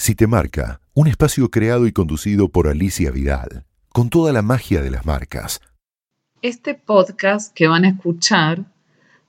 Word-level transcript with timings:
Si 0.00 0.14
te 0.14 0.26
marca, 0.26 0.80
un 0.94 1.08
espacio 1.08 1.50
creado 1.50 1.86
y 1.86 1.92
conducido 1.92 2.48
por 2.48 2.68
Alicia 2.68 3.10
Vidal, 3.10 3.66
con 3.90 4.08
toda 4.08 4.32
la 4.32 4.40
magia 4.40 4.80
de 4.80 4.90
las 4.90 5.04
marcas. 5.04 5.60
Este 6.40 6.72
podcast 6.72 7.54
que 7.54 7.68
van 7.68 7.84
a 7.84 7.90
escuchar 7.90 8.64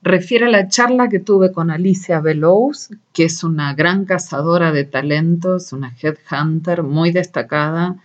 refiere 0.00 0.46
a 0.46 0.48
la 0.48 0.68
charla 0.68 1.10
que 1.10 1.18
tuve 1.18 1.52
con 1.52 1.70
Alicia 1.70 2.20
Velouz, 2.20 2.88
que 3.12 3.24
es 3.24 3.44
una 3.44 3.74
gran 3.74 4.06
cazadora 4.06 4.72
de 4.72 4.84
talentos, 4.84 5.74
una 5.74 5.94
headhunter 6.00 6.82
muy 6.82 7.12
destacada 7.12 7.96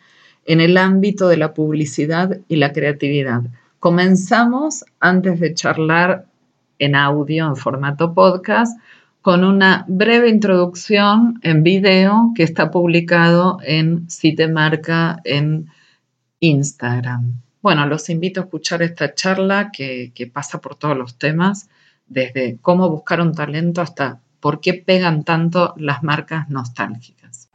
en 0.46 0.60
el 0.60 0.76
ámbito 0.76 1.30
de 1.30 1.38
la 1.38 1.54
publicidad 1.54 2.38
y 2.50 2.58
la 2.58 2.74
creatividad. 2.74 3.44
Comenzamos, 3.80 4.84
antes 5.00 5.40
de 5.40 5.54
charlar 5.54 6.26
en 6.80 6.96
audio, 6.96 7.48
en 7.48 7.56
formato 7.56 8.14
podcast, 8.14 8.78
con 9.28 9.44
una 9.44 9.84
breve 9.90 10.30
introducción 10.30 11.38
en 11.44 11.62
video 11.62 12.32
que 12.34 12.44
está 12.44 12.72
publicado 12.72 13.58
en 13.62 14.10
Citemarca 14.10 15.20
en 15.26 15.70
Instagram. 16.40 17.34
Bueno, 17.62 17.86
los 17.88 18.10
invito 18.10 18.40
a 18.40 18.44
escuchar 18.46 18.84
esta 18.84 19.14
charla 19.14 19.70
que, 19.70 20.32
pasa 20.34 20.62
por 20.62 20.76
todos 20.76 20.96
los 20.96 21.18
temas, 21.18 21.68
desde 22.06 22.58
cómo 22.62 22.90
buscar 22.90 23.20
un 23.20 23.36
talento 23.36 23.82
hasta 23.82 24.22
por 24.40 24.62
qué 24.62 24.76
pegan 24.76 25.26
tanto 25.26 25.74
las 25.76 26.04
marcas 26.04 26.48
nostálgicas. 26.48 27.50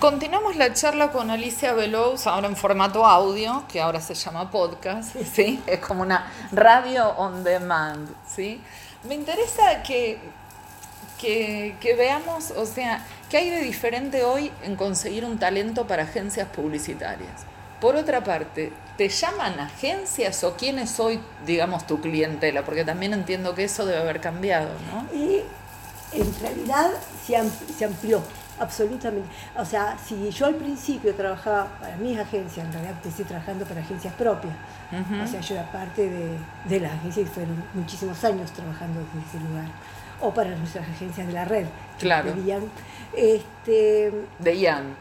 Continuamos 0.00 0.56
la 0.56 0.72
charla 0.72 1.12
con 1.12 1.30
Alicia 1.30 1.74
Velouz, 1.74 2.26
ahora 2.26 2.48
en 2.48 2.56
formato 2.56 3.06
audio, 3.06 3.62
que 3.70 3.80
ahora 3.80 4.00
se 4.00 4.16
llama 4.16 4.50
podcast, 4.50 5.14
¿sí? 5.32 5.60
Es 5.68 5.78
como 5.78 6.02
una 6.02 6.26
radio 6.50 7.10
on 7.10 7.44
demand, 7.44 8.08
¿sí? 8.26 8.60
Me 9.08 9.14
interesa 9.14 9.80
que 9.84 10.18
que, 11.18 11.94
veamos, 11.96 12.52
o 12.52 12.64
sea, 12.64 13.04
qué 13.28 13.38
hay 13.38 13.50
de 13.50 13.60
diferente 13.60 14.24
hoy 14.24 14.50
en 14.62 14.76
conseguir 14.76 15.24
un 15.24 15.38
talento 15.38 15.86
para 15.86 16.04
agencias 16.04 16.48
publicitarias. 16.48 17.44
Por 17.80 17.96
otra 17.96 18.24
parte, 18.24 18.72
¿te 18.96 19.08
llaman 19.08 19.60
agencias 19.60 20.42
o 20.42 20.56
quién 20.56 20.78
es 20.78 20.98
hoy, 20.98 21.20
digamos, 21.46 21.86
tu 21.86 22.00
clientela? 22.00 22.64
Porque 22.64 22.84
también 22.84 23.12
entiendo 23.12 23.54
que 23.54 23.64
eso 23.64 23.86
debe 23.86 23.98
haber 23.98 24.20
cambiado, 24.20 24.70
¿no? 24.92 25.16
Y 25.16 25.42
en 26.12 26.40
realidad 26.40 26.90
se, 27.24 27.84
amplió, 27.84 28.20
absolutamente. 28.58 29.28
O 29.56 29.64
sea, 29.64 29.96
si 30.04 30.30
yo 30.30 30.46
al 30.46 30.56
principio 30.56 31.14
trabajaba 31.14 31.68
para 31.78 31.96
mis 31.96 32.18
agencias, 32.18 32.66
en 32.66 32.72
realidad 32.72 32.94
empecé 32.96 33.24
trabajando 33.24 33.64
para 33.64 33.80
agencias 33.80 34.14
propias. 34.14 34.54
O 35.22 35.26
sea, 35.28 35.40
yo 35.40 35.54
era 35.54 35.70
parte 35.70 36.08
de, 36.08 36.36
de 36.64 36.80
las 36.80 36.92
agencias 36.94 37.28
y 37.28 37.30
fueron 37.30 37.62
muchísimos 37.74 38.24
años 38.24 38.50
trabajando 38.50 38.98
en 39.00 39.22
ese 39.22 39.38
lugar 39.38 39.66
o 40.20 40.32
para 40.32 40.50
nuestras 40.50 40.88
agencias 40.88 41.26
de 41.26 41.32
la 41.32 41.44
red. 41.44 41.66
Claro. 41.98 42.32
De 42.32 42.42
Ian. 42.44 42.62
Este, 43.16 44.12
de 44.38 44.56
Ian. 44.56 44.96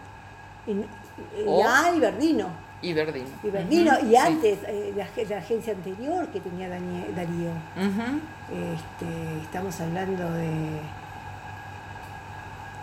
Ian 0.65 1.95
y 1.95 1.99
Verdino. 1.99 2.67
Y 2.81 2.93
Verdino. 2.93 3.27
Y 3.43 3.49
Verdino. 3.49 3.99
y 4.07 4.15
antes, 4.15 4.59
eh, 4.67 4.93
la, 4.95 5.37
agencia 5.37 5.73
anterior 5.73 6.27
que 6.27 6.39
tenía 6.39 6.69
Darío. 6.69 7.51
este, 7.75 9.41
estamos 9.41 9.79
hablando 9.81 10.31
de 10.33 10.79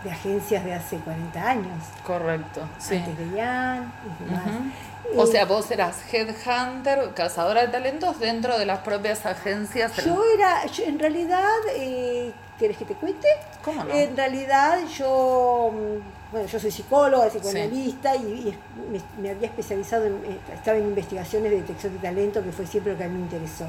de 0.05 0.11
agencias 0.11 0.63
de 0.63 0.73
hace 0.73 0.97
40 0.97 1.49
años. 1.49 1.83
Correcto, 2.05 2.61
sí. 2.77 2.95
Antes 2.95 3.17
de 3.17 3.25
y 3.25 3.29
demás. 3.33 3.89
O 5.17 5.25
sea, 5.25 5.45
vos 5.45 5.69
eras 5.71 5.97
headhunter, 6.11 7.13
cazadora 7.13 7.61
de 7.61 7.67
talentos 7.69 8.19
dentro 8.19 8.57
de 8.57 8.65
las 8.65 8.79
propias 8.79 9.25
agencias. 9.25 9.95
Yo 10.03 10.23
era, 10.35 10.61
en 10.85 10.99
realidad, 10.99 11.49
eh, 11.75 12.31
¿quieres 12.57 12.77
que 12.77 12.85
te 12.85 12.93
cuente? 12.93 13.27
¿Cómo 13.63 13.83
no? 13.83 13.93
En 13.93 14.15
realidad 14.15 14.79
yo 14.97 15.71
mm, 15.73 16.14
bueno, 16.35 16.49
yo 16.49 16.59
soy 16.59 16.69
psicóloga, 16.69 17.29
psicoanalista 17.29 18.13
y, 18.13 18.53
me, 19.21 19.29
había 19.29 19.47
especializado, 19.47 20.05
en, 20.05 20.15
eh, 20.15 20.37
estaba 20.53 20.77
en 20.77 20.83
investigaciones 20.83 21.49
de 21.49 21.61
detección 21.61 21.93
de 21.93 21.99
talento, 21.99 22.43
que 22.43 22.51
fue 22.51 22.67
siempre 22.67 22.91
lo 22.91 22.97
que 22.97 23.05
a 23.05 23.07
mí 23.07 23.13
me 23.13 23.21
interesó. 23.21 23.65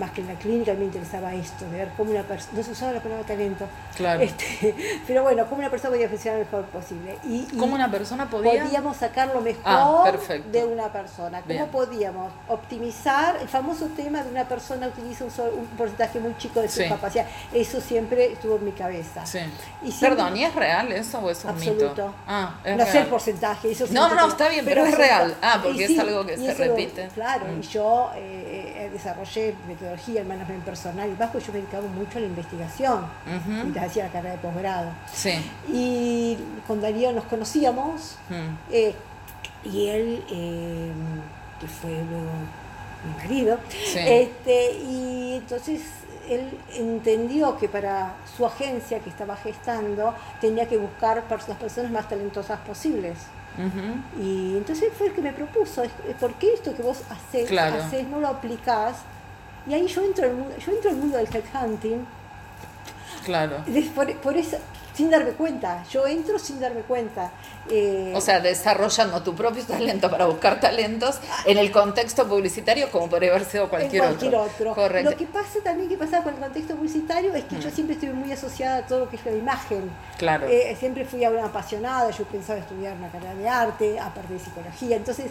Más 0.00 0.10
que 0.10 0.22
en 0.22 0.26
la 0.26 0.34
clínica, 0.34 0.74
me 0.74 0.86
interesaba 0.86 1.32
esto, 1.34 1.64
de 1.66 1.78
ver 1.78 1.88
cómo 1.96 2.10
una 2.10 2.24
persona, 2.24 2.58
no 2.58 2.64
se 2.64 2.72
usaba 2.72 2.94
la 2.94 3.00
palabra 3.00 3.24
talento, 3.24 3.68
claro. 3.96 4.22
Este, 4.22 4.74
pero 5.06 5.22
bueno, 5.22 5.46
cómo 5.46 5.60
una 5.60 5.70
persona 5.70 5.92
podía 5.92 6.08
funcionar 6.08 6.40
lo 6.40 6.44
mejor 6.46 6.64
posible. 6.64 7.16
Y, 7.22 7.42
¿Cómo 7.56 7.76
una 7.76 7.88
persona 7.88 8.28
podía? 8.28 8.64
Podíamos 8.64 8.96
sacar 8.96 9.28
lo 9.32 9.40
mejor 9.40 9.62
ah, 9.64 10.12
de 10.50 10.64
una 10.64 10.92
persona. 10.92 11.42
¿Cómo 11.42 11.66
podíamos 11.68 12.32
optimizar? 12.48 13.36
El 13.40 13.48
famoso 13.48 13.86
tema 13.96 14.24
de 14.24 14.30
una 14.32 14.48
persona 14.48 14.88
utiliza 14.88 15.26
un, 15.26 15.66
porcentaje 15.78 16.18
muy 16.18 16.36
chico 16.38 16.60
de 16.60 16.68
su 16.68 16.82
capacidad. 16.88 17.26
Eso 17.52 17.80
siempre 17.80 18.32
estuvo 18.32 18.56
en 18.56 18.64
mi 18.64 18.72
cabeza. 18.72 19.24
Sí. 19.24 19.38
Y 19.84 19.92
Perdón, 19.92 20.36
¿y 20.36 20.42
es 20.42 20.54
real 20.56 20.90
eso 20.90 21.20
o 21.20 21.30
es 21.30 21.44
un 21.44 21.56
mito? 21.56 21.83
Ah, 22.26 22.54
no 22.64 22.86
sé 22.86 23.00
el 23.00 23.06
porcentaje. 23.06 23.70
Eso 23.70 23.86
no, 23.90 24.08
no, 24.08 24.14
no, 24.14 24.28
está 24.28 24.48
bien, 24.48 24.64
pero, 24.64 24.84
es 24.84 24.96
real. 24.96 25.36
Ah, 25.42 25.60
porque 25.62 25.84
es 25.84 25.98
algo 25.98 26.24
que 26.24 26.36
se 26.36 26.54
repite. 26.54 27.08
claro, 27.14 27.46
y 27.52 27.56
mm. 27.56 27.62
yo 27.62 28.10
eh, 28.16 28.74
eh, 28.76 28.90
desarrollé 28.92 29.54
metodología, 29.66 30.20
el 30.20 30.26
management 30.26 30.64
personal 30.64 31.10
y 31.10 31.14
bajo, 31.14 31.38
yo 31.38 31.52
me 31.52 31.58
dedicaba 31.60 31.86
mucho 31.88 32.18
a 32.18 32.20
la 32.20 32.26
investigación, 32.26 33.06
mientras 33.46 33.86
hacía 33.86 34.04
la 34.04 34.10
carrera 34.10 34.34
de 34.36 34.40
posgrado. 34.40 34.90
Sí. 35.12 35.50
Y 35.68 36.38
con 36.66 36.80
Darío 36.80 37.12
nos 37.12 37.24
conocíamos, 37.24 38.16
mm. 38.28 38.72
eh, 38.72 38.94
y 39.64 39.88
él, 39.88 40.22
que 41.60 41.66
fue 41.66 41.90
luego 41.90 42.30
mi 43.04 43.22
marido, 43.22 43.58
este, 43.94 44.72
y 44.72 45.36
entonces 45.36 45.82
él 46.28 46.58
entendió 46.74 47.56
que 47.58 47.68
para 47.68 48.14
su 48.36 48.46
agencia 48.46 49.00
que 49.00 49.10
estaba 49.10 49.36
gestando 49.36 50.14
tenía 50.40 50.68
que 50.68 50.76
buscar 50.76 51.24
las 51.28 51.56
personas 51.56 51.90
más 51.90 52.08
talentosas 52.08 52.60
posibles. 52.60 53.18
Y 54.20 54.56
entonces 54.56 54.92
fue 54.98 55.08
el 55.08 55.12
que 55.12 55.22
me 55.22 55.32
propuso, 55.32 55.84
¿por 56.18 56.34
qué 56.34 56.54
esto 56.54 56.74
que 56.74 56.82
vos 56.82 57.02
haces, 57.10 57.50
no 58.08 58.20
lo 58.20 58.28
aplicás? 58.28 58.96
Y 59.66 59.74
ahí 59.74 59.86
yo 59.86 60.04
entro, 60.04 60.28
yo 60.58 60.72
entro 60.72 60.90
al 60.90 60.96
mundo 60.96 61.16
del 61.16 61.28
headhunting. 61.32 62.06
Claro. 63.24 63.64
Por, 63.94 64.14
por 64.16 64.36
eso, 64.36 64.58
sin 64.94 65.10
darme 65.10 65.32
cuenta. 65.32 65.84
Yo 65.90 66.06
entro 66.06 66.38
sin 66.38 66.60
darme 66.60 66.82
cuenta. 66.82 67.32
Eh, 67.68 68.12
o 68.14 68.20
sea, 68.20 68.40
desarrollando 68.40 69.22
tu 69.22 69.34
propio 69.34 69.64
talento 69.64 70.10
para 70.10 70.26
buscar 70.26 70.60
talentos 70.60 71.18
en 71.44 71.58
el 71.58 71.72
contexto 71.72 72.28
publicitario 72.28 72.90
como 72.90 73.08
podría 73.08 73.30
haber 73.30 73.44
sido 73.44 73.68
cualquier, 73.68 74.02
cualquier 74.02 74.34
otro. 74.36 74.74
Correcto. 74.74 75.10
Lo 75.10 75.16
que 75.16 75.26
pasa 75.26 75.58
también 75.62 75.88
que 75.88 75.96
pasa 75.96 76.22
con 76.22 76.34
el 76.34 76.40
contexto 76.40 76.76
publicitario 76.76 77.34
es 77.34 77.44
que 77.44 77.60
yo 77.60 77.68
mm. 77.68 77.72
siempre 77.72 77.94
estuve 77.94 78.12
muy 78.12 78.30
asociada 78.32 78.78
a 78.78 78.86
todo 78.86 79.00
lo 79.00 79.08
que 79.10 79.16
es 79.16 79.24
la 79.24 79.32
imagen. 79.32 79.90
Claro. 80.18 80.46
Eh, 80.48 80.76
siempre 80.78 81.04
fui 81.04 81.24
una 81.26 81.46
apasionada, 81.46 82.10
yo 82.10 82.24
pensaba 82.24 82.58
estudiar 82.58 82.96
una 82.96 83.08
carrera 83.08 83.34
de 83.34 83.48
arte, 83.48 83.98
aparte 83.98 84.34
de 84.34 84.38
psicología. 84.38 84.96
Entonces, 84.96 85.26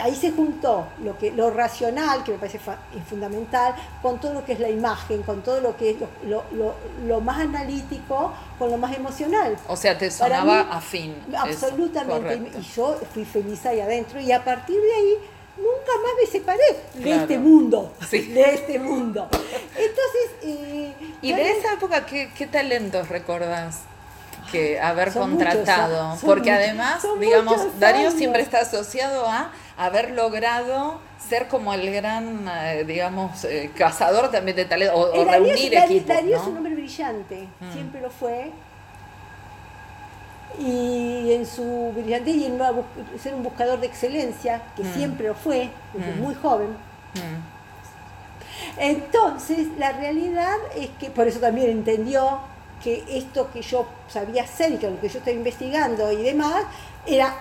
ahí 0.00 0.14
se 0.14 0.32
juntó 0.32 0.88
lo 1.02 1.16
que 1.18 1.30
lo 1.30 1.50
racional, 1.50 2.24
que 2.24 2.32
me 2.32 2.38
parece 2.38 2.60
fundamental, 3.08 3.74
con 4.02 4.20
todo 4.20 4.34
lo 4.34 4.44
que 4.44 4.52
es 4.52 4.60
la 4.60 4.68
imagen, 4.68 5.22
con 5.22 5.42
todo 5.42 5.60
lo 5.60 5.76
que 5.76 5.90
es 5.90 5.96
lo, 6.26 6.44
lo, 6.52 6.74
lo, 7.06 7.20
más 7.20 7.40
analítico, 7.40 8.32
con 8.58 8.70
lo 8.70 8.76
más 8.76 8.96
emocional. 8.96 9.56
O 9.68 9.76
sea, 9.76 9.96
te 9.96 10.10
sonaba 10.10 10.60
afín. 10.70 11.14
Absolutamente. 11.36 12.58
y 12.58 12.62
yo 12.62 12.98
fui 13.12 13.24
feliz 13.24 13.64
ahí 13.66 13.80
adentro 13.80 14.20
y 14.20 14.32
a 14.32 14.42
partir 14.42 14.80
de 14.80 14.94
ahí 14.94 15.14
nunca 15.56 15.92
más 16.02 16.12
me 16.20 16.26
separé 16.26 16.60
de 16.94 17.14
este 17.14 17.38
mundo. 17.38 17.92
De 18.10 18.42
este 18.42 18.78
mundo. 18.78 19.28
Entonces... 19.32 20.30
Eh, 20.42 20.94
¿Y 21.22 21.32
de 21.32 21.50
esa 21.50 21.72
época 21.74 22.04
qué, 22.04 22.30
qué 22.36 22.46
talentos 22.46 23.08
recordás? 23.08 23.82
que 24.52 24.78
haber 24.78 25.12
contratado, 25.12 26.16
porque 26.24 26.52
además, 26.52 27.04
digamos, 27.18 27.80
Darío 27.80 28.12
siempre 28.12 28.42
está 28.42 28.60
asociado 28.60 29.26
a 29.26 29.50
haber 29.76 30.10
logrado 30.10 31.00
ser 31.18 31.48
como 31.48 31.72
el 31.74 31.92
gran, 31.92 32.46
eh, 32.48 32.84
digamos, 32.86 33.44
eh, 33.44 33.70
cazador 33.74 34.30
también 34.30 34.56
de 34.56 34.64
talento, 34.66 34.94
o, 34.94 35.24
reunir 35.24 35.74
equipos. 35.74 36.06
Darío 36.06 36.36
es 36.36 36.46
un 36.46 36.56
hombre 36.58 36.74
brillante, 36.74 37.48
mm. 37.60 37.72
siempre 37.72 38.00
lo 38.00 38.10
fue. 38.10 38.50
Y 40.58 41.32
en 41.32 41.46
su 41.46 41.92
brillante 41.94 42.30
y 42.30 42.44
en 42.44 42.58
ser 43.18 43.34
un 43.34 43.42
buscador 43.42 43.80
de 43.80 43.86
excelencia, 43.86 44.62
que 44.76 44.84
mm. 44.84 44.94
siempre 44.94 45.28
lo 45.28 45.34
fue, 45.34 45.70
desde 45.92 46.12
mm. 46.12 46.20
muy 46.20 46.34
joven. 46.34 46.76
Entonces, 48.76 49.68
la 49.78 49.92
realidad 49.92 50.56
es 50.76 50.90
que, 51.00 51.10
por 51.10 51.26
eso 51.26 51.40
también 51.40 51.70
entendió 51.70 52.40
que 52.82 53.04
esto 53.08 53.50
que 53.52 53.62
yo 53.62 53.86
sabía 54.08 54.42
hacer 54.42 54.72
y 54.72 54.76
que 54.76 54.90
lo 54.90 55.00
que 55.00 55.08
yo 55.08 55.18
estaba 55.18 55.36
investigando 55.36 56.12
y 56.12 56.22
demás, 56.22 56.64
era 57.06 57.34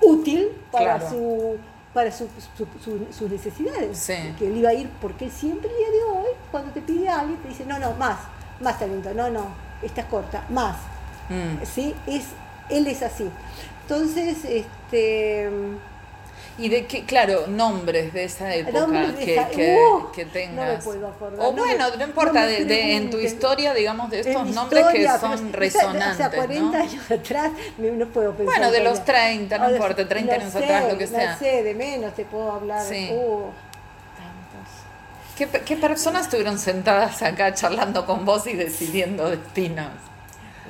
útil 0.00 0.48
para 0.70 1.08
su 1.08 1.58
para 1.98 2.12
sus 2.12 3.28
necesidades. 3.28 4.06
Que 4.38 4.46
él 4.46 4.58
iba 4.58 4.70
a 4.70 4.74
ir, 4.74 4.88
porque 5.00 5.28
siempre 5.30 5.68
el 5.68 5.76
día 5.76 5.90
de 5.90 6.02
hoy, 6.04 6.30
cuando 6.52 6.70
te 6.70 6.80
pide 6.80 7.08
a 7.08 7.18
alguien, 7.18 7.40
te 7.40 7.48
dice, 7.48 7.66
no, 7.66 7.76
no, 7.80 7.92
más, 7.94 8.20
más 8.60 8.78
talento, 8.78 9.12
no, 9.14 9.28
no, 9.30 9.48
estás 9.82 10.04
corta, 10.04 10.44
más. 10.48 10.76
Mm. 11.28 11.64
¿Sí? 11.66 11.96
Es, 12.06 12.26
él 12.70 12.86
es 12.86 13.02
así. 13.02 13.28
Entonces, 13.82 14.44
este... 14.44 15.50
Y 16.58 16.68
de 16.68 16.86
qué, 16.86 17.04
claro, 17.04 17.46
nombres 17.46 18.12
de 18.12 18.24
esa 18.24 18.52
época 18.52 19.14
que, 19.16 19.46
que, 19.54 19.76
uh, 19.76 20.10
que, 20.10 20.24
tengas. 20.24 20.84
No 20.84 20.92
me 20.92 20.98
puedo 20.98 21.08
acordar. 21.08 21.46
O 21.46 21.52
bueno, 21.52 21.86
no, 21.96 22.04
importa, 22.04 22.46
de, 22.46 22.64
de, 22.64 22.96
en 22.96 23.10
tu 23.10 23.18
historia, 23.18 23.72
digamos, 23.74 24.10
de 24.10 24.20
estos 24.20 24.46
nombres 24.48 24.86
que 24.88 25.06
son 25.20 25.52
resonantes. 25.52 26.14
O 26.14 26.16
sea, 26.16 26.30
40 26.30 26.78
años 26.78 27.10
atrás 27.10 27.52
no 27.78 28.06
puedo 28.08 28.32
pensar. 28.32 28.58
Bueno, 28.58 28.72
de 28.72 28.82
los 28.82 29.04
30, 29.04 29.56
no 29.56 29.70
importa, 29.70 30.08
30 30.08 30.34
años 30.34 30.54
atrás, 30.54 30.92
lo 30.92 30.98
que 30.98 31.06
sea. 31.06 31.32
No 31.32 31.38
sé, 31.38 31.62
de 31.62 31.74
menos 31.74 32.14
te 32.14 32.24
puedo 32.24 32.50
hablar. 32.50 32.84
Sí. 32.84 33.08
Uh, 33.12 33.50
¿Qué, 35.36 35.46
¿Qué 35.46 35.76
personas 35.76 36.22
estuvieron 36.22 36.58
sentadas 36.58 37.22
acá 37.22 37.54
charlando 37.54 38.04
con 38.04 38.24
vos 38.24 38.48
y 38.48 38.54
decidiendo 38.54 39.30
destinos? 39.30 39.92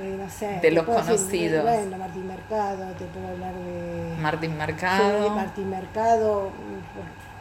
Eh, 0.01 0.17
no 0.17 0.31
sé, 0.31 0.61
de 0.63 0.71
los 0.71 0.85
conocidos. 0.85 1.65
bueno, 1.65 1.99
Martín 1.99 2.29
Mercado, 2.29 2.85
te 2.99 3.05
puedo 3.07 3.29
hablar 3.29 3.53
de... 3.53 4.17
Martín 4.21 4.57
Mercado. 4.57 5.25
Sí, 5.25 5.31
Martín 5.35 5.71
Mercado. 5.71 6.51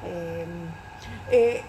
Eh, 0.05 0.45
eh, 1.29 1.61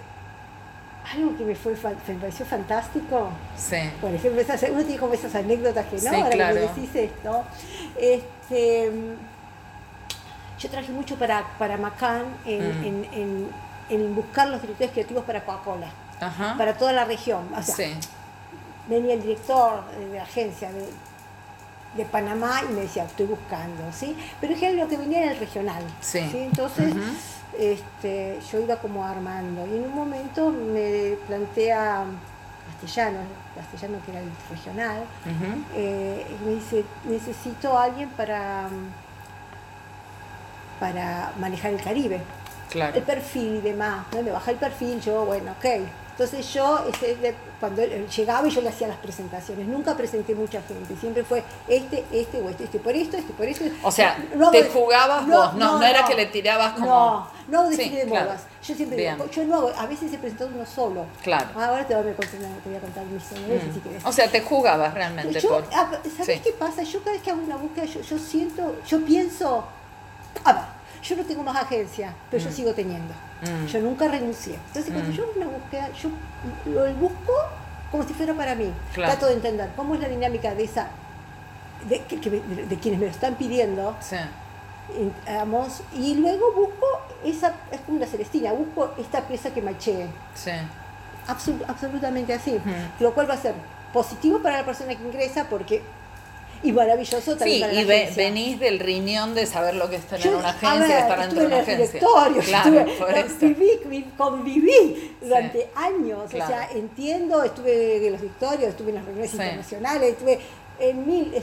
algo 1.13 1.37
que 1.37 1.45
me, 1.45 1.55
fue, 1.55 1.75
me 1.75 2.15
pareció 2.15 2.47
fantástico. 2.47 3.29
Sí. 3.57 3.77
Por 4.01 4.15
ejemplo, 4.15 4.41
esas, 4.41 4.63
uno 4.71 4.83
tiene 4.83 4.99
como 4.99 5.13
esas 5.13 5.35
anécdotas 5.35 5.87
que 5.87 5.97
no, 6.01 6.17
ahora 6.17 6.31
claro. 6.31 6.55
que 6.55 6.61
decís 6.61 6.95
esto. 6.95 7.45
Este, 7.99 8.91
yo 10.59 10.71
traje 10.71 10.91
mucho 10.91 11.17
para, 11.17 11.45
para 11.59 11.77
Macán 11.77 12.25
en, 12.47 12.61
mm. 12.61 12.85
en, 12.85 13.05
en, 13.13 13.49
en, 13.91 14.15
buscar 14.15 14.49
los 14.49 14.63
directores 14.63 14.93
creativos 14.93 15.25
para 15.25 15.45
Coca-Cola. 15.45 15.89
Para 16.57 16.77
toda 16.79 16.93
la 16.93 17.05
región. 17.05 17.47
O 17.55 17.63
sea, 17.63 17.75
sí 17.75 17.95
venía 18.89 19.15
el 19.15 19.23
director 19.23 19.85
de 19.99 20.17
la 20.17 20.23
agencia 20.23 20.71
de, 20.73 20.87
de, 21.97 22.05
Panamá 22.05 22.63
y 22.69 22.73
me 22.73 22.81
decía, 22.83 23.05
estoy 23.05 23.27
buscando, 23.27 23.83
¿sí? 23.93 24.17
Pero 24.41 24.55
es 24.55 24.61
que 24.61 24.73
lo 24.73 24.89
que 24.89 24.97
venía 24.97 25.23
era 25.23 25.33
el 25.33 25.39
regional, 25.39 25.83
sí. 26.01 26.21
Entonces, 26.35 26.95
este, 27.59 28.39
yo 28.51 28.61
iba 28.61 28.77
como 28.77 29.05
armando 29.05 29.67
y 29.67 29.77
en 29.77 29.85
un 29.85 29.95
momento 29.95 30.51
me 30.51 31.17
plantea 31.27 32.05
castellano, 32.81 33.19
castellano 33.55 33.99
que 34.05 34.13
era 34.13 34.21
el 34.21 34.31
regional, 34.51 35.03
eh, 35.75 36.27
y 36.29 36.45
me 36.45 36.55
dice, 36.55 36.85
necesito 37.05 37.77
a 37.77 37.85
alguien 37.85 38.09
para, 38.11 38.69
para 40.79 41.33
manejar 41.39 41.73
el 41.73 41.83
Caribe. 41.83 42.21
Claro. 42.71 42.97
El 42.97 43.03
perfil 43.03 43.57
y 43.57 43.61
demás, 43.63 44.05
¿no? 44.15 44.23
Me 44.23 44.31
baja 44.31 44.51
el 44.51 44.59
perfil, 44.59 45.01
yo, 45.01 45.25
bueno, 45.25 45.53
ok. 45.53 45.89
Entonces 46.19 46.53
yo, 46.53 46.85
este, 46.89 47.33
cuando 47.61 47.81
llegaba 47.85 48.49
y 48.49 48.51
yo 48.51 48.61
le 48.61 48.71
hacía 48.71 48.89
las 48.89 48.97
presentaciones, 48.97 49.69
nunca 49.69 49.97
presenté 49.97 50.35
mucha 50.35 50.61
gente, 50.63 50.97
siempre 50.97 51.23
fue 51.23 51.45
este, 51.69 52.05
este 52.11 52.41
o 52.41 52.51
este, 52.51 52.65
este 52.65 52.81
por 52.81 52.93
esto, 52.93 53.17
este 53.17 53.33
por 53.35 53.47
esto. 53.47 53.65
O 53.85 53.93
sea, 53.93 54.19
te 54.51 54.65
jugabas 54.65 55.25
vos, 55.29 55.55
no, 55.55 55.79
no, 55.79 55.87
era 55.87 56.05
que 56.05 56.17
le 56.17 56.27
tirabas 56.27 56.73
como... 56.73 56.87
No, 56.87 57.31
no 57.47 57.71
de 57.71 57.77
de 57.77 58.07
modas. 58.07 58.43
Yo 58.67 58.75
siempre 58.75 58.99
digo, 58.99 59.31
yo 59.31 59.45
no 59.45 59.55
hago, 59.59 59.73
a 59.79 59.87
veces 59.87 60.13
he 60.13 60.19
presentado 60.19 60.51
uno 60.53 60.67
solo. 60.67 61.07
Claro. 61.23 61.51
Ahora 61.55 61.87
te 61.87 61.95
voy 61.95 62.11
a 62.11 62.17
contar, 62.17 62.41
te 62.65 62.69
voy 62.69 62.79
a 62.79 62.81
contar 62.81 63.05
mis 63.05 63.23
mm. 63.23 63.75
si 63.75 63.81
quieres. 63.81 64.05
O 64.05 64.11
sea, 64.11 64.29
te 64.29 64.41
jugabas 64.41 64.93
realmente. 64.95 65.41
Yo, 65.41 65.63
¿Sabes 65.71 66.41
qué 66.41 66.51
pasa? 66.51 66.83
Yo 66.83 66.99
cada 66.99 67.13
vez 67.13 67.23
que 67.23 67.31
hago 67.31 67.43
una 67.43 67.57
búsqueda, 67.57 67.85
yo, 67.85 68.01
yo 68.01 68.19
siento, 68.19 68.75
yo 68.85 69.05
pienso, 69.05 69.65
a 70.43 70.53
ver, 70.53 70.78
yo 71.03 71.17
no 71.17 71.25
tengo 71.25 71.43
más 71.43 71.57
agencia, 71.57 72.15
pero 72.31 72.43
yo 72.43 72.51
mm. 72.51 72.53
sigo 72.53 72.73
teniendo. 72.73 73.15
Mm. 73.43 73.67
Yo 73.67 73.81
nunca 73.81 74.09
renuncié. 74.09 74.55
Entonces, 74.55 74.93
cuando 74.93 75.11
mm. 75.11 75.17
yo 75.17 75.33
una 75.37 75.47
búsqueda, 75.47 75.91
yo 75.93 76.11
lo 76.67 76.95
busco 76.95 77.33
como 77.91 78.07
si 78.07 78.15
fuera 78.15 78.35
para 78.35 78.55
mí. 78.55 78.73
Trato 78.95 79.27
de 79.27 79.35
entender 79.35 79.71
cómo 79.77 79.95
es 79.95 80.01
la 80.01 80.09
dinámica 80.09 80.55
de 80.55 80.65
esa, 80.65 80.89
de, 81.89 81.99
de, 81.99 82.77
quienes 82.77 83.01
me 83.01 83.07
lo 83.07 83.13
están 83.13 83.37
pidiendo. 83.37 83.97
Sí. 84.01 84.17
y 85.95 86.15
luego 86.15 86.53
busco 86.53 86.87
esa, 87.25 87.55
es 87.71 87.81
como 87.81 87.99
una 87.99 88.07
Celestina, 88.07 88.53
busco 88.53 88.95
esta 88.99 89.23
pieza 89.27 89.51
que 89.51 89.63
machee. 89.63 90.07
Sí. 90.35 90.53
absolutamente 91.27 92.35
así. 92.35 92.61
Lo 93.01 93.15
cual 93.15 93.31
va 93.31 93.35
a 93.35 93.39
ser 93.39 93.55
positivo 93.93 94.41
para 94.41 94.59
la 94.59 94.65
persona 94.65 94.95
que 94.95 95.03
ingresa 95.03 95.47
porque 95.49 95.83
y 96.63 96.73
maravilloso 96.73 97.37
también. 97.37 97.71
Sí, 97.71 97.77
y 97.79 97.85
venís 98.17 98.61
del 98.61 98.79
riñón 98.81 99.35
de 99.35 99.47
saber 99.47 99.75
lo 99.75 99.89
que 99.89 99.97
es 99.97 100.07
tener 100.07 100.35
una 100.35 100.51
agencia, 100.51 100.97
de 100.97 101.01
estar 101.01 101.21
dentro 101.21 101.41
de 101.41 101.47
una 101.47 101.57
en 101.57 101.63
agencia. 101.63 102.01
Directorio, 102.01 102.43
claro, 102.43 102.87
estuve, 103.17 103.55
viví, 103.55 104.05
conviví 104.17 105.17
durante 105.21 105.71
años, 105.75 106.25
o 106.27 106.31
sea, 106.31 106.69
entiendo, 106.73 107.43
estuve 107.43 108.07
en 108.07 108.13
los 108.13 108.21
directorios, 108.21 108.71
estuve 108.71 108.91
en 108.91 108.95
las 108.97 109.05
reuniones 109.05 109.33
internacionales, 109.33 110.11
estuve 110.11 110.39
en 110.81 111.07
mil, 111.07 111.35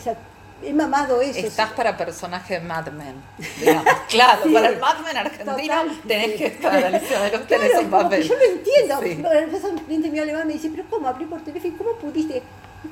he 0.63 0.73
mamado 0.73 1.21
eso. 1.21 1.39
Estás 1.39 1.71
para 1.71 1.97
personaje 1.97 2.59
Mad 2.59 2.87
Men, 2.91 3.15
digamos. 3.59 3.85
Claro, 4.09 4.51
para 4.53 4.69
el 4.69 4.79
Mad 4.79 4.99
Men 4.99 5.17
argentino 5.17 5.75
tenés 6.07 6.37
que 6.37 6.45
estar, 6.47 6.83
Alicia 6.83 7.19
de 7.21 7.31
los 7.31 7.47
tenés 7.47 7.77
un 7.79 7.89
papel. 7.89 8.23
Yo 8.23 8.35
lo 8.35 8.43
entiendo. 8.43 8.99
Sí. 9.01 9.65
Un 9.65 9.79
cliente 9.79 10.09
mío 10.09 10.23
alemán 10.23 10.47
me 10.47 10.53
dice, 10.53 10.69
pero 10.69 10.83
¿cómo 10.89 11.07
abrí 11.07 11.25
por 11.25 11.41
teléfono? 11.41 11.73
¿Cómo 11.77 11.91
pudiste? 11.95 12.41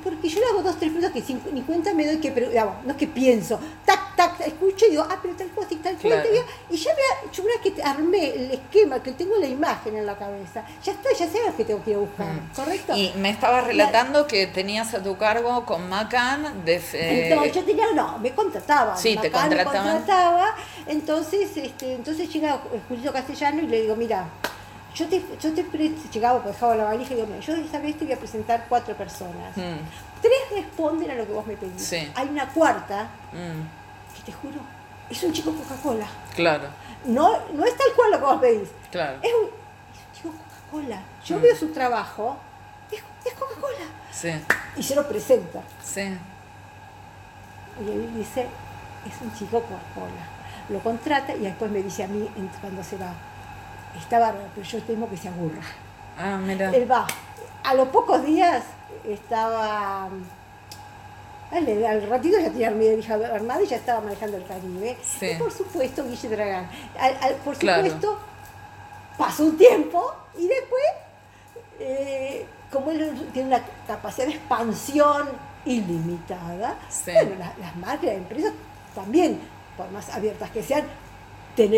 Porque 0.02 0.28
yo 0.28 0.40
le 0.40 0.46
hago 0.46 0.62
dos, 0.62 0.78
tres 0.78 0.92
preguntas 0.92 1.12
que 1.12 1.52
ni 1.52 1.62
cuenta 1.62 1.92
me 1.94 2.06
doy 2.06 2.18
que, 2.18 2.30
pero, 2.30 2.48
digamos, 2.48 2.84
no 2.84 2.92
es 2.92 2.96
que 2.96 3.06
pienso, 3.06 3.58
tac, 3.84 4.16
tac, 4.16 4.40
escucho 4.40 4.86
y 4.86 4.90
digo, 4.90 5.06
ah, 5.08 5.18
pero 5.20 5.34
tal 5.34 5.50
cosa 5.50 5.68
y 5.70 5.76
tal 5.76 5.96
cosa, 5.96 6.22
y 6.70 6.76
ya 6.76 6.90
me, 6.94 7.30
yo 7.32 7.42
una 7.42 7.52
que 7.62 7.82
armé 7.82 8.30
el 8.30 8.50
esquema, 8.52 9.02
que 9.02 9.12
tengo 9.12 9.36
la 9.36 9.46
imagen 9.46 9.96
en 9.96 10.06
la 10.06 10.16
cabeza, 10.16 10.64
ya 10.82 10.92
está, 10.92 11.12
ya 11.12 11.28
sé 11.28 11.38
lo 11.46 11.56
que 11.56 11.64
tengo 11.64 11.82
que 11.82 11.90
ir 11.90 11.96
a 11.96 12.00
buscar, 12.00 12.26
mm. 12.26 12.50
¿correcto? 12.54 12.96
Y 12.96 13.12
me 13.16 13.30
estabas 13.30 13.66
relatando 13.66 14.26
que 14.26 14.46
tenías 14.46 14.94
a 14.94 15.02
tu 15.02 15.16
cargo 15.16 15.64
con 15.64 15.88
Macan 15.88 16.64
de... 16.64 16.80
Eh... 16.92 17.34
No, 17.34 17.44
yo 17.46 17.64
tenía, 17.64 17.86
no, 17.94 18.18
me 18.18 18.32
contrataba. 18.32 18.96
Sí, 18.96 19.16
te 19.20 19.30
contrataban. 19.30 19.86
Me 19.86 19.92
contrataba, 19.92 20.54
entonces, 20.86 21.56
este, 21.56 21.94
entonces 21.94 22.32
llega 22.32 22.60
Julio 22.88 23.12
Castellano 23.12 23.62
y 23.62 23.66
le 23.66 23.82
digo, 23.82 23.96
mira, 23.96 24.28
yo 24.94 25.08
te, 25.08 25.20
yo 25.40 25.52
te 25.52 25.64
llegaba, 26.12 26.40
pues 26.40 26.54
dejaba 26.54 26.76
la 26.76 26.84
valija 26.84 27.12
y 27.12 27.16
digo, 27.16 27.40
yo 27.40 27.54
esta 27.56 27.80
vez 27.80 27.98
te 27.98 28.04
voy 28.04 28.14
a 28.14 28.18
presentar 28.18 28.66
cuatro 28.68 28.94
personas. 28.94 29.56
Mm. 29.56 29.78
Tres 30.22 30.40
responden 30.52 31.10
a 31.10 31.14
lo 31.14 31.26
que 31.26 31.32
vos 31.32 31.46
me 31.46 31.56
pedís. 31.56 31.92
Hay 32.14 32.28
una 32.28 32.48
cuarta 32.48 33.08
mm. 33.32 34.16
que 34.16 34.22
te 34.24 34.32
juro, 34.32 34.60
es 35.10 35.22
un 35.24 35.32
chico 35.32 35.52
Coca-Cola. 35.52 36.06
Claro. 36.36 36.68
No, 37.06 37.40
no 37.52 37.64
es 37.64 37.76
tal 37.76 37.88
cual 37.96 38.12
lo 38.12 38.18
que 38.18 38.24
vos 38.24 38.40
pedís. 38.40 38.68
Claro. 38.92 39.18
Es 39.20 39.32
un, 39.34 39.50
chico 40.14 40.30
Coca-Cola. 40.30 41.02
Yo 41.24 41.38
mm. 41.38 41.42
veo 41.42 41.56
su 41.56 41.68
trabajo, 41.72 42.36
es, 42.92 43.02
es 43.24 43.34
Coca-Cola. 43.34 43.86
Sí. 44.12 44.30
Y 44.76 44.82
se 44.82 44.94
lo 44.94 45.08
presenta. 45.08 45.60
Sí. 45.84 46.16
Y 47.84 47.90
él 47.90 48.14
dice, 48.14 48.46
es 49.08 49.20
un 49.20 49.34
chico 49.34 49.60
Coca-Cola. 49.60 50.28
Lo 50.68 50.78
contrata 50.78 51.34
y 51.34 51.40
después 51.40 51.68
me 51.70 51.82
dice 51.82 52.04
a 52.04 52.06
mí 52.06 52.28
cuando 52.60 52.84
se 52.84 52.96
va 52.96 53.12
está 53.98 54.18
bárbaro, 54.18 54.46
pero 54.54 54.66
yo 54.66 54.82
temo 54.82 55.08
que 55.08 55.16
se 55.16 55.28
aburra. 55.28 55.62
Ah, 56.18 56.38
mira. 56.38 56.70
Él 56.70 56.90
va. 56.90 57.06
A 57.62 57.74
los 57.74 57.88
pocos 57.88 58.24
días 58.24 58.64
estaba. 59.08 60.08
Al, 61.50 62.08
ratito 62.08 62.38
ya 62.38 62.50
tenía 62.50 62.70
mi 62.70 62.86
hija 62.86 63.14
armada 63.14 63.62
y 63.62 63.66
ya 63.66 63.76
estaba 63.76 64.00
manejando 64.00 64.36
el 64.36 64.44
Caribe. 64.44 64.96
Sí. 65.02 65.26
Y 65.26 65.34
por 65.36 65.52
supuesto, 65.52 66.04
Guille 66.04 66.28
Dragán. 66.28 66.68
por 67.44 67.54
supuesto, 67.54 68.18
pasó 69.16 69.44
un 69.44 69.56
tiempo 69.56 70.12
y 70.36 70.48
después, 70.48 70.82
eh, 71.78 72.46
como 72.72 72.90
él 72.90 73.28
tiene 73.32 73.48
una 73.48 73.62
capacidad 73.86 74.26
de 74.26 74.32
expansión 74.32 75.28
ilimitada, 75.64 76.76
bueno, 77.06 77.36
las, 77.38 77.58
las 77.58 77.76
marcas, 77.76 78.04
las 78.06 78.16
empresas 78.16 78.52
también, 78.94 79.40
por 79.76 79.90
más 79.92 80.10
abiertas 80.10 80.50
que 80.50 80.62
sean, 80.62 80.84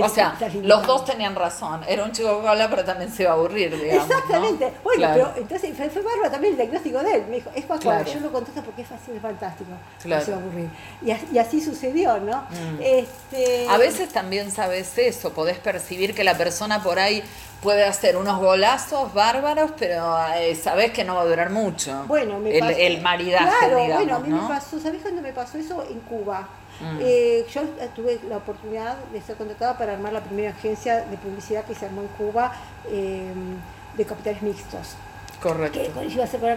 o 0.02 0.08
sea, 0.08 0.36
los 0.62 0.86
dos 0.86 1.04
tenían 1.04 1.34
razón. 1.34 1.82
Era 1.86 2.04
un 2.04 2.12
chico 2.12 2.28
Coca-Cola, 2.28 2.70
pero 2.70 2.84
también 2.84 3.10
se 3.12 3.22
iba 3.22 3.32
a 3.32 3.34
aburrir, 3.34 3.78
digamos. 3.78 4.08
Exactamente. 4.08 4.72
Bueno, 4.82 5.08
pero 5.12 5.32
entonces 5.36 5.76
fue, 5.76 6.02
bárbaro 6.02 6.30
también 6.30 6.54
el 6.54 6.58
diagnóstico 6.58 7.02
de 7.02 7.14
él. 7.14 7.24
Me 7.28 7.36
dijo, 7.36 7.50
es 7.54 7.64
Coca-Cola. 7.64 8.02
Yo 8.02 8.20
lo 8.20 8.32
contesto 8.32 8.62
porque 8.62 8.82
es 8.82 8.88
fácil, 8.88 9.16
es 9.16 9.22
fantástico. 9.22 9.70
No 10.04 10.20
se 10.20 10.30
va 10.30 10.36
a 10.36 10.40
aburrir. 10.40 10.68
Y, 11.02 11.38
así 11.38 11.60
sucedió, 11.60 12.18
¿no? 12.18 12.42
Mm. 12.42 12.80
Este... 12.80 13.68
A 13.68 13.76
veces 13.78 14.08
también 14.08 14.50
sabes 14.50 14.96
eso, 14.98 15.32
podés 15.32 15.58
percibir 15.58 16.14
que 16.14 16.24
la 16.24 16.36
persona 16.36 16.82
por 16.82 16.98
ahí 16.98 17.22
puede 17.62 17.84
hacer 17.84 18.16
unos 18.16 18.38
golazos 18.38 19.12
bárbaros, 19.12 19.72
pero 19.78 20.16
eh, 20.36 20.54
sabes 20.54 20.92
que 20.92 21.04
no 21.04 21.16
va 21.16 21.22
a 21.22 21.26
durar 21.26 21.50
mucho. 21.50 22.04
Bueno, 22.06 22.38
me 22.38 22.56
el, 22.56 22.64
el 22.64 23.00
maridaje, 23.00 23.50
claro, 23.58 23.78
digamos, 23.78 23.96
bueno, 23.96 24.16
a 24.16 24.20
mí 24.20 24.28
me 24.28 24.48
pasó, 24.48 24.78
¿sabés 24.78 25.02
cuándo 25.02 25.22
me 25.22 25.32
pasó 25.32 25.58
eso? 25.58 25.84
En 25.88 26.00
Cuba. 26.00 26.48
Mm. 26.80 26.98
Eh, 27.00 27.46
yo 27.52 27.62
tuve 27.94 28.20
la 28.28 28.36
oportunidad 28.36 28.96
de 29.12 29.20
ser 29.22 29.36
contratada 29.36 29.78
para 29.78 29.94
armar 29.94 30.12
la 30.12 30.22
primera 30.22 30.50
agencia 30.50 31.04
de 31.06 31.16
publicidad 31.16 31.64
que 31.64 31.74
se 31.74 31.86
armó 31.86 32.02
en 32.02 32.08
Cuba 32.08 32.52
em, 32.90 33.56
de 33.96 34.04
capitales 34.04 34.42
mixtos. 34.42 34.94
Correcto. 35.40 35.80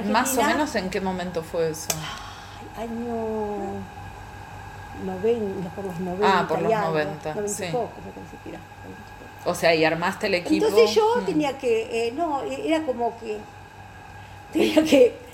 Más 0.10 0.38
o 0.38 0.44
menos 0.44 0.76
en 0.76 0.90
qué 0.90 1.02
momento 1.02 1.44
fue 1.44 1.70
eso? 1.70 1.90
año 2.78 3.82
90, 5.06 5.70
por 5.72 5.86
los 5.86 6.00
90. 6.00 6.40
Ah, 6.40 6.48
por 6.48 6.62
los 6.62 6.72
90. 6.72 7.36
O 9.46 9.56
sea, 9.56 9.74
y 9.74 9.86
armaste 9.86 10.28
el 10.28 10.36
equipo. 10.36 10.68
Entonces 10.68 10.96
yo 10.96 11.16
mm. 11.22 11.26
tenía 11.26 11.58
que, 11.58 12.08
eh, 12.08 12.12
no, 12.12 12.42
era 12.44 12.82
como 12.86 13.18
que 13.20 13.38
tenía 14.54 14.84
que 14.84 15.29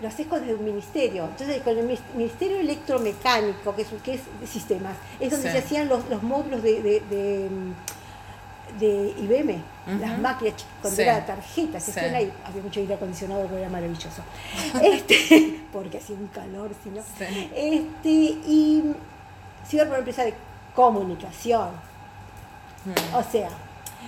lo 0.00 0.08
haces 0.08 0.26
con 0.26 0.42
un 0.42 0.64
ministerio. 0.64 1.24
Entonces, 1.24 1.62
con 1.62 1.76
el 1.76 1.98
Ministerio 2.14 2.58
Electromecánico, 2.58 3.74
que 3.74 3.82
es, 3.82 3.88
que 4.02 4.14
es 4.14 4.20
de 4.40 4.46
sistemas, 4.46 4.96
es 5.20 5.30
donde 5.30 5.50
se 5.50 5.58
hacían 5.58 5.88
los, 5.88 6.08
los 6.08 6.22
módulos 6.22 6.62
de, 6.62 6.82
de, 6.82 7.00
de, 8.78 9.14
IBM, 9.18 9.62
las 10.00 10.18
máquinas, 10.18 10.54
cuando 10.80 11.02
era 11.02 11.24
tarjeta, 11.24 11.78
se 11.78 12.00
ahí, 12.00 12.32
había 12.44 12.62
mucho 12.62 12.80
aire 12.80 12.94
acondicionado, 12.94 13.42
pero 13.46 13.58
era 13.58 13.68
maravilloso. 13.68 14.22
este, 14.82 15.60
porque 15.72 15.98
hacía 15.98 16.16
un 16.16 16.28
calor, 16.28 16.70
si 16.82 16.90
no. 16.90 17.02
Este, 17.54 18.08
y 18.08 18.94
se 19.68 19.76
iba 19.76 19.84
por 19.84 19.92
una 19.92 19.98
empresa 19.98 20.24
de 20.24 20.34
comunicación. 20.74 21.70
Mm. 22.84 23.14
O 23.14 23.22
sea, 23.22 23.48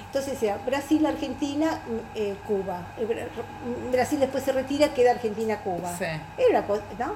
entonces 0.07 0.39
sea 0.39 0.59
Brasil, 0.59 1.05
Argentina, 1.07 1.81
mm, 1.87 2.17
eh, 2.17 2.37
Cuba. 2.47 2.87
Eh, 2.99 3.29
Brasil 3.91 4.21
después 4.21 4.45
se 4.45 4.53
retira, 4.53 4.95
queda 4.95 5.11
Argentina, 5.11 5.59
Cuba. 5.59 5.91
Era 5.99 6.51
una 6.51 6.67
cosa, 6.67 6.83
¿no? 6.99 7.15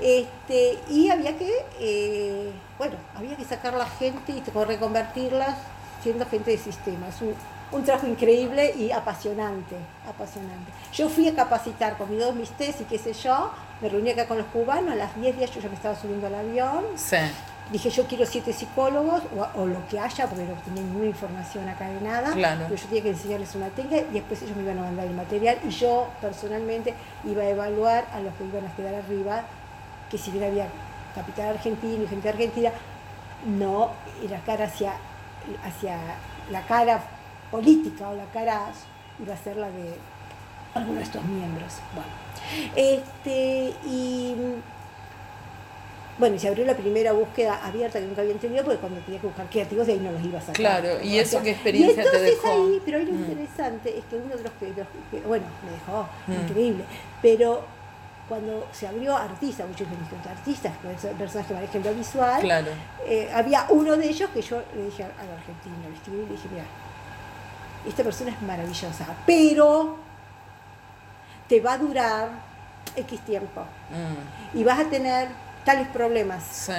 Este, 0.00 0.78
y 0.88 1.08
había 1.08 1.36
que, 1.36 1.52
eh, 1.80 2.52
bueno, 2.78 2.94
había 3.16 3.36
que 3.36 3.44
sacar 3.44 3.74
la 3.74 3.86
gente 3.86 4.32
y 4.32 4.42
reconvertirlas 4.64 5.56
siendo 6.02 6.24
gente 6.26 6.52
de 6.52 6.58
sistemas. 6.58 7.20
Un, 7.20 7.34
un 7.72 7.84
trabajo 7.84 8.06
increíble 8.06 8.74
y 8.76 8.92
apasionante, 8.92 9.74
apasionante. 10.08 10.70
Yo 10.92 11.08
fui 11.08 11.26
a 11.28 11.34
capacitar 11.34 11.96
con 11.96 12.10
mis 12.10 12.20
dos 12.20 12.34
mis 12.34 12.50
test 12.50 12.82
y 12.82 12.84
qué 12.84 12.98
sé 12.98 13.12
yo, 13.12 13.50
me 13.80 13.88
reuní 13.88 14.10
acá 14.10 14.28
con 14.28 14.38
los 14.38 14.46
cubanos, 14.46 14.92
a 14.92 14.96
las 14.96 15.20
10 15.20 15.36
días 15.36 15.50
yo 15.50 15.60
ya 15.60 15.68
me 15.68 15.74
estaba 15.74 15.96
subiendo 15.96 16.28
al 16.28 16.36
avión. 16.36 16.84
Sí 16.94 17.16
dije 17.72 17.90
yo 17.90 18.06
quiero 18.06 18.24
siete 18.26 18.52
psicólogos 18.52 19.22
o, 19.54 19.66
lo 19.66 19.86
que 19.88 19.98
haya, 19.98 20.26
porque 20.26 20.44
no 20.44 20.54
tenía 20.64 20.82
ninguna 20.82 21.06
información 21.06 21.68
acá 21.68 21.88
de 21.88 22.00
nada, 22.00 22.32
pero 22.34 22.74
yo 22.74 22.86
tenía 22.86 23.02
que 23.02 23.10
enseñarles 23.10 23.54
una 23.54 23.68
técnica 23.68 24.04
y 24.10 24.14
después 24.14 24.42
ellos 24.42 24.56
me 24.56 24.62
iban 24.62 24.78
a 24.78 24.82
mandar 24.82 25.06
el 25.06 25.14
material 25.14 25.58
y 25.66 25.70
yo 25.70 26.08
personalmente 26.20 26.94
iba 27.24 27.42
a 27.42 27.48
evaluar 27.48 28.06
a 28.12 28.20
los 28.20 28.32
que 28.34 28.44
iban 28.44 28.66
a 28.66 28.74
quedar 28.76 28.94
arriba, 28.94 29.42
que 30.10 30.18
si 30.18 30.30
bien 30.30 30.44
había 30.44 30.68
capital 31.14 31.56
argentino 31.56 32.04
y 32.04 32.06
gente 32.06 32.28
argentina, 32.28 32.70
no, 33.46 33.90
era 34.22 34.38
cara 34.40 34.66
hacia, 34.66 34.92
hacia 35.64 35.98
la 36.50 36.62
cara 36.62 37.02
política 37.50 38.08
o 38.08 38.14
la 38.14 38.26
cara 38.26 38.70
iba 39.18 39.34
a 39.34 39.36
ser 39.36 39.56
la 39.56 39.70
de 39.70 39.94
algunos 40.74 40.98
de 40.98 41.04
estos 41.04 41.24
miembros. 41.24 41.74
Bueno, 41.94 42.10
este, 42.76 43.74
y 43.86 44.34
bueno, 46.18 46.36
y 46.36 46.38
se 46.38 46.48
abrió 46.48 46.64
la 46.64 46.76
primera 46.76 47.12
búsqueda 47.12 47.60
abierta 47.62 47.98
que 47.98 48.06
nunca 48.06 48.22
había 48.22 48.34
tenido, 48.36 48.64
porque 48.64 48.78
cuando 48.78 49.00
tenía 49.00 49.20
que 49.20 49.26
buscar 49.26 49.46
creativos 49.50 49.86
de 49.86 49.92
ahí 49.94 49.98
no 49.98 50.12
los 50.12 50.24
iba 50.24 50.38
a 50.38 50.40
sacar. 50.40 50.54
Claro, 50.54 51.02
¿y 51.02 51.18
eso 51.18 51.42
qué 51.42 51.50
experiencia 51.50 52.10
te 52.10 52.18
dejó? 52.18 52.48
Ahí, 52.48 52.80
pero 52.84 52.98
ahí 52.98 53.04
lo 53.04 53.12
mm. 53.12 53.16
interesante 53.16 53.98
es 53.98 54.04
que 54.06 54.16
uno 54.16 54.36
de 54.36 54.42
los 54.42 54.52
que, 54.52 55.20
bueno, 55.26 55.44
me 55.64 55.72
dejó 55.72 56.08
mm. 56.26 56.44
increíble, 56.44 56.84
pero 57.20 57.64
cuando 58.28 58.66
se 58.72 58.88
abrió 58.88 59.16
artista, 59.16 59.66
muchos 59.66 59.86
de 59.88 60.30
artistas, 60.30 60.72
personas 61.18 61.46
que 61.46 61.54
manejan 61.54 61.82
lo 61.82 61.94
visual, 61.94 62.40
claro. 62.40 62.68
Eh, 63.06 63.30
había 63.32 63.66
uno 63.68 63.96
de 63.96 64.08
ellos 64.08 64.30
que 64.30 64.42
yo 64.42 64.62
le 64.74 64.84
dije 64.86 65.04
al 65.04 65.30
argentino, 65.30 65.76
le 65.88 65.94
escribí 65.94 66.22
y 66.22 66.26
le 66.26 66.32
dije, 66.32 66.48
mira, 66.50 66.64
esta 67.86 68.02
persona 68.02 68.30
es 68.30 68.42
maravillosa, 68.42 69.06
pero 69.26 69.96
te 71.46 71.60
va 71.60 71.74
a 71.74 71.78
durar 71.78 72.28
X 72.96 73.20
tiempo. 73.20 73.60
Mm. 73.60 74.58
Y 74.58 74.64
vas 74.64 74.80
a 74.80 74.84
tener 74.90 75.28
tales 75.66 75.88
problemas. 75.88 76.70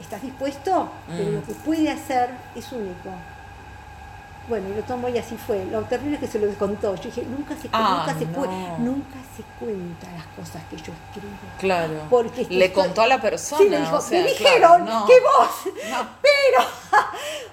¿Estás 0.00 0.22
dispuesto? 0.22 0.90
Pero 1.06 1.30
lo 1.30 1.40
mm. 1.40 1.42
que 1.42 1.52
puede 1.52 1.90
hacer 1.90 2.30
es 2.56 2.72
único. 2.72 3.10
Bueno, 4.48 4.68
y 4.70 4.74
lo 4.74 4.82
tomo 4.82 5.08
y 5.08 5.18
así 5.18 5.36
fue. 5.36 5.64
Lo 5.66 5.82
terrible 5.82 6.16
es 6.16 6.20
que 6.20 6.26
se 6.26 6.38
lo 6.38 6.52
contó. 6.54 6.94
Yo 6.96 7.04
dije, 7.04 7.22
nunca 7.22 7.54
se, 7.60 7.68
ah, 7.72 8.04
nunca, 8.06 8.18
se 8.18 8.26
nunca 8.82 9.18
se 9.36 9.42
cuenta 9.58 10.08
las 10.12 10.26
cosas 10.36 10.62
que 10.68 10.76
yo 10.76 10.92
escribo. 10.92 11.36
Claro. 11.58 12.06
Porque 12.10 12.46
Le 12.50 12.72
contó 12.72 13.02
a 13.02 13.06
la 13.06 13.20
persona. 13.20 13.62
Sí, 13.62 13.68
me, 13.68 13.78
dijo, 13.78 13.98
me 14.10 14.22
dijeron 14.24 14.86
que 15.06 15.20
vos. 15.20 15.74
Pero. 16.22 16.66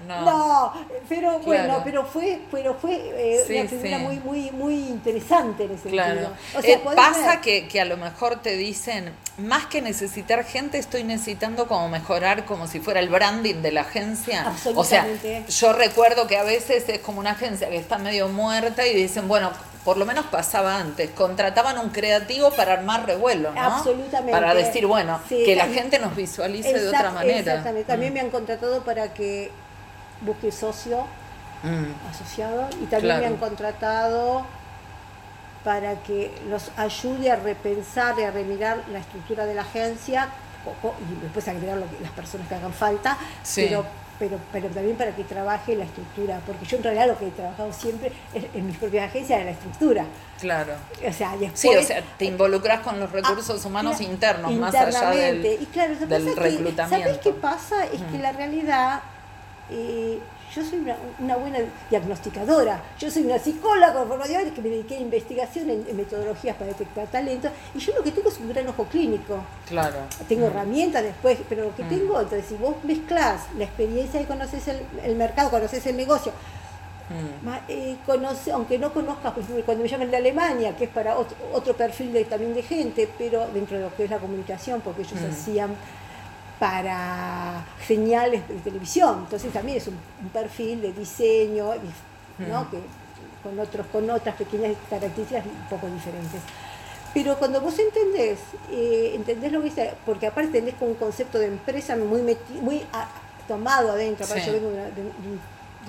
No. 0.08 0.74
pero 1.08 1.40
bueno, 1.40 1.82
pero 1.84 2.04
fue, 2.04 2.42
pero 2.52 2.74
fue 2.74 2.96
eh, 2.96 3.62
una 3.62 3.70
figura 3.70 4.00
muy, 4.00 4.20
muy, 4.20 4.52
muy 4.52 4.74
interesante 4.74 5.66
en 5.66 5.72
ese 5.74 5.90
claro. 5.90 6.32
sentido. 6.60 6.82
O 6.84 6.92
eh, 6.92 6.96
pasa 6.96 7.42
que, 7.42 7.68
que 7.68 7.80
a 7.80 7.86
lo 7.86 7.96
mejor 7.96 8.42
te 8.42 8.58
dicen, 8.58 9.14
más 9.38 9.66
que 9.68 9.82
necesitar 9.82 10.44
gente, 10.44 10.78
estoy 10.78 11.04
necesitando 11.04 11.68
como 11.68 11.90
mejorar 11.90 12.46
como 12.46 12.68
si 12.68 12.80
fuera 12.80 13.00
el 13.00 13.10
branding 13.10 13.62
de 13.62 13.72
la 13.72 13.82
agencia. 13.82 14.52
O 14.76 14.84
sea, 14.84 15.08
yo 15.48 15.74
recuerdo 15.74 16.28
que 16.28 16.38
a 16.38 16.44
veces 16.44 16.79
es 16.88 17.00
como 17.00 17.20
una 17.20 17.32
agencia 17.32 17.70
que 17.70 17.78
está 17.78 17.98
medio 17.98 18.28
muerta 18.30 18.86
y 18.86 18.96
dicen, 18.96 19.28
bueno, 19.28 19.52
por 19.84 19.98
lo 19.98 20.06
menos 20.06 20.26
pasaba 20.26 20.78
antes, 20.78 21.10
contrataban 21.12 21.78
un 21.80 21.90
creativo 21.90 22.52
para 22.52 22.74
armar 22.74 23.06
revuelo, 23.06 23.52
¿no? 23.52 23.62
Absolutamente. 23.62 24.32
Para 24.32 24.54
decir, 24.54 24.86
bueno, 24.86 25.20
que 25.28 25.56
la 25.56 25.68
gente 25.68 26.00
nos 26.00 26.16
visualice 26.16 26.80
de 26.80 26.88
otra 26.88 27.12
manera. 27.12 27.40
Exactamente. 27.40 27.88
También 27.88 28.12
mm. 28.12 28.16
me 28.16 28.20
han 28.22 28.30
contratado 28.30 28.84
para 28.84 29.14
que 29.14 29.52
busque 30.22 30.52
socio 30.52 31.06
mm. 31.64 32.10
asociado 32.10 32.68
y 32.82 32.86
también 32.86 33.20
me 33.20 33.26
han 33.26 33.38
contratado 33.38 34.46
para 35.64 35.96
que 36.04 36.32
los 36.50 36.72
ayude 36.78 37.32
a 37.32 37.36
repensar 37.36 38.18
y 38.20 38.24
a 38.24 38.32
remirar 38.32 38.84
la 38.92 39.00
estructura 39.00 39.46
de 39.46 39.56
la 39.56 39.62
agencia 39.62 40.30
y 40.66 41.24
después 41.24 41.48
agregar 41.48 41.78
las 41.78 42.12
personas 42.12 42.48
que 42.48 42.56
hagan 42.56 42.74
falta, 42.74 43.18
pero 43.56 43.86
pero, 44.20 44.38
pero 44.52 44.68
también 44.68 44.98
para 44.98 45.16
que 45.16 45.24
trabaje 45.24 45.76
la 45.76 45.86
estructura, 45.86 46.42
porque 46.46 46.66
yo 46.66 46.78
en 46.78 46.84
realidad 46.84 47.08
lo 47.08 47.18
que 47.18 47.28
he 47.28 47.32
trabajado 47.32 47.72
siempre 47.74 48.12
en 48.34 48.68
mis 48.68 48.78
propias 48.78 49.10
agencias 49.10 49.40
es 49.40 49.46
la 49.46 49.52
estructura. 49.52 50.06
Claro. 50.40 50.74
O 51.08 51.14
sea, 51.14 51.32
después, 51.38 51.60
sí, 51.60 51.70
o 51.70 51.82
sea, 51.82 52.04
te 52.18 52.26
involucras 52.26 52.82
con 52.82 53.00
los 53.00 53.12
recursos 53.12 53.64
humanos 53.66 54.02
internos, 54.02 54.52
más 54.54 54.76
allá 54.76 55.10
del, 55.12 55.46
y 55.46 55.66
claro, 55.68 55.96
del 55.96 56.36
reclutamiento. 56.36 57.06
¿Sabes 57.06 57.18
qué 57.20 57.32
pasa? 57.32 57.86
Es 57.86 58.02
que 58.12 58.20
la 58.20 58.32
realidad... 58.34 59.02
Eh, 59.72 60.20
yo 60.56 60.64
soy 60.64 60.84
una, 61.20 61.36
buena 61.38 61.60
diagnosticadora, 61.90 62.82
yo 62.98 63.12
soy 63.12 63.24
una 63.24 63.38
psicóloga 63.38 64.04
formación 64.06 64.50
que 64.52 64.62
me 64.62 64.70
dediqué 64.70 64.96
a 64.96 65.00
investigación 65.00 65.70
en, 65.70 65.96
metodologías 65.96 66.56
para 66.56 66.72
detectar 66.72 67.08
talentos, 67.08 67.52
y 67.76 67.80
yo 67.80 67.94
lo 67.96 68.04
que 68.04 68.12
tengo 68.12 68.30
es 68.30 68.40
un 68.40 68.50
gran 68.50 68.68
ojo 68.68 68.86
clínico. 68.86 69.44
Claro. 69.68 69.98
Tengo 70.28 70.48
mm. 70.48 70.50
herramientas 70.50 71.04
después, 71.04 71.38
pero 71.48 71.66
lo 71.66 71.76
que 71.76 71.84
mm. 71.84 71.90
tengo, 71.90 72.20
entonces 72.20 72.48
si 72.48 72.56
vos 72.56 72.76
mezclas 72.84 73.44
la 73.58 73.66
experiencia 73.66 74.22
y 74.22 74.26
conoces 74.26 74.64
el, 74.68 75.16
mercado, 75.16 75.52
conoces 75.52 75.86
el 75.86 75.98
negocio, 75.98 76.32
mm. 77.10 77.50
eh, 77.68 77.98
conoce, 78.06 78.52
aunque 78.52 78.80
no 78.80 78.92
conozcas, 78.92 79.34
pues, 79.34 79.46
cuando 79.66 79.84
me 79.84 79.90
llaman 79.90 80.10
de 80.10 80.18
Alemania, 80.18 80.76
que 80.76 80.86
es 80.86 80.90
para 80.90 81.16
otro, 81.18 81.76
perfil 81.76 82.12
de, 82.12 82.26
también 82.26 82.56
de 82.56 82.64
gente, 82.64 83.08
pero 83.20 83.48
dentro 83.54 83.78
de 83.78 83.84
lo 83.84 83.96
que 83.96 84.06
es 84.06 84.10
la 84.10 84.18
comunicación, 84.18 84.82
porque 84.82 85.04
ellos 85.04 85.20
hacían 85.30 85.76
para 86.60 87.66
señales 87.88 88.48
de 88.48 88.56
televisión. 88.56 89.22
Entonces 89.24 89.52
también 89.52 89.78
es 89.78 89.88
un, 89.88 89.98
perfil 90.34 90.82
de 90.82 90.94
diseño, 90.94 91.74
¿no? 92.38 92.64
Mm. 92.64 92.68
que, 92.70 92.80
con, 93.42 93.60
otros, 93.60 93.88
con 93.88 94.10
otras 94.10 94.36
pequeñas 94.36 94.76
características 94.90 95.46
un 95.46 95.70
poco 95.70 95.88
diferentes. 95.88 96.42
Pero 97.14 97.38
cuando 97.40 97.62
vos 97.62 97.78
entendés, 97.80 98.40
eh, 98.72 99.14
entendés 99.16 99.52
lo 99.52 99.60
que 99.62 99.70
dice, 99.70 99.94
porque 100.06 100.28
aparte 100.28 100.48
entendés 100.48 100.76
con 100.76 100.90
un 100.90 100.96
concepto 100.96 101.40
de 101.40 101.48
empresa 101.48 101.96
muy, 101.96 102.22
muy 102.62 102.84
tomado 103.48 103.94
adentro, 103.94 104.28
yo 104.28 104.54
vengo 104.54 104.70
de 104.70 105.02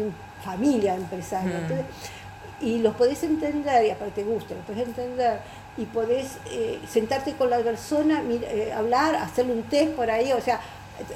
una, 0.03 0.15
familia 0.43 0.95
empresaria, 0.95 1.59
mm. 1.59 2.65
y 2.65 2.79
los 2.79 2.95
podés 2.95 3.23
entender, 3.23 3.85
y 3.85 3.91
aparte 3.91 4.23
te 4.23 4.25
gusta, 4.25 4.55
los 4.55 4.65
podés 4.65 4.89
entender 4.89 5.41
y 5.77 5.87
podés 5.87 6.39
eh, 6.51 6.81
sentarte 6.89 7.35
con 7.35 7.51
la 7.51 7.59
persona, 7.59 8.23
eh, 8.29 8.73
hablar, 8.77 9.17
hacerle 9.17 9.53
un 9.55 9.63
test 9.65 9.93
por 9.93 10.11
ahí, 10.11 10.33
o 10.33 10.41
sea, 10.41 10.61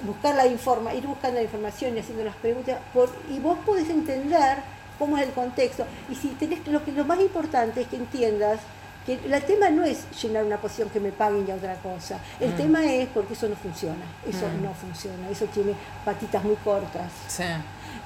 buscar 0.02 0.34
la 0.34 0.46
informa, 0.46 0.94
ir 0.94 1.06
buscando 1.06 1.36
la 1.36 1.42
información 1.42 1.96
y 1.96 2.00
haciendo 2.00 2.24
las 2.24 2.36
preguntas, 2.36 2.78
por, 2.92 3.10
y 3.30 3.38
vos 3.38 3.58
podés 3.66 3.90
entender 3.90 4.58
cómo 4.98 5.18
es 5.18 5.24
el 5.24 5.32
contexto. 5.32 5.84
Y 6.08 6.14
si 6.14 6.28
tenés, 6.28 6.66
lo, 6.66 6.84
que, 6.84 6.92
lo 6.92 7.04
más 7.04 7.20
importante 7.20 7.82
es 7.82 7.88
que 7.88 7.96
entiendas 7.96 8.60
que 9.04 9.14
el 9.14 9.42
tema 9.42 9.68
no 9.68 9.84
es 9.84 10.06
llenar 10.22 10.44
una 10.44 10.56
posición 10.56 10.88
que 10.88 10.98
me 10.98 11.12
paguen 11.12 11.46
y 11.46 11.52
otra 11.52 11.74
cosa. 11.76 12.18
El 12.40 12.52
mm. 12.52 12.56
tema 12.56 12.90
es 12.90 13.08
porque 13.08 13.34
eso 13.34 13.48
no 13.48 13.56
funciona. 13.56 14.04
Eso 14.26 14.46
mm. 14.48 14.62
no 14.62 14.72
funciona. 14.72 15.28
Eso 15.28 15.44
tiene 15.46 15.74
patitas 16.04 16.42
muy 16.42 16.56
cortas. 16.56 17.12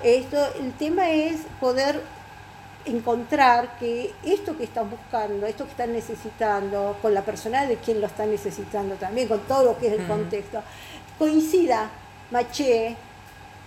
Esto, 0.03 0.39
el 0.61 0.73
tema 0.73 1.11
es 1.11 1.43
poder 1.61 2.03
encontrar 2.85 3.79
que 3.79 4.13
esto 4.25 4.57
que 4.57 4.65
están 4.65 4.91
buscando, 4.91 5.47
esto 5.47 5.65
que 5.65 5.71
están 5.71 5.93
necesitando, 5.93 6.97
con 7.03 7.13
la 7.15 7.23
persona 7.23 7.67
de 7.67 7.77
quien 7.77 8.01
lo 8.01 8.07
están 8.07 8.31
necesitando 8.31 8.95
también, 8.95 9.29
con 9.29 9.41
todo 9.41 9.65
lo 9.65 9.79
que 9.79 9.89
es 9.89 9.93
el 9.95 10.07
contexto, 10.07 10.63
coincida, 11.19 11.91
maché 12.31 12.97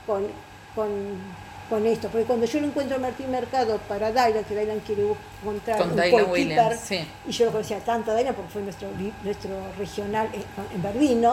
con, 0.05 0.27
con, 0.75 1.85
esto. 1.85 2.09
Porque 2.09 2.25
cuando 2.25 2.45
yo 2.45 2.59
lo 2.59 2.67
encuentro 2.67 2.97
a 2.97 2.99
Martín 2.99 3.31
Mercado 3.31 3.77
para 3.87 4.11
Dylan, 4.11 4.43
que 4.43 4.55
Dylan 4.55 4.81
quiere 4.81 5.03
encontrar 5.41 5.79
con 5.79 5.91
un 5.91 6.29
Williams, 6.29 6.91
y 7.25 7.31
yo 7.31 7.45
lo 7.45 7.51
conocía 7.53 7.79
tanto 7.79 8.11
a 8.11 8.15
Dylan 8.15 8.35
porque 8.35 8.51
fue 8.51 8.61
nuestro, 8.61 8.89
nuestro 9.23 9.51
regional 9.77 10.29
en, 10.33 10.81
Berlín, 10.81 11.23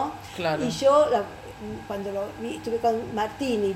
Y 0.61 0.69
yo 0.69 1.07
cuando 1.87 2.11
lo 2.11 2.27
vi, 2.41 2.55
estuve 2.55 2.77
con 2.77 3.13
Martín 3.13 3.65
y 3.65 3.75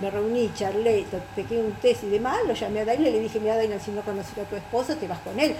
me 0.00 0.10
reuní, 0.10 0.52
charlé, 0.54 1.04
lo 1.12 1.18
pequé 1.34 1.58
un 1.58 1.72
test 1.74 2.04
y 2.04 2.08
demás, 2.08 2.38
lo 2.46 2.54
llamé 2.54 2.80
a 2.80 2.84
Daina 2.84 3.08
y 3.08 3.12
le 3.12 3.20
dije, 3.20 3.40
mira 3.40 3.56
Daina, 3.56 3.78
si 3.78 3.90
no 3.90 4.02
conoces 4.02 4.38
a 4.38 4.44
tu 4.44 4.56
esposo, 4.56 4.96
te 4.96 5.08
vas 5.08 5.18
con 5.20 5.38
él. 5.38 5.56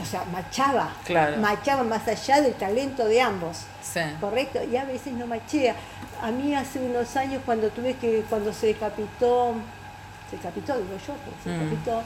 O 0.00 0.04
sea, 0.04 0.24
machaba, 0.32 0.94
machaba 1.38 1.82
más 1.84 2.06
allá 2.08 2.40
del 2.40 2.54
talento 2.54 3.04
de 3.06 3.20
ambos. 3.20 3.64
¿Correcto? 4.20 4.60
Y 4.64 4.76
a 4.76 4.84
veces 4.84 5.12
no 5.12 5.26
machea. 5.26 5.74
A 6.22 6.30
mí 6.30 6.54
hace 6.54 6.80
unos 6.80 7.16
años 7.16 7.42
cuando 7.44 7.70
tuve 7.70 7.94
que, 7.94 8.24
cuando 8.28 8.52
se 8.52 8.68
decapitó, 8.68 9.54
se 10.30 10.36
decapitó, 10.36 10.76
digo 10.76 10.96
yo, 11.06 11.14
se 11.42 11.50
mm. 11.50 11.58
decapitó 11.58 12.02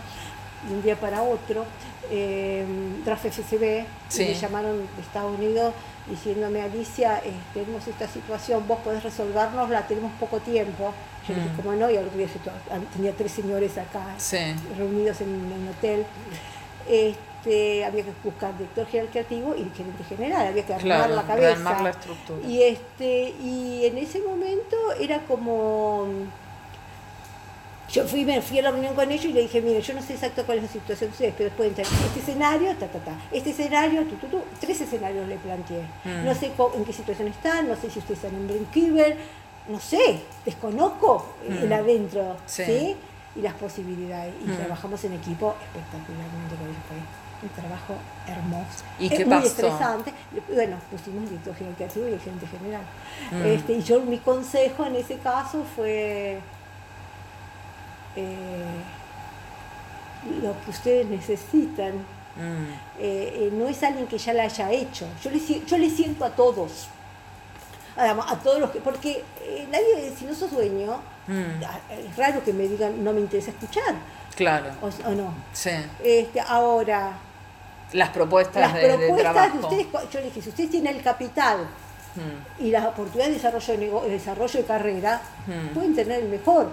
de 0.69 0.75
un 0.75 0.83
día 0.83 0.97
para 0.97 1.23
otro, 1.23 1.65
eh, 2.11 2.65
FCB, 3.05 3.85
me 4.19 4.35
llamaron 4.35 4.79
de 4.79 5.03
Estados 5.03 5.39
Unidos 5.39 5.75
diciéndome, 6.09 6.61
Alicia, 6.61 7.19
eh, 7.25 7.33
tenemos 7.55 7.87
esta 7.87 8.07
situación, 8.07 8.67
vos 8.69 8.79
podés 8.81 9.03
resolvernosla, 9.03 9.87
tenemos 9.87 10.13
poco 10.21 10.39
tiempo. 10.41 10.93
Yo 11.27 11.35
dije, 11.35 11.49
mm. 11.49 11.57
¿cómo 11.57 11.73
no? 11.73 11.91
Y 11.91 11.97
al 11.97 12.11
tenía 12.95 13.13
tres 13.13 13.33
señores 13.33 13.79
acá 13.79 14.15
reunidos 14.77 15.21
en 15.23 15.29
un 15.31 15.69
hotel. 15.69 16.05
Este, 16.87 17.85
había 17.85 18.05
que 18.05 18.13
buscar 18.23 18.57
director 18.59 18.87
general 18.87 19.11
creativo 19.11 19.55
y 19.55 19.71
gerente 19.75 20.05
general, 20.05 20.47
había 20.49 20.67
que 20.67 20.75
armar 20.75 21.11
la 21.11 21.23
cabeza. 21.23 21.53
Armar 21.53 21.83
la 21.83 21.91
estructura. 21.91 22.47
Y, 22.47 22.63
este, 22.63 23.35
y 23.43 23.87
en 23.87 23.99
ese 23.99 24.21
momento 24.21 24.77
era 25.01 25.21
como 25.21 26.07
yo 27.95 28.05
fui, 28.09 28.25
me 28.25 28.43
fui 28.43 28.59
a 28.59 28.63
la 28.63 28.73
reunión 28.73 28.93
con 28.97 29.09
ellos 29.13 29.27
y 29.27 29.33
le 29.33 29.43
dije, 29.43 29.63
mire, 29.63 29.81
yo 29.81 29.95
no 29.95 30.03
sé 30.03 30.15
exacto 30.15 30.45
cuál 30.45 30.59
es 30.59 30.65
la 30.65 30.71
situación 30.71 31.11
de 31.11 31.13
ustedes, 31.13 31.35
pero 31.39 31.51
pueden 31.51 31.75
tener 31.75 31.91
este 32.07 32.19
escenario, 32.19 32.75
ta, 32.75 32.89
ta, 32.89 32.99
ta, 32.99 33.13
este 33.31 33.51
escenario, 33.51 34.03
tu, 34.03 34.17
tu, 34.17 34.27
tu, 34.27 34.43
tres 34.59 34.81
escenarios 34.81 35.29
le 35.29 35.37
planteé. 35.37 35.83
Mm. 36.05 36.25
No 36.25 36.35
sé 36.35 36.51
en 36.75 36.85
qué 36.85 36.93
situación 36.93 37.29
están, 37.29 37.69
no 37.69 37.77
sé 37.77 37.91
si 37.91 38.01
ustedes 38.01 38.25
están 38.25 38.35
en 38.35 38.49
Brainkeeper, 38.49 39.17
no 39.69 39.79
sé, 39.79 40.23
desconozco 40.45 41.35
el 41.49 41.69
mm. 41.69 41.73
adentro, 41.73 42.37
sí. 42.47 42.97
Y 43.37 43.43
las 43.43 43.55
posibilidades. 43.55 44.35
Y 44.45 44.49
mm. 44.49 44.57
trabajamos 44.57 45.05
en 45.05 45.13
equipo 45.13 45.55
espectacularmente 45.63 46.55
con 46.57 46.67
ellos. 46.67 46.83
Fue 46.89 47.49
un 47.49 47.55
trabajo 47.55 47.95
hermoso. 48.27 48.85
¿Y 48.99 49.09
qué 49.09 49.25
muy 49.25 49.37
pasó? 49.37 49.47
estresante. 49.47 50.13
Bueno, 50.53 50.77
pusimos 50.91 51.31
director 51.31 51.55
general 51.55 51.77
creativo 51.77 52.09
y 52.09 52.13
el 52.13 52.21
gerente 52.21 52.47
general. 52.47 52.83
Este, 53.45 53.73
y 53.75 53.83
yo, 53.83 54.01
mi 54.01 54.19
consejo 54.19 54.85
en 54.87 54.97
ese 54.97 55.19
caso 55.19 55.65
fue 55.77 56.41
eh, 58.17 58.65
lo 60.43 60.61
que 60.65 60.71
ustedes 60.71 61.07
necesitan. 61.07 61.93
Mm. 62.37 62.73
Eh, 62.99 63.33
eh, 63.47 63.51
no 63.53 63.69
es 63.69 63.83
alguien 63.83 64.07
que 64.07 64.19
ya 64.19 64.33
la 64.33 64.45
haya 64.45 64.71
hecho. 64.73 65.07
Yo 65.23 65.31
le, 65.31 65.41
yo 65.41 65.79
le 65.79 65.91
siento 65.91 66.25
a 66.25 66.31
todos. 66.31 66.89
A, 67.97 68.37
todos 68.43 68.59
los 68.61 68.71
que. 68.71 68.81
Porque 68.81 69.23
nadie, 69.71 70.13
si 70.19 70.25
no 70.25 70.35
sos 70.35 70.51
dueño, 70.51 70.99
mm. 71.29 71.63
es 72.09 72.17
raro 72.17 72.43
que 72.43 72.53
me 72.53 72.67
digan 72.67 73.05
no 73.05 73.13
me 73.13 73.21
interesa 73.21 73.51
escuchar. 73.51 73.95
Claro. 74.35 74.71
O, 74.83 75.11
no. 75.11 75.33
Sí. 75.53 75.71
Este, 76.03 76.41
ahora. 76.41 77.13
Las 77.93 78.09
propuestas, 78.09 78.61
las 78.61 78.73
propuestas 78.73 79.53
de, 79.53 79.59
ustedes, 79.61 79.87
yo 80.11 80.19
le 80.19 80.25
dije, 80.27 80.43
si 80.43 80.49
ustedes 80.49 80.71
tienen 80.71 80.97
el 80.97 81.03
capital 81.03 81.59
mm. 82.17 82.65
y 82.65 82.71
las 82.71 82.87
oportunidades 82.87 83.41
de 83.41 83.51
desarrollo 83.51 84.01
de, 84.01 84.11
desarrollo 84.11 84.61
de 84.61 84.67
carrera, 84.67 85.23
pueden 85.73 85.95
tener 85.95 86.23
el 86.23 86.29
mejor. 86.29 86.73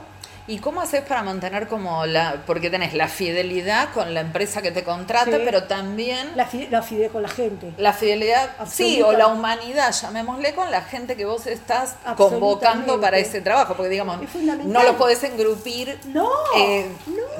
¿Y 0.52 0.60
cómo 0.60 0.82
haces 0.82 1.02
para 1.04 1.24
mantener 1.24 1.70
como 1.70 2.06
la, 2.06 2.44
porque 2.46 2.70
tenés 2.70 2.94
la 2.94 3.08
fidelidad 3.08 3.94
con 3.94 4.14
la 4.14 4.20
empresa 4.20 4.62
que 4.62 4.72
te 4.72 4.84
contrata, 4.84 5.32
pero 5.46 5.64
también... 5.64 6.34
La, 6.36 6.46
fidelidad 6.46 7.10
con 7.10 7.22
la 7.22 7.30
gente. 7.30 7.72
La 7.78 7.94
fidelidad, 7.94 8.50
sí, 8.68 9.02
o 9.02 9.14
la 9.14 9.28
humanidad, 9.28 9.94
llamémosle, 9.94 10.54
con 10.54 10.70
la 10.70 10.82
gente 10.82 11.16
que 11.16 11.24
vos 11.24 11.48
estás 11.48 11.96
convocando 12.18 13.00
para 13.00 13.18
ese 13.18 13.40
trabajo, 13.40 13.76
porque 13.76 13.92
digamos, 13.92 14.18
no 14.66 14.84
lo 14.84 14.98
podés 14.98 15.24
engrupir, 15.24 15.98
no, 16.08 16.30
eh, 16.58 16.92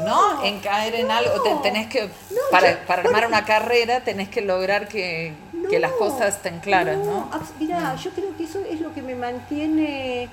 no, 0.06 0.42
En 0.46 0.62
caer 0.62 0.96
en 0.96 1.12
algo, 1.12 1.62
tenés 1.62 1.88
que, 1.88 2.10
para, 2.50 2.80
para 2.86 3.02
armar 3.02 3.28
una 3.28 3.44
carrera, 3.44 4.06
tenés 4.06 4.30
que 4.30 4.40
lograr 4.40 4.88
que, 4.88 5.34
que 5.70 5.80
las 5.80 5.92
cosas 5.92 6.36
estén 6.36 6.62
claras, 6.62 6.98
¿no? 6.98 7.30
Mira, 7.60 7.94
mm. 7.94 7.98
yo 7.98 8.12
creo 8.12 8.38
que 8.38 8.46
eso 8.46 8.60
es 8.60 8.80
lo 8.80 8.94
que 8.94 9.02
me 9.02 9.16
mantiene 9.16 10.30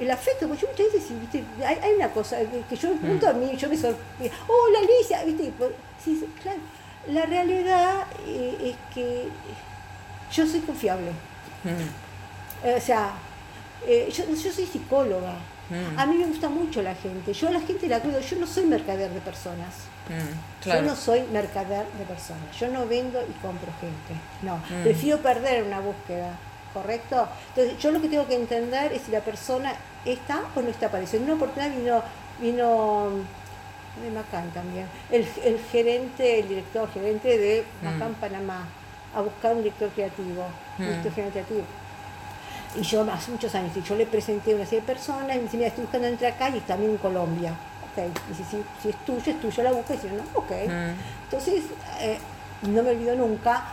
el 0.00 0.10
afecto, 0.10 0.46
porque 0.46 0.62
yo 0.62 0.68
muchas 0.68 0.92
veces, 0.92 1.20
¿viste? 1.20 1.44
Hay, 1.64 1.78
hay, 1.82 1.94
una 1.94 2.08
cosa 2.10 2.38
que 2.68 2.76
yo 2.76 2.90
me 2.90 2.96
pregunto 2.96 3.28
a 3.28 3.32
mí, 3.32 3.56
yo 3.56 3.68
me 3.68 3.76
sorprendo, 3.76 4.36
oh, 4.48 4.68
la 4.72 4.78
Alicia, 4.80 5.24
¿viste? 5.24 5.52
Sí, 6.04 6.24
claro, 6.42 6.58
la 7.08 7.24
realidad 7.26 8.06
eh, 8.26 8.56
es 8.74 8.94
que 8.94 9.28
yo 10.32 10.46
soy 10.46 10.60
confiable. 10.60 11.12
Mm. 11.64 12.76
o 12.76 12.80
sea, 12.80 13.12
eh, 13.86 14.12
yo, 14.12 14.24
yo, 14.34 14.52
soy 14.52 14.66
psicóloga. 14.66 15.34
Mm. 15.70 15.98
A 15.98 16.06
mí 16.06 16.16
me 16.18 16.26
gusta 16.26 16.48
mucho 16.48 16.82
la 16.82 16.94
gente. 16.94 17.32
Yo 17.32 17.48
a 17.48 17.52
la 17.52 17.60
gente 17.60 17.88
la 17.88 18.00
cuido. 18.00 18.20
Yo 18.20 18.36
no 18.36 18.46
soy 18.46 18.64
mercader 18.66 19.10
de 19.10 19.20
personas. 19.20 19.74
Mm, 20.08 20.68
yo 20.68 20.82
no 20.82 20.94
soy 20.94 21.22
mercader 21.32 21.86
de 21.98 22.04
personas. 22.04 22.56
Yo 22.58 22.68
no 22.68 22.86
vendo 22.86 23.20
y 23.20 23.32
compro 23.40 23.72
gente. 23.80 24.20
No. 24.42 24.60
Prefiero 24.82 25.18
perder 25.18 25.64
una 25.64 25.80
búsqueda 25.80 26.36
¿correcto? 26.72 27.28
Entonces, 27.48 27.78
yo 27.78 27.90
lo 27.90 28.00
que 28.00 28.08
tengo 28.08 28.26
que 28.26 28.34
entender 28.34 28.92
es 28.92 29.02
si 29.02 29.10
la 29.10 29.20
persona 29.20 29.74
está 30.04 30.42
o 30.54 30.60
no 30.60 30.68
está 30.68 30.86
apareciendo. 30.86 31.32
Una 31.32 31.42
oportunidad 31.42 31.74
vino, 31.74 32.02
vino 32.40 33.10
de 34.02 34.10
Macán 34.10 34.50
también, 34.50 34.86
el, 35.10 35.26
el 35.42 35.58
gerente, 35.70 36.40
el 36.40 36.48
director 36.48 36.90
gerente 36.92 37.38
de 37.38 37.64
Macán, 37.82 38.12
mm. 38.12 38.14
Panamá, 38.14 38.64
a 39.14 39.22
buscar 39.22 39.54
un 39.54 39.62
director 39.62 39.88
creativo, 39.90 40.46
un 40.78 40.84
mm. 40.84 40.88
director 40.88 41.12
creativo. 41.12 41.62
Y 42.74 42.82
yo 42.82 43.10
hace 43.10 43.30
muchos 43.30 43.54
años, 43.54 43.74
y 43.74 43.82
yo 43.82 43.96
le 43.96 44.06
presenté 44.06 44.52
a 44.52 44.56
una 44.56 44.64
serie 44.64 44.80
de 44.80 44.86
personas 44.86 45.34
y 45.34 45.38
me 45.38 45.44
dice, 45.44 45.56
mira, 45.56 45.68
estoy 45.68 45.84
buscando 45.84 46.08
entre 46.08 46.26
acá 46.26 46.50
y 46.50 46.60
también 46.60 46.92
en 46.92 46.98
Colombia. 46.98 47.52
Ok, 47.92 48.04
dice, 48.28 48.44
si, 48.50 48.62
si 48.82 48.88
es 48.90 48.96
tuyo, 49.06 49.32
es 49.32 49.40
tuyo, 49.40 49.62
la 49.62 49.72
busco 49.72 49.94
y 49.94 49.96
si 49.96 50.08
no, 50.08 50.22
ok. 50.34 50.50
Mm. 50.50 51.24
Entonces, 51.24 51.64
eh, 52.00 52.18
no 52.62 52.82
me 52.82 52.90
olvido 52.90 53.14
nunca 53.16 53.64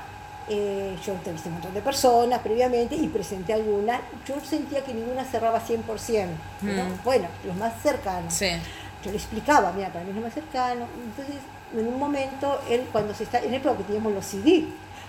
eh, 0.50 0.96
yo 1.06 1.14
entrevisté 1.14 1.50
un 1.50 1.56
montón 1.56 1.74
de 1.74 1.82
personas 1.82 2.40
previamente 2.40 2.96
y 2.96 3.08
presenté 3.08 3.54
alguna. 3.54 4.02
Yo 4.28 4.36
sentía 4.44 4.84
que 4.84 4.94
ninguna 4.94 5.24
cerraba 5.24 5.62
100%. 5.66 6.28
Mm. 6.62 7.04
Bueno, 7.04 7.28
los 7.46 7.56
más 7.56 7.82
cercanos. 7.82 8.38
Yo 8.40 9.12
le 9.12 9.18
explicaba, 9.18 9.72
mira, 9.74 9.90
para 9.90 10.06
mí 10.06 10.12
es 10.12 10.16
lo 10.16 10.22
más 10.22 10.34
cercano. 10.34 10.86
Entonces, 11.04 11.36
en 11.78 11.88
un 11.88 12.00
momento, 12.00 12.62
él 12.70 12.88
cuando 12.92 13.14
se 13.14 13.24
está, 13.24 13.40
en 13.40 13.54
época 13.54 13.78
que 13.78 13.84
teníamos 13.84 14.14
los 14.14 14.26
CD, 14.26 14.66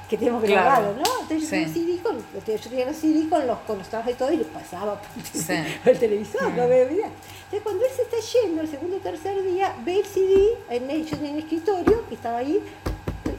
que 0.09 0.17
teníamos 0.19 0.43
grabado, 0.43 0.95
¿no? 0.95 1.03
Entonces 1.23 1.69
yo, 1.69 1.73
CD 1.73 1.99
con, 2.03 2.19
yo 2.19 2.71
tenía 2.71 2.87
los 2.87 2.97
CD 2.97 3.29
con 3.29 3.47
los, 3.47 3.59
con 3.61 3.79
los 3.79 3.89
trabajos 3.89 4.13
y 4.13 4.17
todo 4.17 4.33
y 4.33 4.37
le 4.39 4.45
pasaba 4.45 5.01
por 5.85 5.93
el 5.93 5.99
televisor, 5.99 6.53
no 6.53 6.69
veía. 6.69 7.07
Entonces 7.07 7.63
cuando 7.63 7.85
él 7.85 7.91
se 7.95 8.03
está 8.03 8.17
yendo 8.39 8.63
el 8.63 8.69
segundo 8.69 8.97
o 8.97 9.01
tercer 9.01 9.43
día, 9.43 9.75
ve 9.85 10.01
el 10.01 10.07
CD 10.07 10.35
en 10.71 10.91
el, 10.91 11.09
en 11.13 11.27
el 11.27 11.39
escritorio, 11.39 12.07
que 12.09 12.15
estaba 12.15 12.39
ahí, 12.39 12.61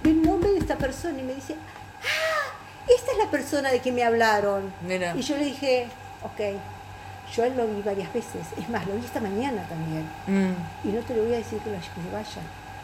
ve 0.04 0.10
el 0.10 0.22
nombre 0.22 0.52
de 0.52 0.60
esta 0.60 0.78
persona 0.78 1.20
y 1.20 1.24
me 1.24 1.36
dice, 1.36 1.56
esta 2.88 3.12
es 3.12 3.18
la 3.18 3.30
persona 3.30 3.72
de 3.72 3.80
que 3.80 3.92
me 3.92 4.04
hablaron. 4.04 4.74
Y 5.16 5.22
yo 5.22 5.38
le 5.38 5.46
dije, 5.46 5.88
ok, 6.24 6.58
yo 7.36 7.50
lo 7.50 7.68
vi 7.68 7.82
varias 7.82 8.14
veces, 8.14 8.48
es 8.58 8.70
más, 8.70 8.86
lo 8.88 8.96
vi 8.96 9.06
esta 9.06 9.20
mañana 9.20 9.64
también. 9.68 10.08
Mm. 10.28 10.88
Y 10.88 10.92
no 10.92 11.02
te 11.02 11.16
lo 11.16 11.24
voy 11.24 11.34
a 11.34 11.38
decir 11.38 11.60
que, 11.60 11.72
lo, 11.72 11.78
que 11.78 12.12
vaya, 12.14 12.42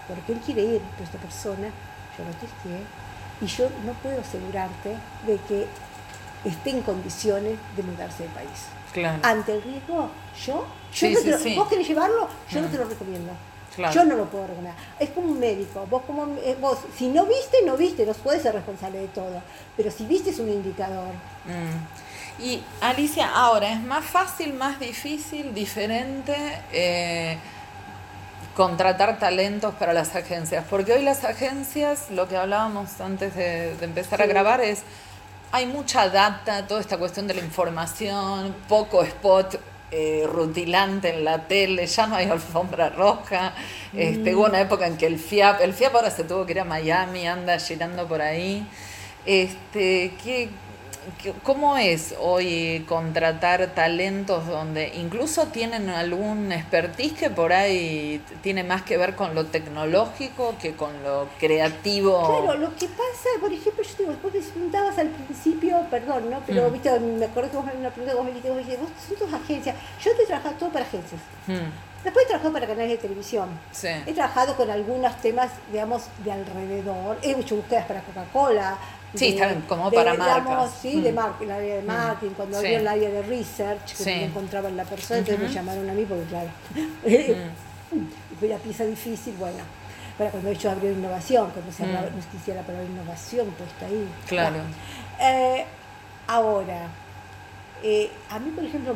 porque 0.08 0.34
él 0.34 0.40
quiere 0.40 0.62
ir, 0.64 0.82
pero 0.94 1.04
esta 1.06 1.18
persona, 1.18 1.68
yo 2.18 2.24
lo 2.26 2.32
testé, 2.32 2.84
y 3.42 3.46
yo 3.46 3.70
no 3.86 3.94
puedo 3.94 4.20
asegurarte 4.22 4.96
de 5.26 5.38
que 5.48 5.68
esté 6.46 6.70
en 6.72 6.82
condiciones 6.82 7.58
de 7.76 7.84
mudarse 7.84 8.24
de 8.24 8.30
país. 8.30 8.68
Ante 9.24 9.54
el 9.54 9.64
riesgo, 9.64 10.10
yo, 10.46 10.66
vos 11.56 11.68
querés 11.70 11.88
llevarlo, 11.88 12.28
yo 12.50 12.62
no 12.62 12.68
mm. 12.68 12.72
te 12.72 12.78
lo 12.78 12.86
recomiendo. 12.86 13.32
Yo 13.94 14.04
no 14.04 14.16
lo 14.16 14.26
puedo 14.26 14.48
recomendar. 14.48 14.76
Es 15.00 15.10
como 15.12 15.28
un 15.28 15.40
médico. 15.40 15.86
Vos, 15.90 16.04
como, 16.06 16.26
eh, 16.44 16.58
vos, 16.60 16.80
si 16.98 17.08
no 17.08 17.26
viste, 17.26 17.58
no 17.66 17.78
viste, 17.78 18.06
no 18.06 18.14
puedes 18.14 18.42
ser 18.42 18.54
responsable 18.54 19.00
de 19.00 19.08
todo. 19.08 19.42
Pero 19.78 19.90
si 19.92 20.06
viste, 20.06 20.32
es 20.32 20.40
un 20.40 20.50
indicador. 20.50 21.14
Mm. 21.46 22.44
Y 22.44 22.64
Alicia, 22.82 23.30
ahora, 23.34 23.72
¿es 23.72 23.82
más 23.82 24.04
fácil, 24.04 24.54
más 24.54 24.80
difícil, 24.80 25.54
diferente 25.54 26.36
eh, 26.72 27.38
contratar 28.56 29.20
talentos 29.20 29.76
para 29.76 29.94
las 29.94 30.16
agencias? 30.16 30.66
Porque 30.70 30.94
hoy 30.94 31.04
las 31.04 31.24
agencias, 31.24 32.10
lo 32.10 32.28
que 32.28 32.38
hablábamos 32.38 33.00
antes 33.00 33.36
de, 33.36 33.76
empezar 33.82 34.22
a 34.22 34.26
grabar, 34.26 34.62
es 34.62 34.82
hay 35.52 35.66
mucha 35.66 36.10
data, 36.10 36.66
toda 36.66 36.82
esta 36.82 36.98
cuestión 36.98 37.28
de 37.28 37.36
la 37.36 37.42
información, 37.42 38.56
poco 38.68 39.04
spot 39.04 39.60
eh, 39.92 40.26
rutilante 40.26 41.10
en 41.10 41.26
la 41.26 41.48
tele, 41.48 41.86
ya 41.86 42.08
no 42.08 42.16
hay 42.16 42.30
alfombra 42.30 42.90
roja. 42.90 43.54
Este, 43.94 44.34
hubo 44.34 44.46
una 44.46 44.62
época 44.62 44.88
en 44.88 44.98
que 44.98 45.06
el 45.06 45.20
FIAP, 45.20 45.62
el 45.62 45.74
FIAP 45.74 45.96
ahora 45.96 46.10
se 46.10 46.24
tuvo 46.24 46.46
que 46.46 46.54
ir 46.54 46.62
a 46.62 46.66
Miami, 46.66 47.28
anda 47.28 47.60
girando 47.60 48.08
por 48.08 48.22
ahí. 48.22 48.66
Este, 49.26 50.14
que 50.24 50.50
¿cómo 51.44 51.78
es 51.78 52.16
hoy 52.20 52.86
contratar 52.88 53.74
talentos 53.74 54.48
donde 54.48 54.94
incluso 54.96 55.48
tienen 55.48 55.90
algún 55.90 56.52
expertise 56.52 57.14
que 57.14 57.30
por 57.30 57.54
ahí 57.54 58.22
tiene 58.42 58.64
más 58.64 58.84
que 58.84 58.98
ver 58.98 59.16
con 59.16 59.34
lo 59.36 59.46
tecnológico 59.46 60.56
que 60.62 60.76
con 60.76 60.92
lo 61.04 61.28
creativo? 61.40 62.44
Claro, 62.44 62.60
lo 62.60 62.76
que 62.76 62.88
pasa, 62.88 63.30
por 63.40 63.52
ejemplo, 63.52 63.84
yo 63.84 63.96
digo, 63.98 64.14
vos 64.22 64.34
me 64.34 64.40
preguntabas 64.42 64.98
al 64.98 65.10
principio, 65.10 65.86
perdón, 65.90 66.30
¿no? 66.30 66.42
Pero 66.46 66.70
mm. 66.70 66.74
viste, 66.74 67.00
me 67.00 67.26
acuerdo 67.26 67.50
que 67.50 67.58
vos 67.58 67.66
me 67.66 67.72
una 67.74 67.90
pregunta 67.90 68.16
vos 68.16 68.26
me 68.26 68.32
dijiste, 68.32 68.50
vos, 68.50 68.80
vos 68.82 68.90
son 69.08 69.18
tus 69.18 69.34
agencias. 69.34 69.76
Yo 70.04 70.16
te 70.16 70.24
he 70.24 70.26
trabajado 70.26 70.56
todo 70.56 70.70
para 70.70 70.86
agencias. 70.86 71.22
Mm. 71.48 71.92
Después 72.04 72.26
he 72.26 72.28
trabajado 72.30 72.54
para 72.54 72.68
canales 72.68 72.90
de 72.90 72.98
televisión. 72.98 73.50
Sí. 73.72 73.90
He 74.08 74.14
trabajado 74.14 74.56
con 74.56 74.70
algunos 74.72 75.16
temas, 75.22 75.52
digamos, 75.72 76.04
de 76.24 76.32
alrededor. 76.32 77.18
He 77.22 77.32
hecho 77.32 77.58
búsquedas 77.58 77.86
para 77.86 78.02
Coca-Cola, 78.02 78.78
Sí, 79.14 79.30
está 79.30 79.54
como 79.68 79.92
para 79.92 80.14
marcas. 80.14 80.72
Sí, 80.82 81.02
de 81.02 81.12
mm. 81.12 81.16
marketing, 81.16 81.46
el 81.46 81.52
área 81.52 81.76
de 81.76 81.82
mm. 81.82 81.86
marketing, 81.86 82.34
cuando 82.36 82.58
había 82.58 82.80
el 82.80 82.88
área 82.88 83.10
de 83.10 83.22
research, 83.24 83.96
que 83.98 84.04
no 84.04 84.26
encontraba 84.26 84.70
en 84.70 84.78
la 84.78 84.86
persona, 84.86 85.20
entonces 85.20 85.48
me 85.48 85.54
llamaron 85.54 85.90
a 85.90 85.94
mí 85.94 86.06
porque, 86.06 86.26
claro, 86.26 86.50
mm. 87.92 88.06
fue 88.40 88.48
la 88.48 88.58
pieza 88.58 88.86
difícil, 88.86 89.36
bueno. 89.38 89.64
Para 90.18 90.30
cuando 90.30 90.52
yo 90.52 90.72
abrió 90.72 90.92
innovación, 90.92 91.50
cuando 91.52 91.72
se 91.72 91.84
hablaba, 91.84 92.08
no 92.08 92.32
quisiera 92.32 92.62
la 92.62 92.68
palabra 92.68 92.88
innovación 92.88 93.48
puesta 93.52 93.86
ahí. 93.86 94.08
Claro. 94.28 94.58
Eh, 95.20 95.66
ahora, 96.28 96.88
eh, 97.84 98.12
a 98.30 98.38
mí, 98.40 98.52
por 98.52 98.64
ejemplo, 98.64 98.94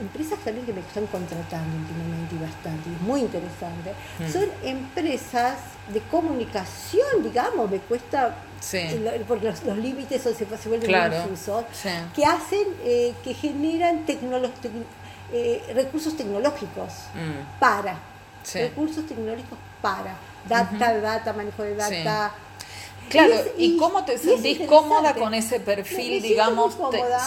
empresas 0.00 0.38
también 0.44 0.64
que 0.64 0.72
me 0.72 0.80
están 0.80 1.06
contratando 1.06 1.76
últimamente 1.76 2.36
y 2.36 2.38
bastante, 2.38 2.90
es 2.90 3.00
muy 3.02 3.20
interesante, 3.20 3.94
son 4.32 4.48
empresas 4.62 5.58
de 5.92 6.00
comunicación, 6.02 7.22
digamos, 7.22 7.70
me 7.70 7.78
cuesta 7.78 8.36
porque 9.26 9.46
los, 9.46 9.78
límites 9.78 10.22
se, 10.22 10.34
se 10.34 10.68
vuelven 10.68 10.90
muy 10.90 11.18
difusos, 11.18 11.64
que 12.14 12.24
hacen, 12.24 12.66
eh, 12.84 13.14
que 13.22 13.34
generan 13.34 14.04
eh, 15.32 15.62
recursos 15.74 16.16
tecnológicos 16.16 16.92
mm. 17.14 17.60
para, 17.60 17.98
recursos 18.52 19.06
tecnológicos 19.06 19.58
para, 19.80 20.16
data, 20.48 20.98
data, 21.00 21.32
manejo 21.32 21.62
de 21.62 21.74
data. 21.76 22.32
Claro, 23.08 23.34
¿y, 23.56 23.76
cómo 23.78 24.04
te 24.04 24.18
sentís 24.18 24.66
cómoda 24.66 25.14
con 25.14 25.32
ese 25.32 25.60
perfil, 25.60 26.20
digamos? 26.20 26.76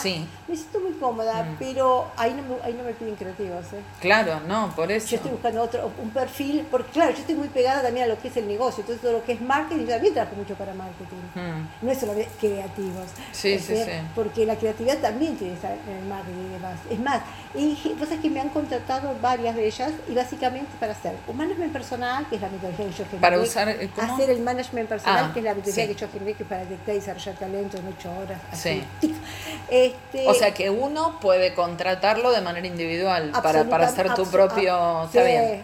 sí. 0.01 0.27
Me 0.51 0.57
siento 0.57 0.81
muy 0.81 0.91
cómoda, 0.99 1.43
mm. 1.43 1.55
pero 1.59 2.11
ahí 2.17 2.33
no, 2.33 2.43
me, 2.43 2.61
ahí 2.61 2.73
no 2.73 2.83
me 2.83 2.91
piden 2.91 3.15
creativos. 3.15 3.67
¿eh? 3.71 3.81
Claro, 4.01 4.41
no, 4.49 4.73
por 4.75 4.91
eso. 4.91 5.07
Yo 5.07 5.15
estoy 5.15 5.31
buscando 5.31 5.61
otro, 5.61 5.89
un 5.97 6.09
perfil, 6.09 6.67
porque 6.69 6.91
claro, 6.91 7.13
yo 7.13 7.19
estoy 7.19 7.35
muy 7.35 7.47
pegada 7.47 7.81
también 7.81 8.07
a 8.07 8.09
lo 8.09 8.19
que 8.19 8.27
es 8.27 8.35
el 8.35 8.49
negocio, 8.49 8.81
entonces 8.81 9.01
todo 9.01 9.13
lo 9.13 9.23
que 9.23 9.31
es 9.31 9.39
marketing, 9.39 9.83
yo 9.83 9.93
también 9.93 10.13
trabajo 10.13 10.35
mucho 10.35 10.55
para 10.55 10.73
marketing. 10.73 11.15
Mm. 11.35 11.85
No 11.85 11.91
es 11.91 11.97
solo 11.97 12.15
creativos. 12.41 13.05
Sí, 13.31 13.59
sí, 13.59 13.77
sí. 13.77 13.91
Porque 14.13 14.45
la 14.45 14.57
creatividad 14.57 14.97
también 14.97 15.37
tiene 15.37 15.53
que 15.53 15.55
estar 15.55 15.71
en 15.71 15.95
el 15.95 16.05
marketing 16.09 16.45
y 16.49 16.53
demás. 16.53 16.79
Es 16.89 16.99
más, 16.99 17.21
y 17.55 17.95
cosas 17.97 18.19
que 18.19 18.29
me 18.29 18.41
han 18.41 18.49
contratado 18.49 19.15
varias 19.21 19.55
de 19.55 19.65
ellas, 19.65 19.93
y 20.09 20.13
básicamente 20.13 20.69
para 20.81 20.91
hacer 20.91 21.15
un 21.29 21.37
management 21.37 21.71
personal, 21.71 22.27
que 22.27 22.35
es 22.35 22.41
la 22.41 22.49
metodología 22.49 22.87
que 22.87 22.91
yo 22.91 23.05
generé. 23.05 23.21
Para 23.21 23.39
usar, 23.39 23.69
eh, 23.69 23.89
¿cómo? 23.95 24.15
Hacer 24.15 24.29
el 24.29 24.41
management 24.41 24.89
personal, 24.89 25.27
ah, 25.29 25.31
que 25.33 25.39
es 25.39 25.45
la 25.45 25.53
metodología 25.53 25.87
que 25.87 25.95
yo 25.95 26.07
generé, 26.11 26.33
que 26.33 26.43
para 26.43 26.65
detectar 26.65 26.93
y 26.93 26.99
desarrollar 26.99 27.35
talento 27.35 27.77
en 27.77 27.87
ocho 27.87 28.11
horas. 28.19 28.41
Así. 28.51 28.83
Sí. 28.99 29.15
Este, 29.71 30.27
o 30.27 30.33
sea 30.33 30.40
que 30.49 30.71
uno 30.71 31.19
puede 31.19 31.53
contratarlo 31.53 32.31
de 32.31 32.41
manera 32.41 32.65
individual 32.65 33.31
para, 33.43 33.65
para 33.65 33.85
hacer 33.85 34.13
tu 34.15 34.25
propio... 34.25 35.07
sí, 35.11 35.19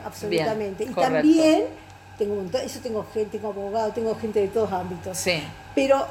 absolutamente. 0.06 0.84
y 0.84 0.94
también 0.94 1.66
tengo 2.18 2.44
eso 2.63 2.80
tengo 2.82 3.06
gente, 3.13 3.38
tengo 3.38 3.50
abogado, 3.50 3.92
tengo 3.92 4.16
gente 4.16 4.42
de 4.42 4.48
todos 4.48 4.72
ámbitos. 4.72 5.18
Sí. 5.18 5.44
Pero 5.76 6.06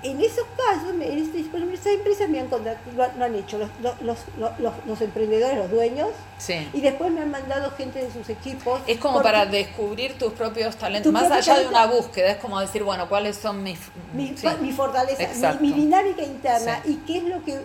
en 0.00 0.20
esos 0.20 0.44
casos, 0.56 0.90
en 0.90 1.02
este, 1.02 1.40
esas 1.40 1.86
empresas 1.86 2.28
me 2.28 2.38
han 2.38 2.48
lo, 2.48 3.24
han 3.24 3.34
hecho 3.34 3.58
los, 3.58 3.68
los, 4.00 4.18
los, 4.38 4.72
los, 4.86 5.00
emprendedores, 5.00 5.58
los 5.58 5.70
dueños, 5.70 6.10
sí. 6.38 6.68
y 6.72 6.80
después 6.80 7.10
me 7.10 7.22
han 7.22 7.32
mandado 7.32 7.72
gente 7.72 8.04
de 8.04 8.12
sus 8.12 8.28
equipos. 8.28 8.80
Es 8.86 8.98
como 8.98 9.22
para 9.22 9.44
descubrir 9.46 10.16
tus 10.16 10.32
propios 10.34 10.76
talentos, 10.76 11.12
más 11.12 11.30
allá 11.30 11.58
de 11.58 11.66
una 11.66 11.86
búsqueda, 11.86 12.30
es 12.30 12.36
como 12.36 12.60
decir, 12.60 12.84
bueno, 12.84 13.08
cuáles 13.08 13.36
son 13.36 13.64
mis... 13.64 13.80
Mi, 14.14 14.34
mi 14.60 14.72
fortaleza, 14.72 15.58
mi, 15.60 15.72
dinámica 15.72 16.22
interna 16.22 16.80
y 16.84 16.94
qué 16.98 17.18
es 17.18 17.24
lo 17.24 17.42
que... 17.42 17.58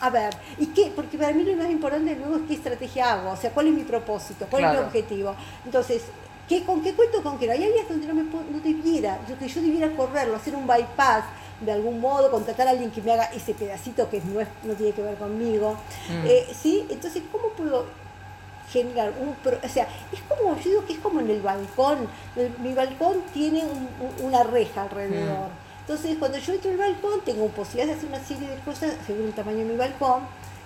A 0.00 0.10
ver, 0.10 0.34
¿y 0.58 0.66
qué? 0.66 0.92
Porque 0.94 1.18
para 1.18 1.32
mí 1.32 1.42
lo 1.42 1.56
más 1.56 1.70
importante 1.70 2.14
luego 2.14 2.36
es 2.36 2.42
qué 2.46 2.54
estrategia 2.54 3.12
hago, 3.14 3.30
o 3.30 3.36
sea, 3.36 3.50
cuál 3.50 3.68
es 3.68 3.74
mi 3.74 3.82
propósito, 3.82 4.46
cuál 4.48 4.64
es 4.64 4.72
mi 4.72 4.78
objetivo. 4.78 5.34
Entonces, 5.64 6.02
¿qué, 6.48 6.64
¿con 6.64 6.82
qué 6.82 6.94
cuento 6.94 7.22
con 7.22 7.38
qué? 7.38 7.50
Hay 7.50 7.64
áreas 7.64 7.88
donde 7.88 8.06
no, 8.06 8.14
me, 8.14 8.22
no 8.22 8.60
debiera, 8.62 9.18
que 9.38 9.48
yo 9.48 9.60
debiera 9.60 9.90
correrlo, 9.96 10.36
hacer 10.36 10.54
un 10.54 10.66
bypass, 10.66 11.24
de 11.60 11.72
algún 11.72 12.00
modo, 12.00 12.30
contratar 12.30 12.68
a 12.68 12.70
alguien 12.70 12.90
que 12.90 13.02
me 13.02 13.12
haga 13.12 13.24
ese 13.24 13.54
pedacito 13.54 14.08
que 14.08 14.20
no, 14.20 14.40
es, 14.40 14.48
no 14.62 14.74
tiene 14.74 14.92
que 14.92 15.02
ver 15.02 15.16
conmigo. 15.16 15.72
Mm. 16.08 16.26
Eh, 16.26 16.46
¿sí? 16.54 16.86
Entonces, 16.88 17.22
¿cómo 17.32 17.48
puedo 17.48 17.86
generar 18.70 19.12
un... 19.20 19.30
o 19.30 19.68
sea, 19.68 19.88
es 20.12 20.20
como, 20.28 20.56
yo 20.56 20.70
digo 20.70 20.86
que 20.86 20.92
es 20.92 20.98
como 21.00 21.20
en 21.20 21.30
el 21.30 21.40
balcón. 21.40 22.06
mi 22.62 22.74
balcón 22.74 23.22
tiene 23.32 23.64
una 24.22 24.42
reja 24.44 24.82
alrededor. 24.82 25.48
Mm. 25.48 25.67
Entonces, 25.88 26.18
cuando 26.18 26.36
yo 26.36 26.52
entro 26.52 26.70
al 26.70 26.76
balcón, 26.76 27.20
tengo 27.24 27.48
posibilidad 27.48 27.86
de 27.86 27.98
hacer 27.98 28.10
una 28.10 28.22
serie 28.22 28.46
de 28.46 28.56
cosas 28.58 28.92
según 29.06 29.28
el 29.28 29.32
tamaño 29.32 29.58
de 29.60 29.64
mi 29.64 29.76
balcón. 29.76 30.20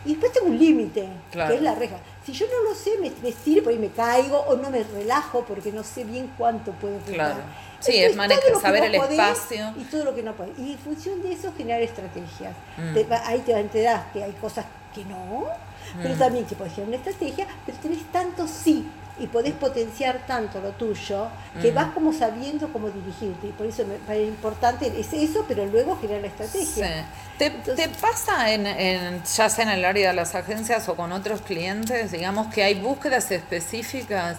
Y 0.05 0.11
después 0.11 0.33
tengo 0.33 0.49
un 0.49 0.59
límite, 0.59 1.07
que 1.31 1.55
es 1.55 1.63
la 1.63 1.77
reja. 1.77 1.97
Si 2.27 2.33
yo 2.33 2.47
no 2.47 2.69
lo 2.69 2.75
sé, 2.75 2.91
me, 3.01 3.13
me 3.23 3.29
estiro 3.29 3.71
y 3.71 3.79
me 3.79 3.91
caigo 3.91 4.41
o 4.41 4.57
no 4.57 4.69
me 4.69 4.83
relajo 4.83 5.45
porque 5.47 5.71
no 5.71 5.85
sé 5.85 6.03
bien 6.03 6.29
cuánto 6.37 6.73
puedo 6.73 6.99
Claro. 7.07 7.39
Sí, 7.79 7.99
es 7.99 8.17
saber 8.61 8.83
el 8.83 8.97
espacio. 8.97 9.73
Y 9.77 9.85
todo 9.85 10.03
lo 10.03 10.13
que 10.13 10.25
no 10.25 10.33
puedes. 10.33 10.59
Y 10.59 10.73
en 10.73 10.79
función 10.79 11.23
de 11.23 11.35
eso 11.35 11.53
generar 11.57 11.83
estrategias. 11.83 12.57
Mm. 12.77 13.13
ahí 13.25 13.39
te 13.47 13.53
enterar 13.53 14.11
que 14.13 14.25
hay 14.25 14.33
cosas 14.33 14.65
que 14.93 15.05
no, 15.05 15.47
pero 16.03 16.17
mm. 16.17 16.19
también 16.19 16.47
que 16.47 16.57
puedes 16.57 16.75
generar 16.75 16.99
una 16.99 17.11
estrategia, 17.11 17.47
pero 17.65 17.79
tenés 17.79 18.03
tanto 18.11 18.49
sí 18.49 18.89
y 19.23 19.29
podés 19.29 19.55
potenciar 19.55 20.27
tanto 20.27 20.61
lo 20.61 20.73
tuyo 20.73 21.29
que 21.61 21.71
mm. 21.71 21.75
vas 21.75 21.93
como 21.95 22.13
sabiendo 22.13 22.73
cómo 22.73 22.91
dirigirte. 22.91 23.47
Y 23.47 23.53
por 23.53 23.67
eso 23.67 23.85
me 23.87 24.23
importante 24.23 24.93
es 24.99 25.13
eso, 25.13 25.45
pero 25.47 25.65
luego 25.65 25.97
generar 26.01 26.23
la 26.23 26.27
estrategia. 26.27 27.07
¿Te, 27.39 27.51
¿Te, 27.51 27.89
pasa 27.89 28.53
en, 28.53 28.67
en, 28.67 29.23
ya 29.23 29.49
sea 29.49 29.65
en 29.65 29.71
el 29.71 29.85
área 29.85 30.11
de 30.11 30.17
las 30.17 30.35
agencias 30.35 30.89
o 30.89 30.97
con 30.97 31.13
otros 31.13 31.41
clientes, 31.43 32.11
digamos, 32.11 32.53
que 32.53 32.65
hay 32.65 32.75
búsquedas 32.75 33.31
específicas? 33.31 34.37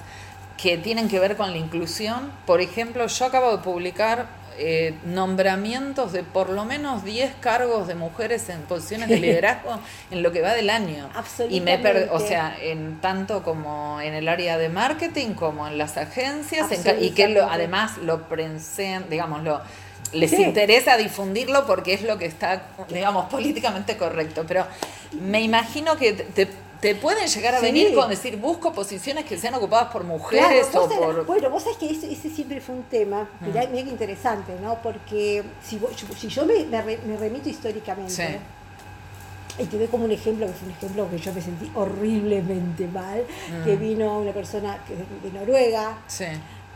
que 0.55 0.77
tienen 0.77 1.09
que 1.09 1.19
ver 1.19 1.35
con 1.35 1.51
la 1.51 1.57
inclusión. 1.57 2.31
Por 2.45 2.61
ejemplo, 2.61 3.05
yo 3.07 3.25
acabo 3.25 3.51
de 3.51 3.57
publicar 3.57 4.27
eh, 4.57 4.93
nombramientos 5.05 6.11
de 6.13 6.23
por 6.23 6.49
lo 6.49 6.65
menos 6.65 7.03
10 7.03 7.33
cargos 7.39 7.87
de 7.87 7.95
mujeres 7.95 8.49
en 8.49 8.61
posiciones 8.61 9.09
de 9.09 9.19
liderazgo 9.19 9.79
en 10.11 10.23
lo 10.23 10.31
que 10.31 10.41
va 10.41 10.53
del 10.53 10.69
año. 10.69 11.09
Y 11.49 11.61
me 11.61 11.81
o 12.09 12.19
sea, 12.19 12.55
en 12.61 12.99
tanto 13.01 13.43
como 13.43 13.99
en 14.01 14.13
el 14.13 14.27
área 14.27 14.57
de 14.57 14.69
marketing 14.69 15.33
como 15.33 15.67
en 15.67 15.77
las 15.77 15.97
agencias 15.97 16.67
y 16.99 17.11
que 17.11 17.27
lo, 17.27 17.49
además 17.49 17.97
lo 17.97 18.27
prensen, 18.29 19.09
digamos, 19.09 19.43
lo 19.43 19.61
les 20.13 20.33
interesa 20.33 20.95
difundirlo 20.97 21.65
porque 21.65 21.93
es 21.93 22.03
lo 22.03 22.17
que 22.17 22.25
está, 22.25 22.63
digamos, 22.89 23.25
políticamente 23.29 23.97
correcto. 23.97 24.45
Pero 24.47 24.65
me 25.19 25.41
imagino 25.41 25.97
que 25.97 26.13
te 26.13 26.47
te 26.83 26.95
pueden 26.95 27.29
llegar 27.29 27.55
a 27.55 27.61
venir 27.61 27.95
con 27.95 28.09
decir, 28.09 28.35
busco 28.35 28.73
posiciones 28.73 29.23
que 29.23 29.37
sean 29.37 29.53
ocupadas 29.53 29.89
por 29.89 30.03
mujeres 30.03 30.67
o 30.75 30.89
por... 30.89 31.25
Bueno, 31.25 31.49
vos 31.49 31.63
sabés 31.63 31.77
que 31.77 31.89
ese, 31.89 32.29
siempre 32.29 32.59
fue 32.59 32.75
un 32.75 32.83
tema, 32.83 33.29
mirá, 33.39 33.65
mm. 33.65 33.87
interesante, 33.87 34.51
¿no? 34.61 34.81
Porque 34.83 35.43
si, 35.63 35.79
si 36.17 36.27
yo 36.27 36.45
me, 36.45 36.65
me, 36.65 37.17
remito 37.17 37.47
históricamente... 37.47 38.41
Y 39.57 39.65
te 39.65 39.77
doy 39.77 39.87
como 39.87 40.03
un 40.03 40.11
ejemplo, 40.11 40.45
que 40.47 40.51
fue 40.51 40.67
un 40.67 40.73
ejemplo 40.73 41.09
que 41.09 41.17
yo 41.19 41.31
me 41.31 41.41
sentí 41.41 41.71
horriblemente 41.73 42.85
mal, 42.87 43.23
que 43.63 43.77
mm. 43.77 43.79
vino 43.79 44.19
una 44.19 44.33
persona 44.33 44.77
de, 45.23 45.31
Noruega, 45.31 45.99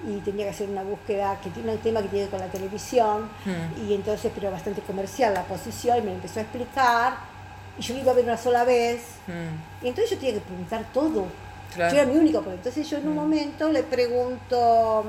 y 0.08 0.20
tenía 0.22 0.46
que 0.46 0.52
hacer 0.52 0.70
una 0.70 0.84
búsqueda 0.84 1.38
que 1.44 1.50
tiene 1.50 1.74
un 1.74 1.80
tema 1.80 2.02
que 2.02 2.08
tiene 2.08 2.30
con 2.30 2.40
la 2.40 2.48
televisión 2.48 3.30
mm. 3.44 3.90
y 3.90 3.96
entonces 3.96 4.32
pero 4.34 4.52
bastante 4.52 4.82
comercial 4.82 5.34
la 5.34 5.44
posición 5.44 5.98
y 5.98 6.02
me 6.02 6.14
empezó 6.14 6.40
a 6.40 6.44
explicar 6.44 7.37
y 7.78 7.82
yo 7.82 7.96
iba 7.96 8.12
a 8.12 8.16
ver 8.16 8.26
una 8.26 8.38
sola 8.38 8.64
vez. 8.64 9.02
Mm. 9.28 9.86
Y 9.86 9.90
entonces 9.90 10.12
yo 10.12 10.18
tenía 10.18 10.36
que 10.36 10.42
preguntar 10.42 10.86
todo. 10.94 11.28
Yo 11.76 11.84
era 11.84 12.06
mi 12.06 12.18
único, 12.18 12.44
entonces 12.52 12.90
yo 12.90 12.98
en 12.98 13.08
un 13.08 13.14
mm. 13.14 13.18
momento 13.18 13.70
le 13.70 13.84
pregunto, 13.84 15.06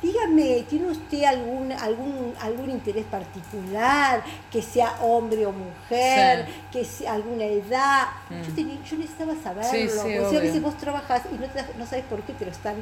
dígame, 0.00 0.64
¿tiene 0.68 0.86
usted 0.86 1.24
algún, 1.24 1.70
algún, 1.72 2.34
algún 2.40 2.70
interés 2.70 3.04
particular, 3.04 4.22
que 4.50 4.62
sea 4.62 4.96
hombre 5.02 5.44
o 5.44 5.52
mujer, 5.52 6.46
que 6.72 6.82
sea 6.82 7.14
alguna 7.14 7.44
edad? 7.44 8.06
Mm. 8.30 8.42
Yo, 8.88 8.96
necesitaba 8.96 9.34
saberlo, 9.42 10.02
porque 10.02 10.36
a 10.36 10.40
veces 10.40 10.62
vos 10.62 10.78
trabajas 10.78 11.22
y 11.30 11.34
no, 11.34 11.46
no 11.78 11.86
sabes 11.86 12.04
por 12.06 12.22
qué 12.22 12.32
te 12.32 12.44
lo 12.44 12.50
están... 12.50 12.76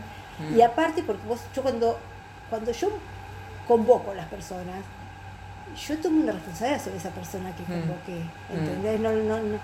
Y 0.54 0.60
aparte 0.62 1.04
porque 1.04 1.24
vos, 1.28 1.40
yo 1.54 1.62
cuando, 1.62 1.96
cuando 2.50 2.72
yo 2.72 2.90
convoco 3.68 4.10
a 4.10 4.14
las 4.14 4.26
personas, 4.26 4.82
yo 5.74 5.96
tomo 5.98 6.22
una 6.22 6.32
responsabilidad 6.32 6.82
sobre 6.82 6.96
esa 6.96 7.10
persona 7.10 7.54
que 7.56 7.62
mm. 7.62 7.80
convoqué, 7.80 8.18
mm. 8.18 8.58
¿entendés? 8.58 9.00
No, 9.00 9.12
no, 9.12 9.40
no, 9.40 9.58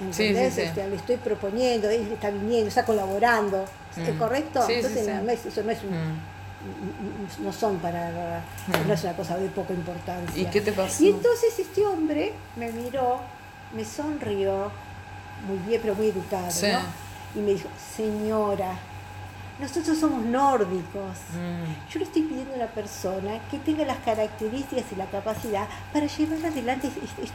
¿entendés? 0.00 0.58
Este, 0.58 0.88
le 0.88 0.96
estoy 0.96 1.16
proponiendo, 1.16 1.88
él 1.88 2.10
está 2.12 2.30
viniendo, 2.30 2.68
está 2.68 2.84
colaborando, 2.84 3.64
¿es 3.96 4.14
mm. 4.14 4.18
correcto? 4.18 4.66
Entonces 4.68 5.06
no, 5.06 5.30
es, 5.30 5.46
eso 5.46 5.62
no 5.62 5.70
es 5.70 5.78
un... 5.82 7.44
no 7.44 7.52
son 7.52 7.78
para, 7.78 8.42
no 8.86 8.92
es 8.92 9.04
una 9.04 9.12
cosa 9.14 9.36
de 9.36 9.48
poca 9.48 9.72
importancia. 9.72 10.42
¿Y 10.42 10.46
qué 10.46 10.60
te 10.60 10.72
pasó? 10.72 11.02
Y 11.02 11.08
entonces 11.08 11.58
este 11.58 11.86
hombre 11.86 12.32
me 12.56 12.70
miró, 12.72 13.20
me 13.74 13.84
sonrió, 13.84 14.70
muy 15.46 15.58
bien, 15.66 15.80
pero 15.80 15.94
muy 15.94 16.08
educado, 16.08 16.46
¿no? 16.46 17.38
Y 17.38 17.42
me 17.42 17.52
dijo, 17.52 17.68
señora, 17.96 18.74
nosotros 19.60 19.98
somos 19.98 20.22
nórdicos. 20.24 21.18
Mm. 21.32 21.90
Yo 21.90 21.98
le 21.98 22.04
estoy 22.04 22.22
pidiendo 22.22 22.52
a 22.52 22.56
una 22.56 22.66
persona 22.66 23.40
que 23.50 23.58
tenga 23.58 23.84
las 23.84 23.98
características 23.98 24.84
y 24.92 24.96
la 24.96 25.06
capacidad 25.06 25.66
para 25.92 26.06
llevar 26.06 26.46
adelante 26.46 26.88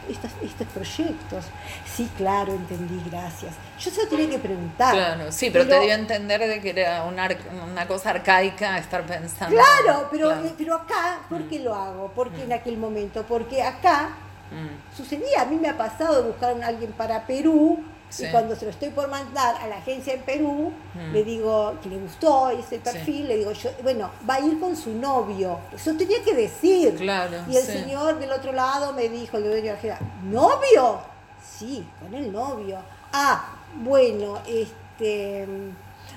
estos, 0.08 0.30
estos, 0.42 0.66
proyectos. 0.68 1.44
Sí, 1.84 2.08
claro, 2.16 2.52
entendí, 2.54 3.02
gracias. 3.10 3.54
Yo 3.78 3.90
solo 3.90 4.08
tenía 4.08 4.30
que 4.30 4.38
preguntar. 4.38 4.94
Claro, 4.94 5.32
sí, 5.32 5.50
pero, 5.50 5.66
te 5.66 5.80
dio 5.80 5.92
a 5.92 5.96
entender 5.96 6.40
de 6.40 6.60
que 6.60 6.70
era 6.70 7.04
una, 7.04 7.28
una 7.70 7.86
cosa 7.86 8.10
arcaica 8.10 8.78
estar 8.78 9.04
pensando. 9.04 9.54
Claro, 9.54 10.08
pero, 10.10 10.32
eh, 10.32 10.54
pero 10.56 10.76
acá, 10.76 11.20
¿por 11.28 11.42
qué 11.48 11.58
lo 11.58 11.74
hago? 11.74 12.10
Porque 12.14 12.38
mm. 12.38 12.42
en 12.42 12.52
aquel 12.54 12.78
momento, 12.78 13.24
porque 13.28 13.62
acá 13.62 14.10
mm. 14.50 14.96
sucedía, 14.96 15.42
a 15.42 15.44
mí 15.44 15.56
me 15.56 15.68
ha 15.68 15.76
pasado 15.76 16.22
de 16.22 16.28
buscar 16.28 16.62
a 16.62 16.66
alguien 16.66 16.92
para 16.92 17.26
Perú 17.26 17.84
y 18.18 18.26
cuando 18.30 18.54
se 18.54 18.64
lo 18.64 18.70
estoy 18.70 18.90
por 18.90 19.08
mandar 19.08 19.56
a 19.56 19.66
la 19.66 19.78
agencia 19.78 20.14
en 20.14 20.22
Perú, 20.22 20.72
mm. 20.94 21.12
le 21.12 21.24
digo 21.24 21.74
que 21.82 21.88
le 21.88 21.98
gustó 21.98 22.50
ese 22.50 22.78
perfil, 22.78 23.28
le 23.28 23.36
digo, 23.38 23.52
yo, 23.52 23.70
bueno, 23.82 24.10
va 24.28 24.34
a 24.34 24.40
ir 24.40 24.58
con 24.60 24.76
su 24.76 24.90
novio. 24.94 25.58
Eso 25.74 25.94
tenía 25.94 26.22
que 26.22 26.34
decir. 26.34 26.94
Claro, 26.96 27.38
y 27.48 27.56
el 27.56 27.62
señor 27.62 28.18
del 28.18 28.32
otro 28.32 28.52
lado 28.52 28.92
me 28.92 29.08
dijo, 29.08 29.36
el 29.36 29.44
dueño 29.44 29.74
de 29.74 29.88
la 29.88 29.98
¿novio? 30.24 31.00
Sí, 31.42 31.86
con 32.00 32.14
el 32.14 32.32
novio. 32.32 32.78
Ah, 33.12 33.56
bueno, 33.82 34.40
este, 34.46 35.46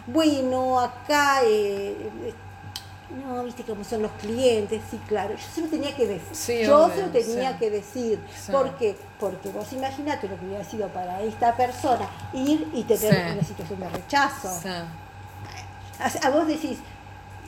bueno, 0.06 0.80
acá 0.80 1.42
eh, 1.44 1.96
no, 3.10 3.44
viste 3.44 3.64
cómo 3.64 3.84
son 3.84 4.02
los 4.02 4.12
clientes, 4.14 4.82
sí, 4.92 5.00
claro, 5.08 5.34
yo 5.36 5.48
se 5.54 5.62
lo 5.62 5.68
tenía 5.68 5.96
que 5.96 6.06
decir. 6.06 6.66
yo 6.66 6.90
se 6.90 7.02
lo 7.04 7.10
tenía 7.10 7.58
que 7.58 7.70
decir. 7.70 8.20
¿Por 8.52 8.76
qué? 8.78 8.98
Porque 9.20 9.50
vos 9.50 9.72
imaginate 9.72 10.28
lo 10.28 10.38
que 10.38 10.46
hubiera 10.46 10.64
sido 10.64 10.88
para 10.90 11.22
esta 11.22 11.56
persona 11.56 12.10
ir 12.34 12.68
y 12.74 12.84
tener 12.84 13.34
una 13.34 13.44
situación 13.44 13.80
de 13.80 13.90
rechazo. 13.90 14.50
A, 16.00 16.30
vos 16.30 16.48
decís, 16.48 16.80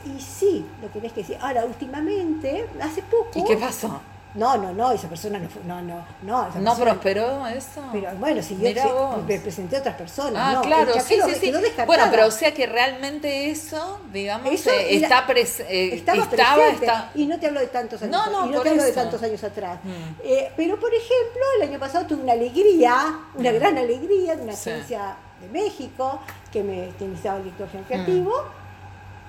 y 0.04 0.20
sí, 0.20 0.66
lo 0.80 0.88
tenés 0.88 1.12
que 1.12 1.20
decir. 1.20 1.36
Ahora, 1.40 1.64
últimamente, 1.64 2.66
hace 2.80 3.02
poco. 3.02 3.38
¿Y 3.38 3.44
qué 3.44 3.56
pasó? 3.56 4.00
No, 4.34 4.56
no, 4.56 4.72
no, 4.72 4.92
esa 4.92 5.08
persona 5.08 5.38
no 5.38 5.48
fue, 5.48 5.62
no, 5.64 5.82
no, 5.82 6.04
no. 6.22 6.48
¿No 6.60 6.76
prosperó 6.76 7.46
eso? 7.48 7.82
Pero 7.92 8.10
bueno, 8.16 8.42
si 8.42 8.56
yo 8.56 9.24
me 9.26 9.40
presenté 9.40 9.76
a 9.76 9.80
otras 9.80 9.96
personas. 9.96 10.56
Ah, 10.56 10.60
claro, 10.62 10.92
sí, 11.00 11.18
sí, 11.24 11.34
sí. 11.40 11.52
Bueno, 11.86 12.04
pero 12.10 12.26
o 12.26 12.30
sea 12.30 12.54
que 12.54 12.66
realmente 12.66 13.50
eso, 13.50 14.00
digamos, 14.12 14.46
eh, 14.46 14.52
está 14.96 15.26
eh, 15.68 15.94
estaba, 15.94 16.28
presente, 16.28 16.86
y 17.14 17.26
no 17.26 17.40
te 17.40 17.48
hablo 17.48 17.60
de 17.60 17.66
tantos 17.66 18.02
años, 18.02 18.16
no, 18.16 18.30
no, 18.30 18.46
y 18.46 18.50
no 18.50 18.60
te 18.60 18.70
hablo 18.70 18.84
de 18.84 18.92
tantos 18.92 19.22
años 19.22 19.42
atrás. 19.42 19.80
Mm. 19.82 20.20
Eh, 20.22 20.52
pero 20.56 20.78
por 20.78 20.94
ejemplo, 20.94 21.42
el 21.56 21.68
año 21.68 21.78
pasado 21.80 22.06
tuve 22.06 22.22
una 22.22 22.32
alegría, 22.32 23.18
una 23.34 23.50
mm. 23.50 23.54
gran 23.54 23.78
alegría 23.78 24.36
de 24.36 24.42
una 24.42 24.52
agencia 24.52 25.16
de 25.40 25.48
México 25.48 26.20
que 26.52 26.62
me 26.62 26.88
utilizaba 26.88 27.38
el 27.38 27.44
director 27.44 27.68
creativo. 27.86 28.30
Mm 28.30 28.59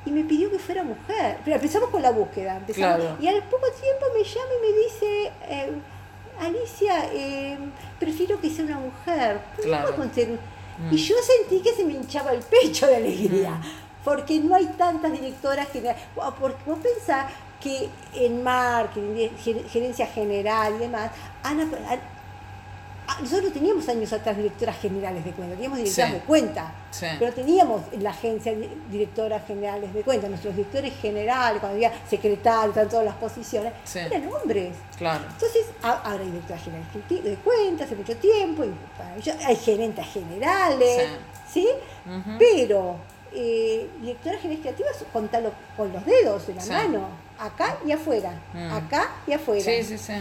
y 0.05 0.11
me 0.11 0.23
pidió 0.23 0.49
que 0.49 0.59
fuera 0.59 0.83
mujer. 0.83 1.37
Pero 1.43 1.55
empezamos 1.55 1.89
con 1.89 2.01
la 2.01 2.11
búsqueda. 2.11 2.61
Y 3.19 3.27
al 3.27 3.43
poco 3.43 3.67
tiempo 3.79 4.05
me 4.13 4.23
llama 4.23 4.51
y 4.57 4.71
me 4.71 4.77
dice, 4.83 5.31
eh, 5.47 5.71
Alicia, 6.39 7.09
eh, 7.13 7.57
prefiero 7.99 8.39
que 8.39 8.49
sea 8.49 8.65
una 8.65 8.79
mujer. 8.79 9.39
Mm. 9.63 10.93
Y 10.93 10.97
yo 10.97 11.15
sentí 11.21 11.61
que 11.61 11.73
se 11.73 11.85
me 11.85 11.93
hinchaba 11.93 12.33
el 12.33 12.41
pecho 12.41 12.87
de 12.87 12.95
alegría. 12.95 13.51
Mm. 13.51 13.63
Porque 14.03 14.39
no 14.39 14.55
hay 14.55 14.65
tantas 14.77 15.11
directoras 15.11 15.67
que... 15.67 15.95
Porque 16.39 16.63
vos 16.65 16.79
pensás 16.79 17.31
que 17.61 17.89
en 18.15 18.41
marketing, 18.41 19.29
gerencia 19.69 20.07
general 20.07 20.73
y 20.75 20.79
demás, 20.79 21.11
han, 21.43 21.59
Ah, 21.87 21.97
nosotros 23.19 23.51
teníamos 23.53 23.87
años 23.89 24.13
atrás 24.13 24.37
directoras 24.37 24.77
generales 24.79 25.25
de 25.25 25.31
cuenta, 25.31 25.55
teníamos 25.55 25.79
directoras 25.79 26.13
de 26.13 26.19
cuenta, 26.19 26.73
pero 27.19 27.33
teníamos 27.33 27.81
en 27.91 28.03
la 28.03 28.11
agencia 28.11 28.53
directoras 28.89 29.45
generales 29.45 29.93
de 29.93 30.01
cuenta, 30.03 30.29
nuestros 30.29 30.55
directores 30.55 30.93
generales, 31.01 31.59
cuando 31.59 31.75
había 31.75 31.91
secretarios, 32.09 32.77
en 32.77 32.89
todas 32.89 33.05
las 33.05 33.15
posiciones, 33.15 33.73
eran 33.95 34.29
hombres. 34.33 34.75
Claro. 34.97 35.23
Entonces, 35.29 35.65
ahora 35.81 36.21
hay 36.21 36.31
directoras 36.31 36.63
generales 36.63 37.23
de 37.23 37.35
cuenta 37.35 37.83
hace 37.83 37.95
mucho 37.95 38.15
tiempo, 38.17 38.63
y 38.63 39.29
hay 39.29 39.55
gerentes 39.55 40.05
generales, 40.07 41.09
¿sí? 41.51 41.67
Pero 42.39 42.97
eh, 43.33 43.89
directoras 44.01 44.41
generales 44.41 44.61
creativas, 44.61 45.05
contalo 45.13 45.51
con 45.77 45.91
los 45.93 46.05
dedos 46.05 46.49
en 46.49 46.57
la 46.57 46.65
mano, 46.65 47.07
acá 47.39 47.77
y 47.85 47.91
afuera, 47.91 48.33
mm. 48.53 48.71
acá 48.73 49.11
y 49.25 49.33
afuera. 49.33 49.63
Sí, 49.63 49.83
sí, 49.83 49.97
sí. 49.97 50.13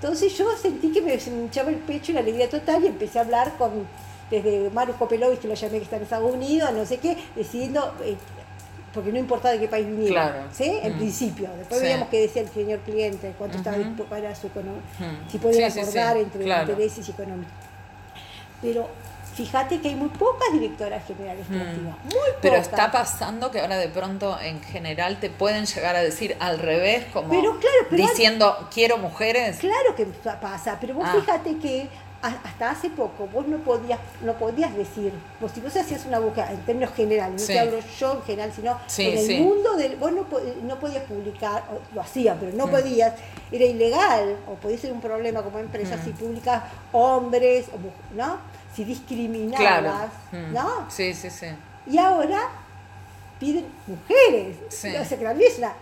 Entonces 0.00 0.36
yo 0.38 0.56
sentí 0.56 0.92
que 0.92 1.02
me, 1.02 1.14
hinchaba 1.14 1.70
el 1.70 1.76
pecho 1.76 2.12
y 2.12 2.14
la 2.14 2.20
alegría 2.20 2.48
total 2.48 2.84
y 2.84 2.86
empecé 2.86 3.18
a 3.18 3.22
hablar 3.22 3.54
con, 3.58 3.86
desde 4.30 4.70
Maru 4.70 4.94
Copelovich, 4.94 5.40
que 5.40 5.48
lo 5.48 5.54
llamé 5.54 5.78
que 5.78 5.84
está 5.84 5.96
en 5.96 6.02
Estados 6.02 6.32
Unidos, 6.32 6.72
no 6.72 6.86
sé 6.86 6.98
qué, 6.98 7.16
decidiendo, 7.34 7.94
eh, 8.04 8.16
porque 8.94 9.10
no 9.10 9.18
importaba 9.18 9.54
de 9.54 9.60
qué 9.60 9.68
país 9.68 9.86
viniera, 9.86 10.46
¿sí? 10.52 10.78
En 10.82 10.94
mm. 10.94 10.98
principio. 10.98 11.50
Después 11.58 11.82
veíamos 11.82 12.08
qué 12.08 12.20
decía 12.20 12.42
el 12.42 12.48
señor 12.48 12.78
cliente, 12.80 13.34
cuánto 13.36 13.58
estaba 13.58 13.76
para 14.08 14.34
su 14.36 14.46
economía, 14.46 14.82
mm. 15.00 15.30
si 15.30 15.38
podía 15.38 15.66
acordar 15.66 16.16
entre 16.16 16.44
intereses 16.44 17.08
y 17.08 17.10
economía. 17.10 17.48
Pero 18.62 18.88
Fíjate 19.38 19.80
que 19.80 19.90
hay 19.90 19.94
muy 19.94 20.08
pocas 20.08 20.52
directoras 20.52 21.06
generales 21.06 21.48
mm. 21.48 21.52
creativas. 21.52 21.96
Muy 22.02 22.12
pocas. 22.12 22.38
Pero 22.42 22.56
está 22.56 22.90
pasando 22.90 23.52
que 23.52 23.60
ahora 23.60 23.76
de 23.76 23.88
pronto 23.88 24.36
en 24.40 24.60
general 24.60 25.20
te 25.20 25.30
pueden 25.30 25.64
llegar 25.64 25.94
a 25.94 26.00
decir 26.00 26.36
al 26.40 26.58
revés, 26.58 27.04
como 27.12 27.32
diciendo 27.92 28.68
quiero 28.74 28.98
mujeres. 28.98 29.58
Claro 29.58 29.94
que 29.94 30.06
pasa, 30.06 30.78
pero 30.80 30.94
vos 30.94 31.04
ah. 31.06 31.14
fíjate 31.20 31.56
que 31.58 31.88
hasta 32.20 32.70
hace 32.70 32.90
poco 32.90 33.28
vos 33.28 33.46
no 33.46 33.58
podías 33.58 34.00
no 34.22 34.32
podías 34.32 34.74
decir 34.74 35.12
vos 35.40 35.52
si 35.52 35.60
vos 35.60 35.76
hacías 35.76 36.04
una 36.04 36.18
búsqueda 36.18 36.50
en 36.50 36.58
términos 36.62 36.92
generales 36.94 37.40
no 37.40 37.46
te 37.46 37.58
hablo 37.60 37.78
yo 37.96 38.12
en 38.14 38.22
general 38.22 38.52
sino 38.52 38.76
en 38.98 39.18
el 39.18 39.40
mundo 39.40 39.76
del 39.76 39.94
vos 39.94 40.10
no, 40.10 40.26
no, 40.64 40.80
podías 40.80 41.04
publicar 41.04 41.62
lo 41.94 42.00
hacía 42.00 42.34
pero 42.34 42.50
no 42.56 42.66
mm. 42.66 42.70
podías 42.70 43.14
era 43.52 43.64
ilegal 43.64 44.36
o 44.48 44.54
podía 44.54 44.78
ser 44.78 44.92
un 44.92 45.00
problema 45.00 45.42
como 45.42 45.60
empresa 45.60 45.96
mm. 45.96 46.04
si 46.04 46.10
publicas 46.10 46.64
hombres 46.90 47.66
no 48.16 48.38
si 48.78 48.84
discriminabas, 48.84 50.12
mm. 50.30 50.54
¿no? 50.54 50.88
Sí, 50.88 51.12
sí, 51.12 51.30
sí. 51.30 51.46
Y 51.86 51.98
ahora 51.98 52.42
piden 53.40 53.66
mujeres. 53.88 54.56
Sí. 54.68 54.94
O 54.94 55.04
sea, 55.04 55.18
que 55.18 55.24
también 55.24 55.50
es 55.50 55.58
una 55.58 55.72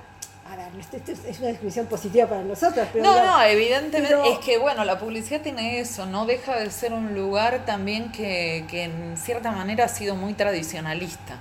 a 0.51 0.55
ver, 0.55 0.69
esto 0.79 0.97
es 1.29 1.39
una 1.41 1.49
descripción 1.49 1.87
positiva 1.87 2.29
para 2.29 2.43
nosotros. 2.43 2.87
Pero 2.93 3.05
no, 3.05 3.23
no, 3.23 3.43
evidentemente 3.43 4.31
es 4.31 4.39
que, 4.39 4.59
bueno, 4.59 4.85
la 4.85 4.99
publicidad 4.99 5.41
tiene 5.41 5.81
eso, 5.81 6.07
no 6.07 6.25
deja 6.25 6.57
de 6.57 6.71
ser 6.71 6.93
un 6.93 7.15
lugar 7.17 7.65
también 7.67 8.13
que, 8.13 8.65
que 8.71 8.85
en 8.85 9.17
cierta 9.17 9.51
manera 9.51 9.87
ha 9.87 9.89
sido 9.89 10.15
muy 10.15 10.35
tradicionalista 10.35 11.37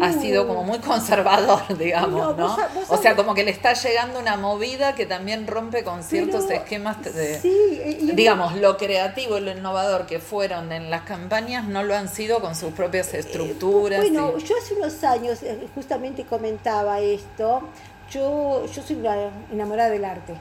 ha 0.00 0.12
sido 0.12 0.46
como 0.46 0.64
muy 0.64 0.78
conservador, 0.78 1.62
digamos, 1.78 2.36
¿no? 2.36 2.56
o 2.88 2.96
sea, 2.96 3.16
como 3.16 3.34
que 3.34 3.44
le 3.44 3.50
está 3.50 3.74
llegando 3.74 4.20
una 4.20 4.36
movida 4.36 4.94
que 4.94 5.06
también 5.06 5.46
rompe 5.46 5.82
con 5.82 6.02
ciertos 6.02 6.50
esquemas 6.50 7.02
de, 7.02 7.40
digamos, 8.14 8.56
lo 8.56 8.76
creativo 8.76 9.38
y 9.38 9.40
lo 9.40 9.50
innovador 9.50 10.06
que 10.06 10.20
fueron 10.20 10.72
en 10.72 10.90
las 10.90 11.02
campañas 11.02 11.66
no 11.66 11.82
lo 11.82 11.94
han 11.94 12.08
sido 12.08 12.40
con 12.40 12.54
sus 12.54 12.72
propias 12.72 13.12
eh, 13.14 13.18
estructuras. 13.18 14.00
bueno, 14.00 14.38
yo 14.38 14.54
hace 14.56 14.74
unos 14.74 15.02
años 15.04 15.42
eh, 15.42 15.66
justamente 15.74 16.24
comentaba 16.24 17.00
esto, 17.00 17.68
yo, 18.10 18.66
yo 18.66 18.82
soy 18.82 18.96
una 18.96 19.30
enamorada 19.52 19.90
del 19.90 20.04
arte. 20.04 20.34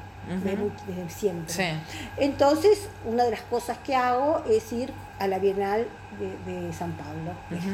desde 0.88 1.10
siempre. 1.10 1.76
Entonces, 2.18 2.88
una 3.06 3.24
de 3.24 3.32
las 3.32 3.42
cosas 3.42 3.78
que 3.80 3.96
hago 3.96 4.44
es 4.50 4.72
ir 4.72 4.94
a 5.24 5.28
la 5.28 5.40
Bienal 5.40 5.88
de, 6.20 6.74
San 6.74 6.92
Pablo. 6.92 7.32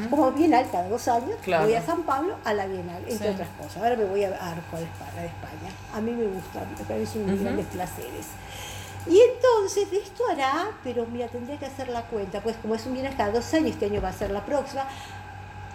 Como 0.08 0.30
Bienal, 0.30 0.66
cada 0.70 0.88
dos 0.88 1.08
años 1.08 1.36
voy 1.44 1.74
a 1.74 1.82
San 1.82 2.04
Pablo 2.04 2.36
a 2.44 2.54
la 2.54 2.66
Bienal, 2.66 3.02
entre 3.08 3.30
otras 3.30 3.48
cosas. 3.58 3.78
Ahora 3.78 3.96
me 3.96 4.04
voy 4.04 4.22
a 4.22 4.28
Arco 4.28 4.76
de 4.76 4.84
España. 4.84 5.20
De 5.20 5.26
España. 5.26 5.72
A 5.92 6.00
mí 6.00 6.12
me 6.12 6.26
gusta, 6.26 6.60
me 6.78 6.84
parece 6.84 7.18
un 7.18 7.30
uh 7.30 7.42
grandes 7.42 7.66
placeres. 7.66 8.26
Y 9.08 9.18
entonces 9.18 9.90
de 9.90 9.98
esto 9.98 10.22
hará, 10.30 10.68
pero 10.84 11.06
mira, 11.06 11.26
tendría 11.26 11.58
que 11.58 11.66
hacer 11.66 11.88
la 11.88 12.02
cuenta, 12.02 12.40
pues 12.40 12.56
como 12.58 12.76
es 12.76 12.86
un 12.86 12.92
bienal 12.92 13.16
cada 13.16 13.32
dos 13.32 13.52
años, 13.52 13.70
este 13.70 13.86
año 13.86 14.00
va 14.00 14.10
a 14.10 14.12
ser 14.12 14.30
la 14.30 14.44
próxima, 14.44 14.84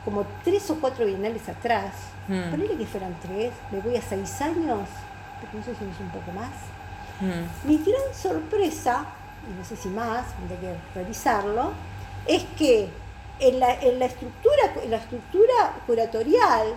como 0.06 0.26
tres 0.46 0.70
o 0.70 0.76
cuatro 0.76 1.06
bienales 1.06 1.50
atrás, 1.50 1.92
mm. 2.30 2.52
ponele 2.52 2.78
que 2.78 2.86
fueran 2.86 3.14
tres, 3.22 3.52
me 3.72 3.82
voy 3.82 3.98
a 3.98 4.02
seis 4.02 4.42
años, 4.42 4.88
porque 5.42 5.58
no 5.58 5.64
sé 5.64 5.76
si 5.76 5.84
es 5.84 6.00
un 6.00 6.10
poco 6.10 6.32
más. 6.32 6.54
Mm. 7.20 7.68
Mi 7.68 7.78
gran 7.80 8.14
sorpresa 8.14 9.08
y 9.50 9.58
no 9.58 9.66
sé 9.66 9.76
si 9.76 9.90
más, 9.90 10.26
tendré 10.38 10.58
que 10.58 10.76
revisarlo, 10.94 11.72
es 12.28 12.44
que 12.58 12.90
en 13.40 13.60
la, 13.60 13.74
en 13.82 14.00
la, 14.00 14.06
estructura, 14.06 14.74
en 14.84 14.92
la 14.92 14.98
estructura 14.98 15.74
curatorial, 15.86 16.76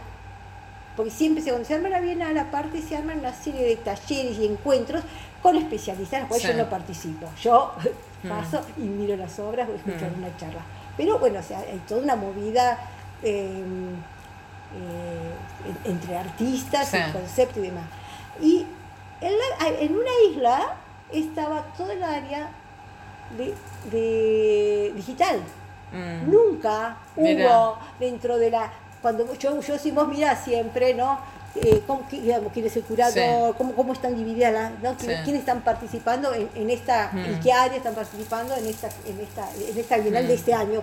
porque 0.97 1.11
siempre 1.11 1.43
se, 1.43 1.51
cuando 1.51 1.69
se 1.69 1.75
arma 1.75 1.89
la 1.89 2.01
Bienal, 2.01 2.37
aparte 2.39 2.83
se 2.83 2.97
arman 2.97 3.21
una 3.21 3.33
serie 3.33 3.65
de 3.65 3.77
talleres 3.77 4.39
y 4.39 4.47
encuentros 4.47 5.03
con 5.43 5.57
especialistas, 5.57 6.23
en 6.23 6.29
los 6.29 6.43
yo 6.43 6.55
no 6.55 6.69
participo. 6.69 7.31
Yo 7.41 7.75
mm. 8.25 8.29
paso 8.29 8.63
y 8.77 8.83
miro 8.83 9.17
las 9.17 9.39
obras 9.39 9.69
o 9.69 9.75
escucho 9.75 10.07
mm. 10.13 10.19
una 10.19 10.37
charla. 10.37 10.63
Pero 10.97 11.19
bueno, 11.19 11.39
o 11.39 11.43
sea, 11.43 11.61
hay 11.61 11.81
toda 11.87 12.03
una 12.03 12.17
movida 12.17 12.79
eh, 13.23 13.63
eh, 14.75 15.75
entre 15.85 16.17
artistas, 16.19 16.93
el 16.93 17.13
concepto 17.13 17.61
y 17.61 17.63
demás. 17.63 17.85
Y 18.43 18.67
en, 19.21 19.97
una 19.97 20.11
isla 20.31 20.77
estaba 21.13 21.63
toda 21.77 21.93
el 21.93 22.03
área 22.03 22.51
de, 23.37 24.93
digital. 24.95 25.41
Mm. 25.93 26.31
Nunca 26.31 26.97
hubo 27.17 27.79
dentro 27.99 28.39
de 28.39 28.51
la... 28.51 28.73
Cuando 29.01 29.33
yo, 29.35 29.61
yo 29.61 29.79
si 29.79 29.91
vos 29.91 30.09
mirás 30.09 30.45
siempre, 30.45 30.93
¿no? 30.95 31.19
Eh, 31.55 31.83
cómo, 31.87 32.07
digamos, 32.11 32.53
quién 32.53 32.67
es 32.67 32.77
el 32.77 32.83
curador, 32.83 33.57
cómo, 33.57 33.75
cómo, 33.75 33.93
están 33.93 34.15
divididas, 34.15 34.71
¿no? 34.83 34.95
¿Quiénes 34.97 35.41
están 35.41 35.63
participando 35.63 36.33
en, 36.35 36.71
esta, 36.71 37.11
en 37.11 37.39
mm. 37.39 37.41
qué 37.41 37.53
área 37.53 37.77
están 37.77 37.95
participando 37.95 38.55
en 38.55 38.67
esta, 38.67 38.89
en 39.07 39.19
esta, 39.21 39.49
en 39.57 39.79
esta 39.79 39.97
bienal 39.99 40.27
de 40.27 40.35
mm. 40.35 40.37
este 40.37 40.55
año. 40.55 40.83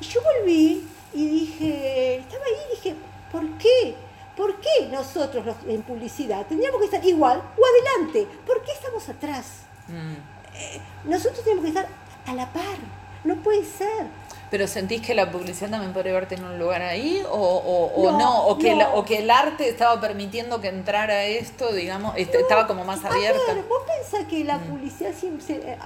Y 0.00 0.04
yo 0.04 0.20
volví 0.22 0.86
y 1.14 1.26
dije, 1.26 2.16
estaba 2.16 2.44
ahí 2.44 2.52
y 2.66 2.76
dije, 2.76 2.96
¿por 3.30 3.48
qué? 3.58 3.94
¿Por 4.36 4.60
qué 4.60 4.88
nosotros 4.90 5.44
los, 5.46 5.56
en 5.66 5.82
publicidad 5.82 6.46
tendríamos 6.46 6.80
que 6.80 6.86
estar 6.86 7.04
igual 7.04 7.42
o 7.56 7.62
adelante? 7.64 8.26
¿Por 8.46 8.62
qué 8.62 8.72
estamos 8.72 9.08
atrás? 9.08 9.46
Mm. 9.88 10.41
Eh, 10.54 10.80
nosotros 11.04 11.42
tenemos 11.42 11.64
que 11.64 11.70
estar 11.70 11.88
a 12.26 12.34
la 12.34 12.52
par. 12.52 12.78
No 13.24 13.36
puede 13.36 13.64
ser. 13.64 14.06
¿Pero 14.52 14.66
sentís 14.66 15.00
que 15.00 15.14
la 15.14 15.30
publicidad 15.30 15.70
también 15.70 15.94
podría 15.94 16.12
haber 16.12 16.28
tenido 16.28 16.50
un 16.50 16.58
lugar 16.58 16.82
ahí? 16.82 17.22
¿O, 17.26 17.92
o, 17.96 18.18
no, 18.18 18.44
¿O, 18.48 18.58
que 18.58 18.74
o 18.92 19.02
que 19.02 19.20
el 19.20 19.30
arte 19.30 19.66
estaba 19.66 19.98
permitiendo 19.98 20.60
que 20.60 20.68
entrara 20.68 21.24
esto, 21.24 21.72
digamos, 21.72 22.12
este, 22.18 22.38
estaba 22.38 22.66
como 22.66 22.84
más 22.84 23.02
abierta? 23.02 23.54
Ver, 23.54 23.64
vos 23.64 23.82
pensás 23.86 24.26
que 24.28 24.44
la 24.44 24.58
mm. 24.58 24.64
publicidad 24.64 25.14
siempre 25.14 25.46
se, 25.46 25.78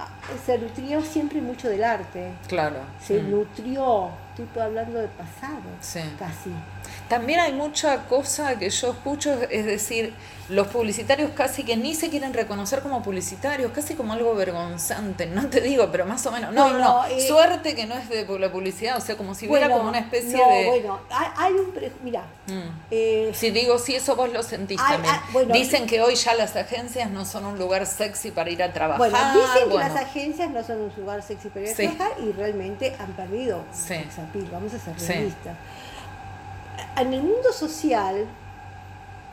se, 0.45 0.57
nutrió 0.57 1.01
siempre 1.01 1.39
mucho 1.39 1.69
del 1.69 1.81
arte. 1.81 2.33
Claro. 2.49 2.79
Se 3.01 3.21
mm. 3.21 3.31
nutrió, 3.31 4.09
estoy 4.37 4.61
hablando 4.61 4.99
de 4.99 5.07
pasado, 5.07 5.61
casi. 6.19 6.51
También 7.09 7.39
hay 7.39 7.53
mucha 7.53 8.03
cosa 8.07 8.57
que 8.59 8.69
yo 8.69 8.91
escucho, 8.91 9.33
es 9.49 9.65
decir, 9.65 10.13
los 10.49 10.67
publicitarios 10.67 11.31
casi 11.35 11.63
que 11.63 11.75
ni 11.75 11.93
se 11.93 12.09
quieren 12.09 12.33
reconocer 12.33 12.81
como 12.81 13.01
publicitarios, 13.01 13.71
casi 13.71 13.95
como 13.95 14.13
algo 14.13 14.33
vergonzante, 14.35 15.25
no 15.25 15.47
te 15.47 15.61
digo, 15.61 15.89
pero 15.91 16.05
más 16.05 16.25
o 16.25 16.31
menos. 16.31 16.53
No, 16.53 16.77
no, 16.77 17.05
eh, 17.05 17.27
suerte 17.27 17.75
que 17.75 17.85
no 17.85 17.95
es 17.95 18.09
de 18.09 18.25
la 18.39 18.51
publicidad, 18.51 18.97
o 18.97 19.01
sea, 19.01 19.17
como 19.17 19.35
si 19.35 19.47
fuera 19.47 19.69
como 19.69 19.89
una 19.89 19.99
especie 19.99 20.37
de. 20.37 20.65
Bueno, 20.67 20.99
hay, 21.09 21.53
un. 21.53 21.73
Mira. 22.03 22.23
Mm. 22.47 22.69
Eh, 22.91 23.31
si 23.33 23.51
digo, 23.51 23.77
si 23.77 23.95
eso 23.95 24.15
vos 24.15 24.31
lo 24.31 24.41
sentís 24.43 24.77
también. 24.77 25.15
dicen 25.51 25.85
que 25.85 26.01
hoy 26.01 26.15
ya 26.15 26.33
las 26.33 26.55
agencias 26.55 27.09
no 27.09 27.25
son 27.25 27.45
un 27.45 27.57
lugar 27.57 27.85
sexy 27.85 28.31
para 28.31 28.49
ir 28.49 28.63
a 28.63 28.71
trabajar. 28.71 28.97
Bueno, 29.09 29.17
dicen 29.33 29.69
que 29.69 29.77
las 29.77 29.95
agencias 29.95 30.49
no 30.49 30.63
son 30.63 30.81
un 30.81 30.91
lugar 30.97 31.21
sexy 31.23 31.49
para 31.49 31.65
ir 31.65 31.71
a 31.71 31.75
trabajar 31.75 32.11
y 32.21 32.31
realmente 32.31 32.95
han 32.99 33.11
perdido. 33.13 33.63
Sí. 33.73 33.95
Vamos 34.51 34.73
a 34.73 34.79
ser 34.79 34.97
realistas 34.97 35.57
en 37.01 37.13
el 37.13 37.21
mundo 37.21 37.51
social, 37.53 38.25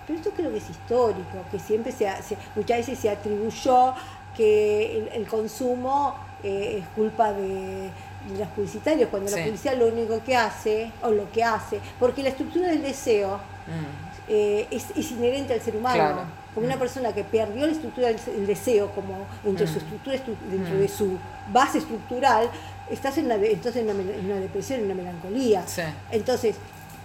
pero 0.07 0.18
esto 0.18 0.31
creo 0.31 0.50
que 0.50 0.59
es 0.59 0.70
histórico, 0.70 1.44
que 1.50 1.59
siempre 1.59 1.92
se, 1.92 2.07
muchas 2.55 2.79
veces 2.79 2.98
se 2.98 3.11
atribuyó 3.11 3.94
que 4.37 5.09
el, 5.12 5.27
consumo 5.27 6.16
eh, 6.42 6.81
es 6.81 6.88
culpa 6.88 7.33
de, 7.33 7.90
los 8.38 8.48
publicitarios, 8.48 9.09
cuando 9.11 9.31
la 9.31 9.44
publicidad 9.44 9.77
lo 9.77 9.88
único 9.88 10.22
que 10.24 10.35
hace, 10.37 10.90
o 11.03 11.11
lo 11.11 11.31
que 11.31 11.44
hace, 11.44 11.79
porque 12.00 12.22
la 12.22 12.31
estructura 12.31 12.68
del 12.68 12.83
deseo 12.83 13.37
mm. 13.37 14.29
eh, 14.29 14.66
es, 14.70 15.11
inherente 15.11 15.53
al 15.53 15.61
ser 15.61 15.77
humano. 15.77 16.22
Como 16.55 16.66
una 16.66 16.77
mm. 16.77 16.79
persona 16.79 17.12
que 17.12 17.24
perdió 17.24 17.66
la 17.66 17.72
estructura 17.72 18.09
del, 18.09 18.46
deseo 18.46 18.90
como 18.92 19.27
entre 19.44 19.66
su 19.66 19.74
mm. 19.74 19.77
estructura, 19.77 20.16
dentro 20.50 20.74
de 20.77 20.88
su 20.88 21.18
base 21.53 21.79
estructural, 21.79 22.48
estás 22.90 23.18
en 23.18 23.31
entonces 23.31 23.83
en 23.83 23.90
una, 24.24 24.40
depresión, 24.40 24.81
en 24.81 24.87
una 24.87 24.94
melancolía. 24.94 25.64
Entonces, 26.11 26.57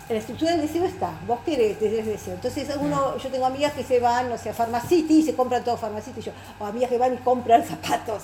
la 0.10 0.18
estructura 0.18 0.52
del 0.52 0.62
deseo 0.62 0.86
está, 0.86 1.12
vos 1.28 1.40
querés, 1.46 1.80
desde 1.80 2.00
el 2.00 2.06
deseo. 2.06 2.34
Entonces 2.34 2.68
uno, 2.80 3.14
mm. 3.16 3.20
yo 3.20 3.30
tengo 3.30 3.46
amigas 3.46 3.74
que 3.74 3.84
se 3.84 4.00
van, 4.00 4.28
no 4.28 4.38
sé, 4.38 4.50
a 4.50 4.54
Pharmacity 4.54 5.20
y 5.20 5.24
se 5.24 5.36
compran 5.36 5.64
todo 5.64 5.78
Pharmacity, 5.78 6.22
yo, 6.22 6.32
o 6.60 6.66
amigas 6.66 6.90
que 6.90 6.98
van 6.98 7.14
y 7.14 7.18
compran 7.18 7.64
zapatos, 7.64 8.24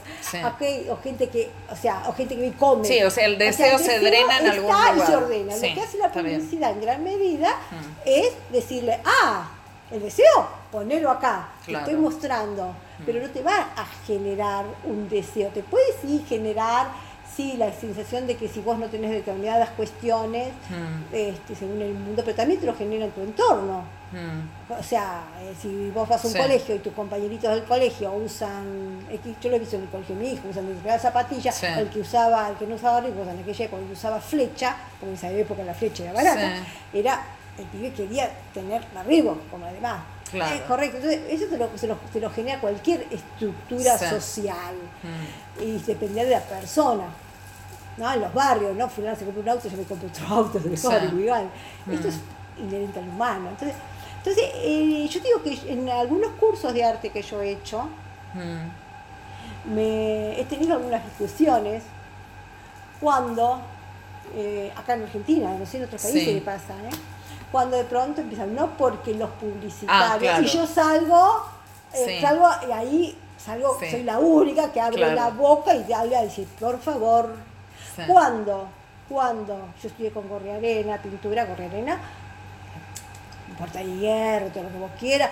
o 0.89 0.97
gente 0.97 1.29
que, 1.29 1.51
o 1.71 1.75
sea, 1.75 2.03
o 2.07 2.13
gente 2.13 2.35
que 2.35 2.53
come. 2.53 2.85
Sí, 2.85 3.03
o 3.03 3.11
sea, 3.11 3.25
el 3.25 3.37
deseo, 3.37 3.77
se 3.77 3.99
drena 3.99 4.39
en 4.39 4.47
algún 4.47 4.71
lugar. 4.71 4.97
y 4.97 5.01
se 5.01 5.15
ordena. 5.15 5.55
Lo 5.55 5.61
que 5.61 5.81
hace 5.81 5.97
la 5.99 6.11
publicidad 6.11 6.71
en 6.71 6.81
gran 6.81 7.03
medida 7.03 7.49
mm. 7.49 8.01
es 8.05 8.31
decirle, 8.51 8.99
ah, 9.05 9.51
el 9.91 10.01
deseo, 10.01 10.47
ponelo 10.71 11.11
acá, 11.11 11.49
te 11.63 11.73
estoy 11.73 11.95
mostrando, 11.95 12.69
mm. 12.69 13.03
pero 13.05 13.21
no 13.21 13.29
te 13.29 13.43
va 13.43 13.59
a 13.75 13.85
generar 14.07 14.65
un 14.85 15.07
deseo, 15.07 15.49
te 15.49 15.61
puede 15.61 15.85
sí 16.01 16.25
generar 16.27 16.87
sí, 17.35 17.55
la 17.57 17.71
sensación 17.73 18.27
de 18.27 18.37
que 18.37 18.47
si 18.47 18.61
vos 18.61 18.77
no 18.77 18.87
tenés 18.87 19.11
determinadas 19.11 19.69
cuestiones, 19.71 20.49
hmm. 20.69 21.13
este, 21.13 21.55
según 21.55 21.81
el 21.81 21.93
mundo, 21.93 22.21
pero 22.23 22.35
también 22.35 22.59
te 22.59 22.65
lo 22.65 22.75
genera 22.75 23.05
en 23.05 23.11
tu 23.11 23.21
entorno. 23.21 23.83
Hmm. 24.11 24.73
O 24.79 24.83
sea, 24.83 25.23
eh, 25.41 25.53
si 25.59 25.89
vos 25.89 26.07
vas 26.07 26.23
a 26.23 26.27
un 26.27 26.33
colegio 26.33 26.75
y 26.75 26.79
tus 26.79 26.93
compañeritos 26.93 27.51
del 27.51 27.63
colegio 27.63 28.13
usan, 28.13 28.99
yo 29.41 29.49
lo 29.49 29.55
he 29.55 29.59
visto 29.59 29.75
en 29.75 29.83
el 29.83 29.89
colegio 29.89 30.15
de 30.15 30.21
mi 30.21 30.31
hijo, 30.31 30.47
usan 30.49 30.65
determinadas 30.67 31.01
zapatillas, 31.01 31.63
el 31.63 31.89
que 31.89 31.99
usaba, 31.99 32.49
el 32.49 32.55
que 32.55 32.67
no 32.67 32.75
usaba 32.75 33.01
ricos 33.01 33.27
en 33.27 33.39
aquella 33.39 33.65
época, 33.65 33.81
el 33.81 33.87
que 33.87 33.93
usaba 33.93 34.21
flecha, 34.21 34.75
porque 34.99 35.09
en 35.09 35.15
esa 35.15 35.31
época 35.31 35.63
la 35.63 35.73
flecha 35.73 36.03
era 36.03 36.13
barata, 36.13 36.63
era, 36.93 37.21
el 37.57 37.65
pibe 37.65 37.91
quería 37.91 38.29
tener 38.53 38.81
arriba, 38.95 39.35
como 39.51 39.65
además. 39.65 40.03
Claro. 40.31 40.65
correcto, 40.67 40.97
entonces 40.97 41.21
eso 41.29 41.45
te 41.45 41.57
lo, 41.57 41.69
se 41.77 41.87
lo, 41.87 41.95
te 42.11 42.19
lo 42.19 42.31
genera 42.31 42.59
cualquier 42.59 43.05
estructura 43.11 43.95
social 43.97 44.73
hmm. 45.03 45.63
y 45.63 45.77
depende 45.77 46.25
de 46.25 46.31
la 46.31 46.41
persona. 46.41 47.05
¿No? 47.97 48.13
En 48.13 48.21
los 48.21 48.33
barrios, 48.33 48.75
¿no? 48.75 48.89
Fulano 48.89 49.15
se 49.15 49.25
compra 49.25 49.41
un 49.41 49.49
auto, 49.49 49.69
yo 49.69 49.77
me 49.77 49.83
compro 49.83 50.07
otro 50.07 50.27
auto, 50.27 50.59
se 50.59 50.69
mejor, 50.69 51.19
igual. 51.19 51.49
Esto 51.91 52.07
es 52.07 52.15
mm. 52.15 52.63
inherente 52.63 52.99
al 52.99 53.09
humano. 53.09 53.49
Entonces, 53.49 53.77
entonces 54.17 54.43
eh, 54.55 55.07
yo 55.09 55.19
digo 55.19 55.43
que 55.43 55.71
en 55.71 55.89
algunos 55.89 56.31
cursos 56.31 56.73
de 56.73 56.83
arte 56.83 57.09
que 57.09 57.21
yo 57.21 57.41
he 57.41 57.51
hecho, 57.51 57.83
mm. 58.33 59.73
me, 59.73 60.39
he 60.39 60.45
tenido 60.45 60.75
algunas 60.75 61.03
discusiones 61.05 61.83
cuando, 62.99 63.61
eh, 64.35 64.71
acá 64.75 64.95
en 64.95 65.03
Argentina, 65.03 65.55
no 65.57 65.65
sé 65.65 65.77
en 65.77 65.83
otros 65.83 66.01
países 66.01 66.23
qué 66.23 66.41
pasa, 66.41 66.73
¿eh? 66.73 66.95
cuando 67.51 67.77
de 67.77 67.83
pronto 67.83 68.21
empiezan, 68.21 68.53
no 68.55 68.75
porque 68.77 69.13
los 69.13 69.29
publicitarios, 69.31 70.33
ah, 70.35 70.41
y 70.41 70.45
yo 70.45 70.65
salgo, 70.65 71.45
salgo 72.19 72.49
y 72.67 72.71
ahí 72.71 73.17
salgo, 73.37 73.77
soy 73.79 74.03
la 74.03 74.19
única 74.19 74.71
que 74.71 74.81
abre 74.81 75.13
la 75.13 75.29
boca 75.29 75.73
y 75.75 75.83
te 75.83 75.93
habla 75.93 76.23
y 76.23 76.25
dice, 76.25 76.47
por 76.59 76.79
favor, 76.79 77.35
¿Cuándo? 78.07 78.67
Cuando 79.07 79.69
yo 79.81 79.87
estudié 79.87 80.11
con 80.11 80.25
Arena, 80.49 80.97
pintura, 80.97 81.43
Arena, 81.43 81.99
importa 83.47 83.81
hierro, 83.81 84.47
todo 84.47 84.63
lo 84.63 84.69
que 84.69 84.77
vos 84.77 84.91
quieras, 84.99 85.29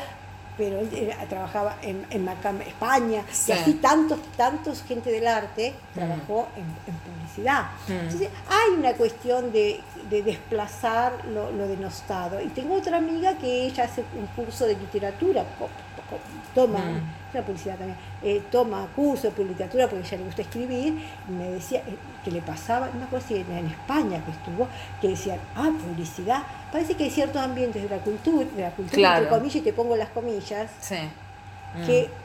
pero 0.57 0.79
él 0.79 1.13
trabajaba 1.29 1.77
en, 1.81 2.05
en 2.09 2.27
España, 2.61 3.23
y 3.47 3.51
así 3.51 3.73
tantos, 3.75 4.19
tantos 4.37 4.83
gente 4.83 5.11
del 5.11 5.27
arte 5.27 5.73
mm. 5.73 5.93
trabajó 5.95 6.47
en, 6.55 6.93
publicidad. 6.95 7.71
Mm. 7.87 7.91
Entonces 7.91 8.29
hay 8.47 8.73
una 8.77 8.93
cuestión 8.93 9.51
de, 9.51 9.81
desplazar 10.09 11.25
lo, 11.25 11.51
lo, 11.51 11.67
denostado. 11.67 12.39
Y 12.39 12.49
tengo 12.49 12.75
otra 12.75 12.97
amiga 12.97 13.35
que 13.39 13.65
ella 13.65 13.85
hace 13.85 14.03
un 14.15 14.27
curso 14.27 14.67
de 14.67 14.75
literatura, 14.75 15.43
toma, 16.53 16.79
mm. 16.79 17.22
Publicidad 17.41 17.77
también, 17.77 17.97
eh, 18.21 18.41
toma 18.51 18.87
curso 18.95 19.31
de 19.31 19.45
literatura 19.45 19.87
porque 19.87 20.05
ella 20.05 20.17
le 20.17 20.23
gusta 20.25 20.41
escribir, 20.43 21.03
me 21.27 21.49
decía 21.49 21.79
eh, 21.79 21.97
que 22.23 22.31
le 22.31 22.41
pasaba, 22.41 22.87
no 22.87 22.99
me 22.99 23.05
acuerdo 23.05 23.27
si 23.27 23.35
en 23.35 23.67
España 23.67 24.23
que 24.23 24.31
estuvo, 24.31 24.67
que 25.01 25.09
decían, 25.09 25.39
ah, 25.55 25.71
publicidad, 25.83 26.43
parece 26.71 26.95
que 26.95 27.05
hay 27.05 27.11
ciertos 27.11 27.41
ambientes 27.41 27.81
de 27.81 27.89
la 27.89 28.01
cultura, 28.01 28.45
de 28.55 28.61
la 28.61 28.71
cultura, 28.71 29.17
entre 29.17 29.29
comillas, 29.29 29.55
y 29.55 29.61
te 29.61 29.73
pongo 29.73 29.95
las 29.95 30.09
comillas, 30.09 30.69
que 31.85 32.09
mm 32.09 32.22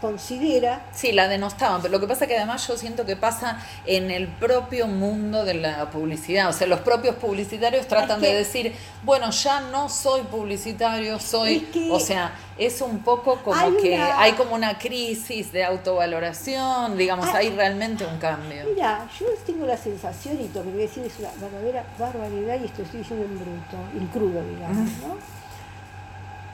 considera. 0.00 0.82
Sí, 0.92 1.12
la 1.12 1.28
denostaban, 1.28 1.82
pero 1.82 1.92
lo 1.92 2.00
que 2.00 2.06
pasa 2.06 2.24
es 2.24 2.28
que 2.28 2.36
además 2.36 2.66
yo 2.66 2.76
siento 2.76 3.04
que 3.04 3.16
pasa 3.16 3.60
en 3.84 4.10
el 4.10 4.28
propio 4.28 4.86
mundo 4.86 5.44
de 5.44 5.54
la 5.54 5.90
publicidad, 5.90 6.48
o 6.48 6.52
sea, 6.52 6.66
los 6.66 6.80
propios 6.80 7.16
publicitarios 7.16 7.86
tratan 7.86 8.20
de 8.20 8.34
decir, 8.34 8.74
bueno, 9.02 9.30
ya 9.30 9.60
no 9.60 9.88
soy 9.88 10.22
publicitario, 10.22 11.18
soy, 11.18 11.68
o 11.90 12.00
sea, 12.00 12.34
es 12.58 12.80
un 12.80 13.00
poco 13.00 13.42
como 13.42 13.76
que 13.76 13.96
hay 13.96 14.32
como 14.32 14.54
una 14.54 14.78
crisis 14.78 15.52
de 15.52 15.64
autovaloración, 15.64 16.96
digamos, 16.96 17.28
hay, 17.28 17.50
realmente 17.50 18.04
un 18.06 18.18
cambio. 18.18 18.64
Mira, 18.74 19.08
yo 19.18 19.26
tengo 19.44 19.66
la 19.66 19.76
sensación, 19.76 20.38
y 20.40 20.48
lo 20.54 20.62
que 20.62 20.70
voy 20.70 20.80
a 20.80 20.82
decir 20.82 21.04
es 21.04 21.18
una 21.18 21.30
verdadera 21.40 21.84
barbaridad, 21.98 22.58
y 22.60 22.66
esto 22.66 22.82
estoy 22.82 23.00
diciendo 23.00 23.24
en 23.24 23.38
bruto, 23.38 23.76
en 23.94 24.06
crudo, 24.08 24.42
digamos, 24.42 24.90
¿no? 25.02 25.45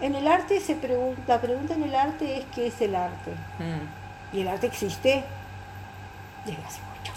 En 0.02 0.16
el 0.16 0.26
arte 0.26 0.60
se 0.60 0.74
pregunta, 0.74 1.22
la 1.28 1.40
pregunta 1.40 1.74
en 1.74 1.84
el 1.84 1.94
arte 1.94 2.38
es 2.38 2.44
qué 2.54 2.66
es 2.66 2.80
el 2.80 2.94
arte. 2.96 3.30
Mm. 3.58 4.36
Y 4.36 4.40
el 4.40 4.48
arte 4.48 4.66
existe 4.66 5.22
desde 6.44 6.62
hace 6.64 6.80
mucho. 6.80 7.12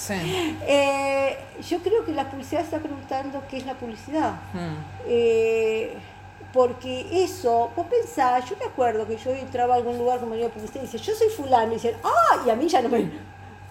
Eh, 0.68 1.38
yo 1.68 1.80
creo 1.80 2.06
que 2.06 2.12
la 2.14 2.30
publicidad 2.30 2.62
está 2.62 2.78
preguntando 2.78 3.44
qué 3.50 3.58
es 3.58 3.66
la 3.66 3.74
publicidad. 3.74 4.34
Mm. 4.54 4.76
Eh, 5.08 5.98
porque 6.54 7.24
eso, 7.24 7.72
vos 7.76 7.88
pensás, 7.88 8.48
yo 8.50 8.56
me 8.58 8.66
acuerdo 8.66 9.08
que 9.08 9.18
yo 9.18 9.32
entraba 9.32 9.74
a 9.74 9.78
algún 9.78 9.98
lugar 9.98 10.20
como 10.20 10.36
yo 10.36 10.50
publicidad 10.50 10.84
y 10.84 10.86
decía, 10.86 11.02
yo 11.02 11.14
soy 11.16 11.30
fulano, 11.30 11.72
y 11.72 11.76
dicen, 11.76 11.96
ah, 12.04 12.44
y 12.46 12.50
a 12.50 12.56
mí 12.56 12.68
ya 12.68 12.82
no 12.82 12.90
me, 12.90 13.10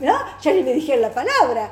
¿no? 0.01 0.19
ya 0.43 0.53
ni 0.53 0.63
me 0.63 0.75
dijeron 0.75 1.03
la 1.03 1.11
palabra. 1.11 1.71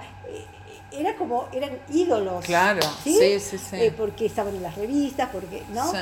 Era 0.95 1.17
como, 1.17 1.49
eran 1.53 1.79
ídolos. 1.91 2.45
Claro, 2.45 2.81
sí, 3.03 3.39
sí, 3.41 3.59
sí. 3.59 3.77
Eh, 3.77 3.95
porque 3.97 4.27
estaban 4.27 4.55
en 4.55 4.63
las 4.63 4.75
revistas, 4.75 5.29
porque, 5.31 5.63
¿no? 5.73 5.93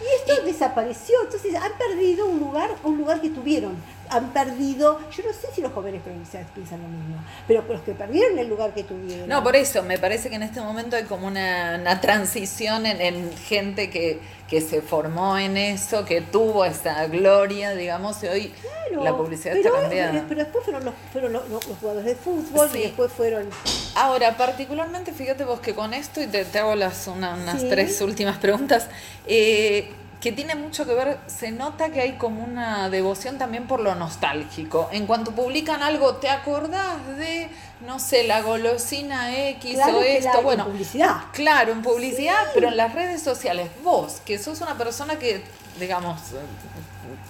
Y 0.00 0.30
esto 0.30 0.44
desapareció, 0.44 1.16
entonces 1.24 1.54
han 1.54 1.72
perdido 1.78 2.26
un 2.26 2.38
lugar, 2.38 2.70
un 2.84 2.98
lugar 2.98 3.20
que 3.20 3.30
tuvieron. 3.30 3.76
Han 4.10 4.32
perdido, 4.32 5.00
yo 5.10 5.22
no 5.24 5.32
sé 5.32 5.48
si 5.54 5.60
los 5.60 5.72
jóvenes 5.72 6.02
provinciales 6.02 6.48
piensan 6.54 6.82
lo 6.82 6.88
mismo, 6.88 7.24
pero 7.46 7.64
los 7.68 7.80
que 7.82 7.92
perdieron 7.92 8.38
el 8.38 8.48
lugar 8.48 8.74
que 8.74 8.84
tuvieron. 8.84 9.28
No, 9.28 9.42
por 9.42 9.56
eso, 9.56 9.82
me 9.82 9.98
parece 9.98 10.30
que 10.30 10.36
en 10.36 10.42
este 10.42 10.60
momento 10.60 10.96
hay 10.96 11.04
como 11.04 11.26
una, 11.26 12.00
transición 12.00 12.86
en, 12.86 13.32
gente 13.36 13.90
que, 13.90 14.20
que 14.48 14.60
se 14.60 14.82
formó 14.82 15.38
en 15.38 15.56
eso, 15.56 16.04
que 16.04 16.20
tuvo 16.20 16.64
esa 16.64 17.06
gloria, 17.06 17.74
digamos, 17.74 18.22
y 18.24 18.26
hoy 18.26 18.52
la 18.98 19.16
publicidad 19.16 19.56
está 19.56 19.70
cambiada. 19.70 20.18
Eh, 20.18 20.24
pero 20.28 20.40
después 20.40 20.64
fueron 20.64 20.84
los, 20.84 20.94
fueron 21.12 21.32
los, 21.32 21.64
jugadores 21.80 22.04
de 22.04 22.14
fútbol 22.14 22.68
y 22.74 22.80
después 22.80 23.12
fueron... 23.12 23.48
Ahora, 23.94 24.36
particularmente, 24.36 25.12
fíjate 25.12 25.44
vos 25.44 25.60
que 25.60 25.74
con 25.74 25.94
esto, 25.94 26.20
y 26.20 26.26
te, 26.26 26.46
hago 26.58 26.74
las, 26.74 27.06
unas 27.06 27.68
tres 27.68 28.00
últimas 28.00 28.38
preguntas, 28.38 28.88
eh, 29.26 29.92
que 30.20 30.32
tiene 30.32 30.54
mucho 30.54 30.84
que 30.84 30.94
ver, 30.94 31.18
se 31.26 31.50
nota 31.50 31.90
que 31.90 32.02
hay 32.02 32.12
como 32.12 32.44
una 32.44 32.90
devoción 32.90 33.38
también 33.38 33.66
por 33.66 33.80
lo 33.80 33.94
nostálgico. 33.94 34.90
En 34.92 35.06
cuanto 35.06 35.32
publican 35.32 35.82
algo, 35.82 36.16
¿te 36.16 36.28
acordás 36.28 37.16
de, 37.16 37.48
no 37.86 37.98
sé, 37.98 38.24
la 38.24 38.42
golosina 38.42 39.34
X 39.48 39.78
o 39.78 40.02
esto? 40.02 40.42
bueno, 40.42 40.64
en 40.64 40.72
publicidad. 40.72 41.16
Claro, 41.32 41.72
en 41.72 41.80
publicidad, 41.80 42.48
pero 42.52 42.68
en 42.68 42.76
las 42.76 42.94
redes 42.94 43.22
sociales. 43.22 43.70
Vos, 43.82 44.20
que 44.24 44.38
sos 44.38 44.60
una 44.60 44.76
persona 44.76 45.18
que, 45.18 45.42
digamos, 45.78 46.20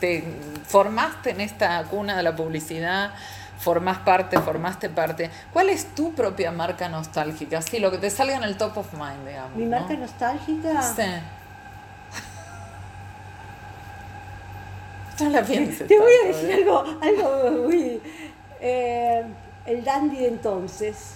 te 0.01 0.25
formaste 0.67 1.31
en 1.31 1.43
esta 1.43 1.85
cuna 1.85 2.17
de 2.17 2.25
la 2.25 2.35
publicidad, 2.35 3.13
formás 3.61 3.99
parte, 3.99 4.37
formaste 4.41 4.89
parte. 4.91 5.31
¿Cuál 5.53 5.71
es 5.71 5.95
tu 5.95 6.13
propia 6.13 6.51
marca 6.51 6.89
nostálgica? 6.89 7.63
Sí, 7.63 7.79
lo 7.79 7.93
que 7.93 7.99
te 7.99 8.11
salga 8.11 8.35
en 8.35 8.43
el 8.43 8.57
top 8.57 8.79
of 8.79 8.93
mind, 8.95 9.29
digamos. 9.29 9.57
Mi 9.57 9.67
marca 9.67 9.95
nostálgica. 9.95 10.83
Sí. 10.83 11.03
No 15.21 15.31
la 15.31 15.43
pienses. 15.43 15.87
Te 15.87 15.99
voy 15.99 16.13
a 16.25 16.29
decir 16.29 16.53
algo, 16.53 16.85
algo 17.01 17.51
muy. 17.63 18.01
Eh, 18.61 19.25
el 19.67 19.85
dandy 19.85 20.19
de 20.19 20.29
entonces. 20.29 21.15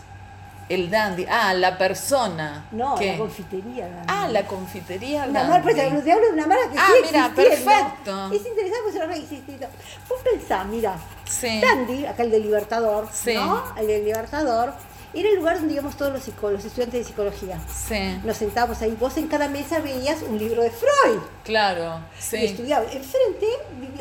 El 0.69 0.91
dandy, 0.91 1.27
ah, 1.29 1.53
la 1.53 1.77
persona. 1.77 2.65
No, 2.71 2.97
la 2.99 3.19
confitería 3.19 3.87
dandy. 3.87 4.07
Ah, 4.09 4.29
la 4.31 4.47
confitería 4.47 5.25
una. 5.25 5.45
Marca, 5.45 5.75
te 5.75 5.83
hablo 5.83 6.01
de 6.01 6.33
una 6.33 6.47
marca 6.47 6.71
que 6.71 6.79
ah, 6.79 6.91
mira, 7.05 7.33
perfecto. 7.35 8.33
Es 8.33 8.47
interesante 8.47 8.79
porque 8.83 8.99
se 8.99 9.07
lo 9.07 9.13
existido. 9.13 9.69
Vos 10.09 10.21
pensás, 10.23 10.67
mira, 10.67 10.97
sí. 11.29 11.61
Dandy, 11.61 12.07
acá 12.07 12.23
el 12.23 12.31
de 12.31 12.41
Libertador, 12.41 13.09
sí. 13.13 13.35
¿no? 13.35 13.63
El 13.77 13.87
de 13.87 14.03
Libertador, 14.05 14.73
era 15.15 15.29
el 15.31 15.37
lugar 15.37 15.59
donde 15.59 15.75
íbamos 15.75 15.97
todos 15.97 16.12
los, 16.12 16.53
los 16.53 16.65
estudiantes 16.65 17.01
de 17.01 17.05
psicología. 17.05 17.59
Sí. 17.69 18.21
Nos 18.25 18.37
sentábamos 18.37 18.81
ahí. 18.83 18.97
Vos 18.99 19.17
en 19.17 19.29
cada 19.29 19.49
mesa 19.49 19.79
veías 19.81 20.23
un 20.23 20.39
libro 20.39 20.62
de 20.62 20.71
Freud. 20.71 21.21
Claro, 21.45 22.01
sí. 22.19 22.37
Y 22.39 22.45
estudiaba. 22.47 22.85
Enfrente, 22.85 23.47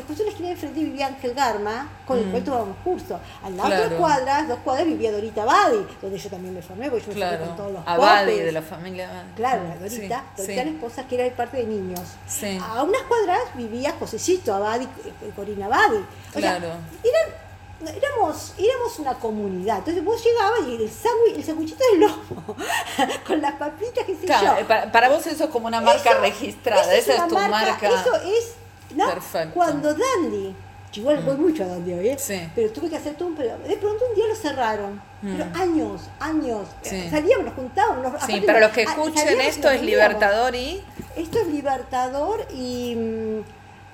justo 0.06 0.22
en 0.22 0.26
la 0.26 0.30
esquina 0.30 0.48
de 0.48 0.54
enfrente 0.54 0.80
vivía 0.80 1.06
Ángel 1.08 1.34
Garma, 1.34 1.88
con 2.06 2.18
el 2.18 2.26
mm. 2.26 2.30
cual 2.30 2.44
tomábamos 2.44 2.76
curso. 2.82 3.20
Al 3.42 3.56
lado 3.56 3.70
de 3.70 3.88
dos 3.88 3.94
cuadras, 3.94 4.48
dos 4.48 4.58
cuadras 4.64 4.86
vivía 4.86 5.12
Dorita 5.12 5.42
Abadi, 5.42 5.86
donde 6.00 6.18
yo 6.18 6.30
también 6.30 6.54
me 6.54 6.62
formé, 6.62 6.90
porque 6.90 7.06
yo 7.06 7.08
me 7.08 7.14
claro. 7.14 7.38
formé 7.38 7.46
con 7.48 7.56
todos 7.56 7.72
los 7.72 7.82
Abadi, 7.86 8.38
de 8.38 8.52
la 8.52 8.62
familia 8.62 9.10
Abadi. 9.10 9.32
Claro, 9.36 9.62
la 9.68 9.76
Dorita. 9.76 10.24
Dorita 10.36 10.64
la 10.64 10.70
esposa 10.70 11.06
que 11.06 11.20
era 11.20 11.36
parte 11.36 11.58
de 11.58 11.64
niños. 11.64 12.00
Sí. 12.26 12.58
A 12.60 12.82
unas 12.82 13.02
cuadras 13.02 13.40
vivía 13.54 13.94
Josecito 13.98 14.54
Abadi, 14.54 14.84
eh, 14.84 15.30
Corina 15.36 15.66
Abadi. 15.66 15.98
O 15.98 16.38
claro. 16.38 16.60
Sea, 16.60 17.10
eran 17.10 17.43
éramos, 17.80 18.54
éramos 18.58 18.98
una 18.98 19.14
comunidad. 19.14 19.78
Entonces 19.78 20.04
vos 20.04 20.22
llegabas 20.24 20.60
y 20.68 20.74
el 20.76 20.90
sándwich, 20.90 21.36
el 21.36 21.44
sándwichito 21.44 21.84
de 21.92 21.98
lomo, 21.98 22.56
con 23.26 23.40
las 23.40 23.54
papitas, 23.54 24.04
que 24.04 24.16
sé 24.16 24.26
claro, 24.26 24.60
yo. 24.60 24.66
Para, 24.66 24.92
para, 24.92 25.08
vos 25.08 25.26
eso 25.26 25.44
es 25.44 25.50
como 25.50 25.66
una 25.66 25.80
marca 25.80 26.14
registrada, 26.18 26.94
esa 26.94 27.14
es, 27.14 27.28
tu 27.28 27.34
marca, 27.34 27.88
Eso 27.88 28.16
es, 28.16 28.54
¿no? 28.94 29.06
Perfecto. 29.06 29.54
Cuando 29.54 29.94
Dandy, 29.94 30.54
igual 30.94 31.22
voy 31.22 31.36
mm. 31.36 31.40
mucho 31.40 31.64
a 31.64 31.66
Dandy 31.66 31.92
hoy, 31.92 32.08
¿eh? 32.08 32.18
Sí. 32.18 32.48
pero 32.54 32.70
tuve 32.70 32.88
que 32.88 32.96
hacer 32.96 33.14
todo 33.14 33.28
un 33.28 33.34
pero 33.34 33.58
De 33.58 33.76
pronto 33.76 34.04
un 34.08 34.14
día 34.14 34.26
lo 34.26 34.34
cerraron. 34.34 35.02
Pero 35.20 35.46
mm. 35.46 35.56
años, 35.56 36.02
años. 36.20 36.68
Salíamos, 36.82 37.46
nos 37.46 37.54
juntábamos. 37.54 38.12
Nos, 38.12 38.22
sí, 38.24 38.42
pero 38.44 38.60
los 38.60 38.72
que 38.72 38.82
escuchen 38.82 39.40
esto 39.40 39.70
es 39.70 39.82
Libertador 39.82 40.54
y... 40.54 40.82
Esto 41.16 41.38
es 41.38 41.46
Libertador 41.48 42.46
y... 42.52 42.94
Mm, 42.94 43.40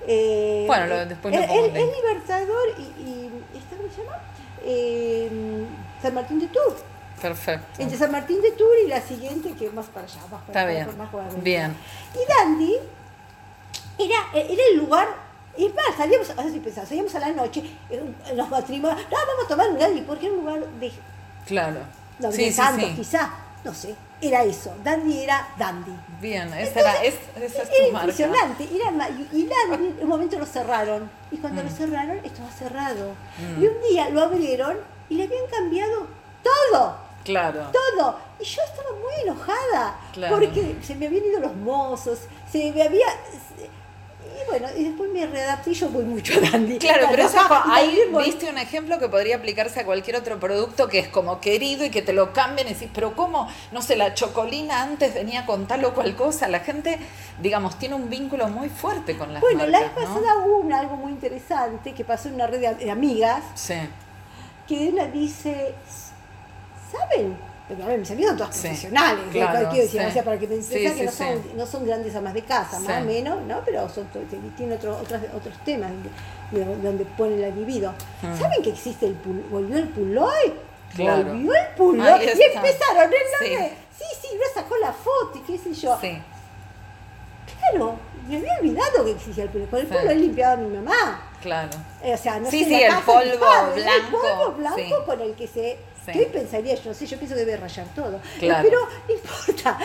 eh, 0.07 0.63
bueno, 0.65 1.05
después 1.05 1.33
es, 1.35 1.43
es, 1.43 1.73
Libertador 1.73 2.69
y 2.79 3.21
se 3.91 4.03
llama? 4.03 4.17
Eh, 4.63 5.65
San 6.01 6.13
Martín 6.13 6.39
de 6.39 6.47
Tours. 6.47 6.83
Perfecto. 7.21 7.81
Entre 7.81 7.97
San 7.97 8.11
Martín 8.11 8.41
de 8.41 8.51
Tours 8.51 8.79
y 8.85 8.87
la 8.87 9.01
siguiente, 9.01 9.53
que 9.53 9.67
es 9.67 9.73
más 9.73 9.85
para 9.87 10.05
allá, 10.05 10.21
más 10.31 10.41
para 10.41 10.47
Está 10.47 10.65
bien. 10.65 11.43
bien. 11.43 11.75
Y 12.15 12.27
Dandy 12.27 12.75
era, 13.99 14.15
era 14.33 14.63
el 14.71 14.77
lugar 14.77 15.07
y 15.57 15.67
más, 15.69 15.95
salíamos, 15.97 16.29
así 16.29 16.59
pensaba, 16.59 16.87
salíamos 16.87 17.13
a 17.15 17.19
la 17.19 17.31
noche, 17.31 17.63
en 17.89 18.37
los 18.37 18.49
matrimonios, 18.49 19.01
no, 19.11 19.17
vamos 19.17 19.45
a 19.45 19.47
tomar 19.47 19.69
un 19.69 19.77
Dandy, 19.77 20.01
porque 20.01 20.27
era 20.27 20.35
un 20.35 20.41
lugar 20.41 20.65
de... 20.65 20.91
Claro. 21.45 21.79
No, 22.19 22.31
sí, 22.31 22.51
sí, 22.51 22.61
sí. 22.79 22.93
quizá, 22.95 23.33
no 23.63 23.73
sé, 23.73 23.95
era 24.21 24.43
eso, 24.43 24.73
Dandy 24.83 25.23
era 25.23 25.49
Dandy. 25.57 25.91
Bien, 26.19 26.53
esa 26.53 26.79
era, 26.79 27.03
es, 27.03 27.15
esa 27.35 27.63
es 27.63 27.69
tu 27.69 27.75
era 27.75 27.87
impresionante, 27.87 28.69
era, 28.73 29.09
y 29.09 29.47
Dandy 29.47 29.87
en 29.87 29.97
un 30.03 30.09
momento 30.09 30.37
lo 30.37 30.45
cerraron, 30.45 31.09
y 31.31 31.37
cuando 31.37 31.63
lo 31.63 31.69
mm. 31.69 31.73
cerraron 31.73 32.17
estaba 32.23 32.51
cerrado. 32.51 33.13
Mm. 33.39 33.63
Y 33.63 33.67
un 33.67 33.81
día 33.89 34.09
lo 34.09 34.21
abrieron 34.21 34.77
y 35.09 35.15
le 35.15 35.23
habían 35.23 35.47
cambiado 35.47 36.07
todo. 36.43 36.97
Claro. 37.23 37.67
Todo. 37.71 38.17
Y 38.39 38.43
yo 38.43 38.61
estaba 38.63 38.89
muy 38.91 39.21
enojada, 39.23 39.99
porque 40.29 40.77
se 40.81 40.95
me 40.95 41.07
habían 41.07 41.25
ido 41.25 41.39
los 41.39 41.55
mozos, 41.55 42.19
se 42.51 42.71
me 42.71 42.83
había 42.83 43.07
bueno, 44.47 44.67
y 44.77 44.83
después 44.85 45.09
me 45.11 45.25
readapté 45.25 45.71
y 45.71 45.73
yo 45.73 45.89
voy 45.89 46.03
mucho 46.03 46.33
a 46.37 46.51
Dandy. 46.51 46.77
Claro, 46.77 47.07
pero 47.09 47.23
eso, 47.23 47.39
ahí 47.71 47.99
viste 48.23 48.49
un 48.49 48.57
ejemplo 48.57 48.99
que 48.99 49.09
podría 49.09 49.37
aplicarse 49.37 49.79
a 49.79 49.85
cualquier 49.85 50.15
otro 50.17 50.39
producto 50.39 50.87
que 50.87 50.99
es 50.99 51.07
como 51.07 51.39
querido 51.39 51.85
y 51.85 51.89
que 51.89 52.01
te 52.01 52.13
lo 52.13 52.33
cambien 52.33 52.67
y 52.67 52.73
decís, 52.73 52.89
pero 52.93 53.15
¿cómo? 53.15 53.47
No 53.71 53.81
sé, 53.81 53.95
la 53.95 54.13
chocolina 54.13 54.81
antes 54.81 55.13
venía 55.13 55.45
con 55.45 55.67
tal 55.67 55.85
o 55.85 55.93
cual 55.93 56.15
cosa. 56.15 56.47
La 56.47 56.59
gente, 56.59 56.99
digamos, 57.41 57.77
tiene 57.79 57.95
un 57.95 58.09
vínculo 58.09 58.47
muy 58.47 58.69
fuerte 58.69 59.17
con 59.17 59.33
las 59.33 59.41
Bueno, 59.41 59.65
la 59.67 59.81
vez 59.81 59.91
pasada 59.91 60.37
hubo 60.45 60.73
algo 60.73 60.95
muy 60.95 61.11
interesante 61.11 61.93
que 61.93 62.03
pasó 62.03 62.29
en 62.29 62.35
una 62.35 62.47
red 62.47 62.75
de 62.77 62.91
amigas. 62.91 63.43
Sí. 63.55 63.75
Que 64.67 64.89
una 64.89 65.05
dice, 65.05 65.73
¿saben? 66.91 67.50
A 67.83 67.87
ver, 67.87 67.99
mis 67.99 68.11
amigas 68.11 68.29
son 68.29 68.37
todas 68.37 68.57
profesionales, 68.57 69.23
claro, 69.31 69.69
quiero 69.69 69.85
decir, 69.85 70.01
o 70.01 70.11
sea, 70.11 70.23
para 70.23 70.39
que 70.39 70.47
pensé 70.47 70.93
que 70.93 71.03
no, 71.03 71.11
son, 71.11 71.41
no 71.55 71.65
son 71.65 71.85
grandes 71.85 72.15
amas 72.15 72.33
de 72.33 72.43
casa, 72.43 72.79
más 72.79 73.01
o 73.01 73.05
menos, 73.05 73.41
¿no? 73.43 73.61
Pero 73.63 73.87
son, 73.87 74.07
tienen 74.57 74.77
otro, 74.77 74.97
otros, 74.97 75.21
otros 75.35 75.57
temas 75.63 75.91
donde, 76.51 77.05
ponen 77.17 77.43
el 77.43 77.55
libido. 77.55 77.93
Mm. 78.21 78.37
¿Saben 78.37 78.61
que 78.61 78.71
existe 78.71 79.07
el 79.07 79.15
volvió 79.49 79.77
el 79.77 79.87
puloy? 79.89 80.53
Volvió 80.97 81.53
el 81.53 81.67
puloy. 81.77 82.25
Y 82.25 82.29
empezaron, 82.29 83.09
¿no? 83.09 83.47
Sí, 83.97 84.05
sí, 84.21 84.27
yo 84.33 84.41
sacó 84.53 84.75
la 84.77 84.91
foto 84.91 85.37
y 85.37 85.41
qué 85.41 85.57
sé 85.57 85.73
yo. 85.73 85.97
Claro, 85.99 87.95
me 88.27 88.37
había 88.37 88.57
olvidado 88.59 89.05
que 89.05 89.11
existía 89.11 89.43
el 89.43 89.49
puloy. 89.49 89.67
Con 89.67 89.79
el 89.79 89.87
puloy 89.87 90.17
limpiaba 90.17 90.53
a 90.53 90.57
mi 90.57 90.75
mamá. 90.75 91.29
Claro. 91.41 91.69
Eh, 92.03 92.13
o 92.13 92.17
sea, 92.17 92.39
no 92.39 92.49
sí, 92.49 92.63
sé, 92.63 92.69
sí, 92.69 92.83
el 92.83 92.93
polvo 93.03 93.45
blanco. 93.73 93.75
El 93.75 94.11
polvo 94.11 94.51
blanco 94.57 95.05
con 95.05 95.21
el 95.21 95.35
que 95.35 95.47
se 95.47 95.77
¿Qué 96.05 96.25
pensaría 96.25 96.75
yo? 96.75 96.93
Sí, 96.93 97.05
yo 97.05 97.17
pienso 97.17 97.35
que 97.35 97.45
debe 97.45 97.57
rayar 97.57 97.85
todo. 97.93 98.19
Pero 98.39 98.61
no 99.07 99.13
importa. 99.13 99.77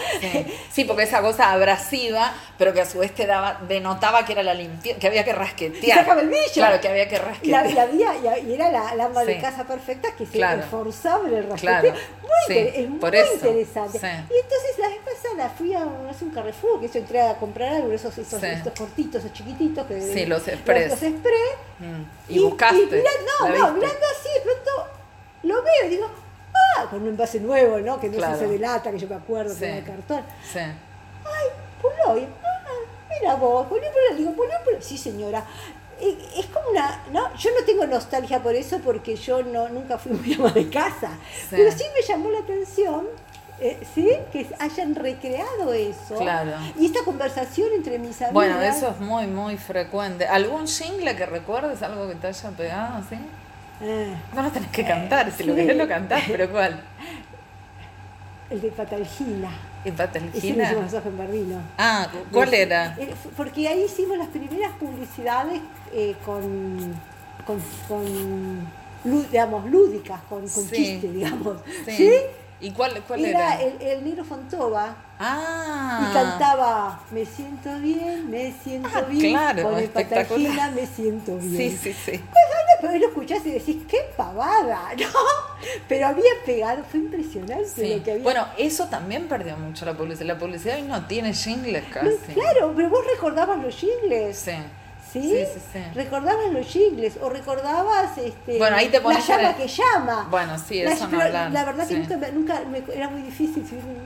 Sí. 0.71 0.85
porque 0.85 1.03
esa 1.03 1.21
cosa 1.21 1.53
abrasiva, 1.53 2.33
pero 2.57 2.73
que 2.73 2.81
a 2.81 2.87
su 2.87 2.99
vez 2.99 3.15
te 3.15 3.27
daba, 3.27 3.61
denotaba 3.69 4.25
que 4.25 4.33
era 4.33 4.43
la 4.43 4.55
limpieza, 4.55 4.99
que 4.99 5.07
había 5.07 5.25
que 5.25 5.33
rasquetear. 5.33 6.27
bicho. 6.27 6.55
Claro, 6.55 6.81
que 6.81 6.89
había 6.89 7.09
que 7.09 7.19
rasquetear. 7.19 7.91
Y, 7.93 8.49
y, 8.49 8.55
era 8.55 8.71
la, 8.71 9.05
ama 9.05 9.25
de 9.25 9.39
casa 9.39 9.67
perfecta 9.67 10.15
que 10.17 10.27
se 10.27 10.41
esforzaba 10.41 11.29
en 11.29 11.35
el 11.35 11.49
rasqueteo. 11.51 11.95
Muy, 12.23 12.57
es 12.57 12.89
muy 12.89 13.19
interesante. 13.35 13.99
Y 13.99 14.39
entonces 14.39 14.79
la 14.79 14.89
vez 14.89 14.99
pasada 15.05 15.51
fui 15.51 15.75
a 15.75 15.81
un 15.81 16.31
Carrefour, 16.31 16.81
que 16.81 16.89
yo 16.89 16.99
entré 17.01 17.21
a 17.21 17.35
comprar 17.35 17.75
algo, 17.75 17.93
esos, 17.93 18.17
esos, 18.19 18.43
estos 18.43 18.73
cortitos, 18.73 19.25
esos 19.25 19.33
chiquititos. 19.33 19.87
Que, 19.87 20.01
sí, 20.01 20.27
los 20.27 20.47
express. 20.49 20.91
Los, 20.91 21.03
express. 21.03 21.53
Mm. 21.79 22.33
Y, 22.33 22.39
buscaste. 22.41 23.05
no, 23.41 23.49
no, 23.49 23.73
mirando 23.73 24.07
así, 24.19 24.29
de 24.35 24.41
pronto 24.41 24.97
lo 25.47 25.63
veo 25.81 25.87
y 25.87 25.95
digo, 25.97 26.11
ah, 26.77 26.87
con 26.91 27.03
un 27.03 27.09
envase 27.09 27.41
nuevo, 27.41 27.79
¿no? 27.79 28.01
Que 28.01 28.09
no 28.09 28.19
se 28.19 28.25
hace 28.25 28.49
de 28.49 28.59
lata, 28.59 28.91
que 28.91 28.99
yo 28.99 29.09
me 29.09 29.17
acuerdo 29.17 29.57
que 29.57 29.65
era 29.65 29.77
de 29.77 29.83
cartón. 29.83 30.23
Sí. 30.53 30.59
Ay, 30.59 31.49
Puloy, 31.81 32.29
ah, 32.45 32.69
mira 33.11 33.35
vos, 33.37 33.67
Puloy, 33.67 33.89
Puloy, 33.89 34.19
digo, 34.19 34.33
Puloy, 34.33 34.57
Puloy. 34.65 34.83
Sí, 34.83 34.99
señora. 34.99 35.45
Es 35.99 36.47
como 36.47 36.69
una, 36.71 37.05
¿no? 37.11 37.35
Yo 37.37 37.51
no 37.59 37.65
tengo 37.65 37.87
nostalgia 37.87 38.43
por 38.43 38.55
eso 38.55 38.81
porque 38.81 39.17
yo 39.17 39.43
no, 39.43 39.71
nunca 39.71 39.97
fui 39.97 40.13
muy 40.13 40.35
ama 40.39 40.51
de 40.51 40.69
casa. 40.69 41.11
Pero 41.51 41.73
sí 41.73 41.85
me 41.95 42.03
llamó 42.03 42.31
la 42.31 42.41
atención 42.41 43.07
eh, 43.59 43.87
¿sí? 43.95 44.11
Que 44.33 44.47
hayan 44.59 44.95
recreado 44.95 45.73
eso. 45.73 46.17
Claro. 46.17 46.53
Y 46.79 46.87
esta 46.87 47.03
conversación 47.05 47.69
entre 47.75 47.99
mis 47.99 48.17
amigas. 48.17 48.33
Bueno, 48.33 48.61
eso 48.61 48.91
es 48.91 49.01
muy, 49.01 49.27
muy 49.27 49.57
frecuente. 49.57 50.27
¿Algún 50.27 50.67
jingle 50.67 51.17
que 51.17 51.25
recuerdes, 51.25 51.83
algo 51.83 52.07
que 52.09 52.17
te 52.17 52.27
haya 52.27 52.51
pegado, 52.51 53.03
así? 53.81 54.17
no 54.35 54.43
lo 54.43 54.51
tenés 54.51 54.71
que 54.71 54.85
cantar, 54.85 55.31
si 55.33 55.45
lo 55.45 55.55
querés 55.55 55.77
lo 55.77 55.89
cantás, 55.89 56.23
pero 56.27 56.51
¿cuál? 56.51 56.81
El 58.51 58.61
de 58.61 58.69
Patalgina. 58.69 59.51
¿En 59.85 59.95
Patalgina? 59.95 60.71
Ese 60.71 61.01
en. 61.01 61.61
Ah, 61.79 62.09
¿cuál 62.33 62.55
era? 62.55 62.97
Eh, 62.99 63.15
porque 63.37 63.69
ahí 63.69 63.85
hicimos 63.85 64.19
las 64.19 64.29
primeras 64.29 64.73
publicidades 64.75 65.61
eh, 65.93 66.15
con, 66.25 66.95
con, 67.47 67.61
con, 67.89 68.67
digamos, 69.31 69.69
lúdicas, 69.71 70.21
con, 70.29 70.49
con 70.49 70.71
chiste, 70.71 71.09
digamos. 71.09 71.59
¿Sí? 71.87 72.11
¿Y 72.61 72.71
cuál, 72.71 73.03
cuál 73.07 73.25
era? 73.25 73.61
Era 73.61 73.63
el, 73.63 73.83
el 73.83 74.05
Nero 74.05 74.25
Fontova. 74.25 74.97
Ah. 75.19 76.09
Y 76.09 76.15
cantaba, 76.15 77.01
me 77.11 77.25
siento 77.25 77.79
bien, 77.79 78.31
me 78.31 78.53
siento 78.53 78.89
ah, 78.95 79.03
bien. 79.03 79.33
Claro, 79.33 79.63
con 79.65 79.79
el 79.79 79.89
Patagina 79.89 80.71
me 80.71 80.87
siento 80.87 81.37
bien. 81.37 81.57
Sí, 81.57 81.77
sí, 81.77 81.93
sí. 81.93 82.21
Pues 82.81 82.83
ahora 82.83 82.99
lo 82.99 83.09
escuchás 83.09 83.45
y 83.47 83.51
decís, 83.51 83.77
qué 83.89 83.99
pavada, 84.17 84.93
¿no? 84.99 85.09
Pero 85.89 86.07
había 86.09 86.31
pegado, 86.45 86.85
fue 86.85 87.01
impresionante 87.01 87.97
lo 87.97 88.03
que 88.03 88.11
había. 88.13 88.23
Bueno, 88.23 88.47
eso 88.59 88.87
también 88.87 89.29
perdió 89.29 89.57
mucho 89.57 89.85
la 89.85 89.95
publicidad. 89.95 90.27
La 90.27 90.39
publicidad 90.39 90.77
hoy 90.77 90.83
no 90.83 91.07
tiene 91.07 91.33
jingles 91.33 91.85
casi. 91.93 92.17
claro, 92.35 92.73
pero 92.77 92.91
vos 92.91 93.05
recordabas 93.15 93.59
los 93.59 93.75
jingles. 93.75 94.39
Sí. 94.39 94.53
¿Sí? 95.23 95.45
Sí, 95.73 95.79
Recordabas 95.95 96.53
los 96.53 96.67
jingles 96.67 97.19
o 97.21 97.29
recordabas 97.29 98.19
este, 98.19 98.59
bueno, 98.59 98.77
ahí 98.77 98.89
te 98.89 99.01
la 99.01 99.19
llama 99.19 99.57
que 99.57 99.69
llama. 99.69 100.29
Bueno, 100.31 100.59
sí, 100.59 100.81
eso 100.81 101.09
no 101.09 101.21
hablar. 101.21 101.53
La 101.53 101.65
verdad 101.65 101.87
que 101.87 101.99
nunca, 101.99 102.17
nunca 102.33 102.63
me, 102.71 102.83
era 102.95 103.09
muy 103.09 103.23
difícil, 103.23 103.65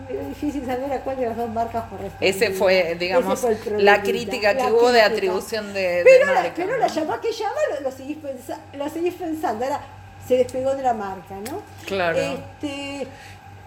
era 0.09 0.23
difícil 0.29 0.65
saber 0.65 0.93
a 0.93 1.01
cuál 1.01 1.17
de 1.17 1.27
las 1.27 1.37
dos 1.37 1.51
marcas 1.51 1.85
correspondía. 1.91 2.29
Ese 2.29 2.51
fue, 2.51 2.97
digamos, 2.99 3.45
la 3.79 4.03
crítica 4.03 4.57
que 4.57 4.71
hubo 4.71 4.93
de 4.93 5.03
atribución 5.03 5.73
de, 5.73 6.03
pero 6.05 6.27
de 6.27 6.33
marca. 6.33 6.49
La, 6.49 6.55
pero 6.55 6.79
la 6.79 6.87
llama 6.87 7.21
que 7.21 7.33
llama 7.33 7.55
lo, 7.75 7.81
lo, 7.81 7.97
seguís 7.97 8.19
pensando, 8.19 8.63
lo 8.75 8.89
seguís 8.89 9.15
pensando, 9.15 9.65
era, 9.65 9.81
se 10.27 10.37
despegó 10.37 10.75
de 10.75 10.83
la 10.83 10.95
marca, 10.95 11.35
¿no? 11.51 11.63
Claro. 11.87 12.19
Este, 12.19 13.07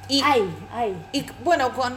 y, 0.08 0.22
ay, 0.24 0.44
ay. 0.72 0.96
y 1.12 1.26
bueno, 1.44 1.74
con, 1.74 1.94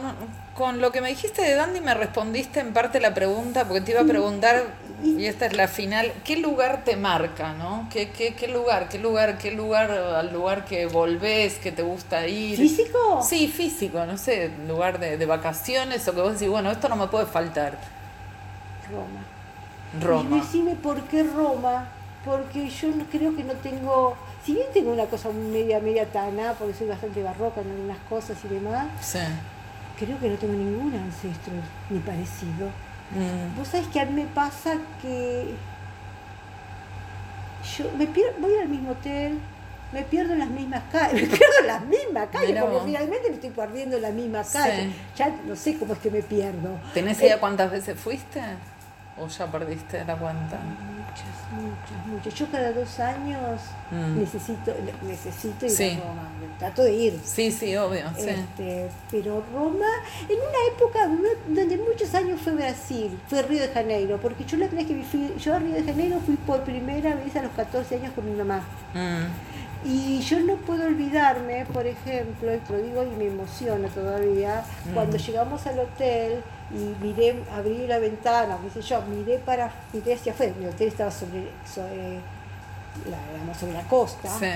con 0.53 0.81
lo 0.81 0.91
que 0.91 1.01
me 1.01 1.09
dijiste 1.09 1.41
de 1.41 1.55
Dandy 1.55 1.81
me 1.81 1.93
respondiste 1.93 2.59
en 2.59 2.73
parte 2.73 2.99
la 2.99 3.13
pregunta, 3.13 3.65
porque 3.65 3.81
te 3.81 3.91
iba 3.91 4.01
a 4.01 4.05
preguntar 4.05 4.65
y 5.03 5.25
esta 5.25 5.45
es 5.45 5.53
la 5.53 5.67
final, 5.67 6.11
¿qué 6.23 6.37
lugar 6.37 6.83
te 6.83 6.95
marca, 6.95 7.53
no? 7.53 7.87
¿Qué, 7.91 8.09
qué, 8.11 8.35
qué 8.35 8.47
lugar, 8.47 8.89
qué 8.89 8.97
lugar, 8.99 9.37
qué 9.37 9.51
lugar, 9.51 9.91
al 9.91 10.33
lugar 10.33 10.65
que 10.65 10.85
volvés, 10.87 11.59
que 11.59 11.71
te 11.71 11.83
gusta 11.83 12.27
ir? 12.27 12.57
¿Físico? 12.57 13.21
Sí, 13.21 13.47
físico, 13.47 14.05
no 14.05 14.17
sé, 14.17 14.49
lugar 14.67 14.99
de, 14.99 15.17
de 15.17 15.25
vacaciones 15.25 16.07
o 16.07 16.13
que 16.15 16.21
vos 16.21 16.33
decís, 16.33 16.49
bueno, 16.49 16.71
esto 16.71 16.89
no 16.89 16.95
me 16.95 17.07
puede 17.07 17.27
faltar. 17.27 17.77
Roma. 18.89 19.27
Roma. 19.93 20.37
Y 20.37 20.39
decime 20.39 20.75
por 20.75 21.03
qué 21.07 21.23
Roma, 21.23 21.89
porque 22.23 22.69
yo 22.69 22.89
creo 23.11 23.35
que 23.35 23.43
no 23.43 23.53
tengo, 23.53 24.17
si 24.43 24.53
bien 24.53 24.67
tengo 24.73 24.91
una 24.91 25.05
cosa 25.05 25.29
media, 25.31 25.79
media 25.79 26.11
tana, 26.11 26.53
porque 26.53 26.73
soy 26.73 26.87
bastante 26.87 27.23
barroca 27.23 27.61
en 27.61 27.71
algunas 27.71 27.99
cosas 28.09 28.43
y 28.43 28.47
demás, 28.47 28.87
sí. 28.99 29.19
creo 29.97 30.19
que 30.19 30.29
no 30.29 30.37
tengo 30.37 30.53
ningún 30.53 30.93
ancestro 30.95 31.53
ni 31.89 31.99
parecido. 31.99 32.71
Mm. 33.11 33.57
Vos 33.57 33.67
sabés 33.69 33.87
que 33.87 33.99
a 33.99 34.05
mí 34.05 34.13
me 34.13 34.27
pasa 34.27 34.75
que 35.01 35.53
yo 37.77 37.91
me 37.97 38.07
pierdo, 38.07 38.33
voy 38.39 38.55
al 38.57 38.69
mismo 38.69 38.91
hotel, 38.91 39.39
me 39.91 40.03
pierdo 40.03 40.33
en 40.33 40.39
las 40.39 40.49
mismas 40.49 40.83
calles, 40.91 41.21
me 41.29 41.37
pierdo 41.37 41.59
en 41.61 41.67
las 41.67 41.85
mismas 41.85 42.27
calles, 42.29 42.61
porque 42.61 42.79
finalmente 42.85 43.29
me 43.29 43.35
estoy 43.35 43.49
perdiendo 43.51 43.95
en 43.97 44.01
las 44.01 44.13
mismas 44.13 44.51
calles. 44.51 44.93
Ya 45.15 45.29
no 45.45 45.55
sé 45.55 45.77
cómo 45.77 45.93
es 45.93 45.99
que 45.99 46.11
me 46.11 46.21
pierdo. 46.21 46.79
¿Tenés 46.93 47.19
idea 47.19 47.35
eh, 47.35 47.39
cuántas 47.39 47.71
veces 47.71 47.99
fuiste? 47.99 48.41
¿O 49.17 49.27
ya 49.27 49.47
perdiste 49.47 50.03
la 50.05 50.15
cuenta? 50.15 50.59
Muchas, 51.51 52.05
muchas. 52.07 52.33
Yo 52.33 52.45
cada 52.51 52.73
dos 52.73 52.99
años 52.99 53.61
mm. 53.91 54.19
necesito, 54.19 54.73
necesito 55.03 55.65
ir 55.65 55.99
a 56.01 56.05
Roma. 56.07 56.29
Trato 56.59 56.83
de 56.83 56.93
ir. 56.93 57.19
Sí, 57.23 57.51
sí, 57.51 57.75
obvio. 57.77 58.05
Este, 58.17 58.89
pero 59.09 59.43
Roma, 59.53 59.85
en 60.27 60.35
una 60.37 60.75
época 60.75 61.07
donde 61.47 61.77
muchos 61.77 62.13
años 62.15 62.41
fue 62.41 62.53
Brasil, 62.53 63.17
fue 63.27 63.43
Río 63.43 63.61
de 63.61 63.69
Janeiro, 63.69 64.19
porque 64.21 64.43
yo 64.43 64.57
la 64.57 64.67
primera 64.67 64.87
que 64.87 65.03
fui, 65.03 65.33
yo 65.39 65.55
a 65.55 65.59
Río 65.59 65.75
de 65.75 65.83
Janeiro 65.83 66.19
fui 66.25 66.35
por 66.35 66.63
primera 66.63 67.15
vez 67.15 67.35
a 67.35 67.43
los 67.43 67.51
14 67.53 67.95
años 67.95 68.11
con 68.13 68.25
mi 68.25 68.35
mamá. 68.35 68.61
Mm. 68.93 69.87
Y 69.87 70.19
yo 70.21 70.39
no 70.41 70.55
puedo 70.55 70.85
olvidarme, 70.85 71.65
por 71.71 71.85
ejemplo, 71.85 72.51
y 72.53 72.59
lo 72.71 72.77
digo 72.79 73.03
y 73.03 73.15
me 73.15 73.27
emociona 73.27 73.87
todavía, 73.87 74.65
Mm. 74.85 74.93
cuando 74.93 75.17
llegamos 75.17 75.65
al 75.67 75.79
hotel 75.79 76.41
y 76.71 77.03
miré, 77.03 77.43
abrí 77.55 77.87
la 77.87 77.99
ventana, 77.99 78.57
qué 78.63 78.81
sé 78.81 78.87
yo, 78.87 79.01
miré 79.03 79.39
para, 79.39 79.71
miré 79.93 80.13
hacia 80.15 80.33
afuera, 80.33 80.53
mi 80.59 80.65
hotel 80.65 80.87
estaba 80.89 81.11
sobre, 81.11 81.47
sobre, 81.73 82.15
la, 83.09 83.17
digamos, 83.31 83.57
sobre 83.57 83.73
la 83.73 83.83
costa, 83.83 84.29
Sí. 84.39 84.47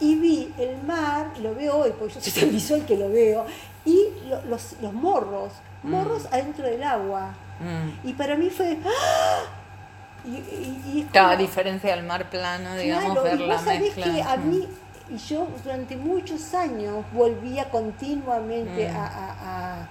y 0.00 0.14
vi 0.16 0.54
el 0.58 0.82
mar, 0.82 1.32
lo 1.42 1.54
veo 1.54 1.76
hoy, 1.76 1.92
porque 1.98 2.14
yo 2.14 2.20
soy 2.20 2.32
tan 2.42 2.50
visual 2.50 2.86
que 2.86 2.96
lo 2.96 3.10
veo, 3.10 3.44
y 3.84 4.08
lo- 4.28 4.42
los, 4.46 4.74
los 4.80 4.92
morros, 4.92 5.52
morros 5.82 6.26
adentro 6.32 6.66
del 6.66 6.82
agua. 6.82 7.34
Mm. 7.60 8.08
Y 8.08 8.12
para 8.14 8.36
mí 8.36 8.48
fue... 8.50 8.78
¡ah! 8.84 9.42
Y, 10.24 10.30
y- 10.36 11.08
a 11.18 11.36
diferencia 11.36 11.94
del 11.96 12.04
mar 12.04 12.28
plano, 12.30 12.74
digamos, 12.76 13.12
Claro, 13.12 13.22
ver 13.22 13.40
y 13.40 13.46
la 13.46 13.54
vos 13.54 13.64
sabés 13.64 13.80
mezcla. 13.80 14.04
que 14.04 14.22
a 14.22 14.36
Mm. 14.36 14.50
mí, 14.50 14.68
y 15.10 15.16
yo 15.16 15.46
durante 15.64 15.96
muchos 15.96 16.52
años 16.54 17.04
volvía 17.12 17.68
continuamente 17.70 18.90
Mm. 18.90 18.96
a, 18.96 19.06
a- 19.06 19.36
a- 19.80 19.88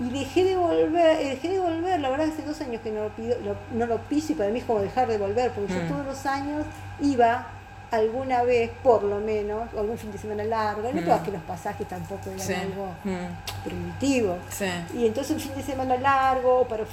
Y 0.00 0.08
dejé 0.10 0.44
de 0.44 0.56
volver, 0.56 1.20
eh, 1.20 1.28
dejé 1.30 1.48
de 1.50 1.58
volver, 1.60 2.00
la 2.00 2.08
verdad 2.10 2.28
hace 2.32 2.42
dos 2.42 2.60
años 2.62 2.80
que 2.82 2.90
no 2.90 3.04
lo, 3.04 3.08
pido, 3.10 3.36
lo- 3.44 3.56
no 3.78 3.86
lo 3.86 3.98
piso 3.98 4.32
y 4.32 4.34
para 4.34 4.50
mí 4.50 4.60
es 4.60 4.64
como 4.64 4.80
dejar 4.80 5.06
de 5.08 5.18
volver, 5.18 5.50
porque 5.52 5.72
Mm. 5.74 5.76
yo 5.76 5.94
todos 5.94 6.06
los 6.06 6.26
años 6.26 6.64
iba 7.00 7.48
alguna 7.90 8.42
vez, 8.44 8.70
por 8.82 9.02
lo 9.02 9.18
menos, 9.18 9.68
algún 9.76 9.98
fin 9.98 10.10
de 10.12 10.18
semana 10.18 10.44
largo, 10.44 10.90
no 10.92 11.00
Mm. 11.00 11.04
todas 11.04 11.22
que 11.22 11.32
los 11.32 11.42
pasajes 11.42 11.86
tampoco 11.88 12.30
eran 12.30 12.40
Sí. 12.40 12.54
algo 12.54 12.86
Mm. 13.04 13.64
primitivo. 13.64 14.38
Sí. 14.48 14.66
Y 14.96 15.06
entonces 15.06 15.32
un 15.34 15.40
fin 15.40 15.54
de 15.56 15.62
semana 15.62 15.96
largo 15.96 16.66
para 16.68 16.84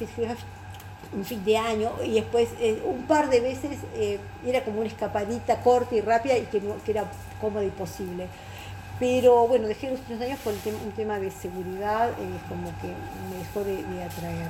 un 1.13 1.23
fin 1.23 1.45
de 1.45 1.57
año 1.57 1.91
y 2.03 2.15
después 2.15 2.49
eh, 2.59 2.81
un 2.85 3.03
par 3.03 3.29
de 3.29 3.39
veces 3.39 3.77
eh, 3.95 4.19
era 4.45 4.63
como 4.65 4.79
una 4.79 4.87
escapadita 4.89 5.55
corta 5.61 5.95
y 5.95 6.01
rápida 6.01 6.37
y 6.37 6.41
que, 6.43 6.59
que 6.83 6.91
era 6.91 7.05
cómoda 7.39 7.63
y 7.63 7.69
posible. 7.69 8.27
Pero 8.99 9.47
bueno, 9.47 9.67
dejé 9.67 9.91
los 9.91 9.99
últimos 9.99 10.21
años 10.23 10.39
por 10.43 10.53
el 10.53 10.59
tem- 10.63 10.81
un 10.83 10.91
tema 10.91 11.19
de 11.19 11.29
seguridad, 11.29 12.09
eh, 12.09 12.39
como 12.49 12.71
que 12.81 12.87
me 13.29 13.37
dejó 13.37 13.63
de, 13.63 13.83
de 13.95 14.03
atraer. 14.03 14.49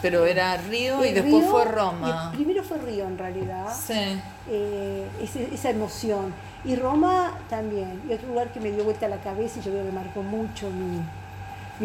Pero 0.00 0.24
era 0.26 0.56
Río 0.56 1.04
y 1.04 1.08
El 1.08 1.14
después 1.14 1.42
Río, 1.42 1.50
fue 1.50 1.64
Roma. 1.64 2.30
primero 2.34 2.62
fue 2.62 2.78
Río 2.78 3.06
en 3.06 3.18
realidad, 3.18 3.66
Sí. 3.74 4.18
eh, 4.48 5.06
esa 5.52 5.70
emoción. 5.70 6.32
Y 6.64 6.76
Roma 6.76 7.38
también. 7.50 8.00
Y 8.08 8.12
otro 8.12 8.28
lugar 8.28 8.48
que 8.52 8.60
me 8.60 8.70
dio 8.70 8.84
vuelta 8.84 9.08
la 9.08 9.18
cabeza 9.18 9.58
y 9.58 9.62
yo 9.62 9.70
creo 9.72 9.84
que 9.84 9.92
marcó 9.92 10.22
mucho 10.22 10.70
mi, 10.70 11.00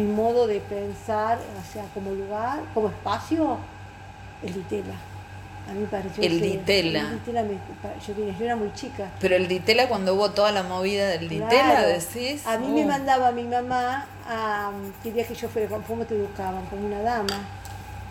mi 0.02 0.10
modo 0.12 0.46
de 0.46 0.60
pensar, 0.60 1.38
o 1.38 1.72
sea, 1.72 1.84
como 1.92 2.12
lugar, 2.12 2.60
como 2.72 2.88
espacio, 2.88 3.58
el 4.42 4.54
Ditela. 4.54 4.94
A 5.68 5.72
mí 5.72 5.84
pareció 5.90 6.22
El 6.22 6.40
que- 6.40 6.46
Ditela. 6.46 7.00
el 7.00 7.10
Ditela 7.18 7.42
me- 7.42 7.58
yo, 8.06 8.44
era 8.44 8.54
muy 8.56 8.72
chica. 8.74 9.10
Pero 9.20 9.34
el 9.34 9.48
Ditela, 9.48 9.88
cuando 9.88 10.14
hubo 10.14 10.30
toda 10.30 10.52
la 10.52 10.62
movida 10.62 11.08
del 11.08 11.28
Ditela, 11.28 11.48
Claro. 11.48 11.88
decís. 11.88 12.46
A 12.46 12.56
mí 12.58 12.68
me 12.68 12.84
Uh. 12.84 12.88
mandaba 12.88 13.32
mi 13.32 13.42
mamá, 13.42 14.06
a, 14.28 14.70
quería 15.02 15.26
que 15.26 15.34
yo 15.34 15.48
fuera, 15.48 15.68
¿cómo 15.86 16.04
te 16.04 16.14
educaban? 16.14 16.64
Como 16.66 16.86
una 16.86 17.00
dama, 17.00 17.40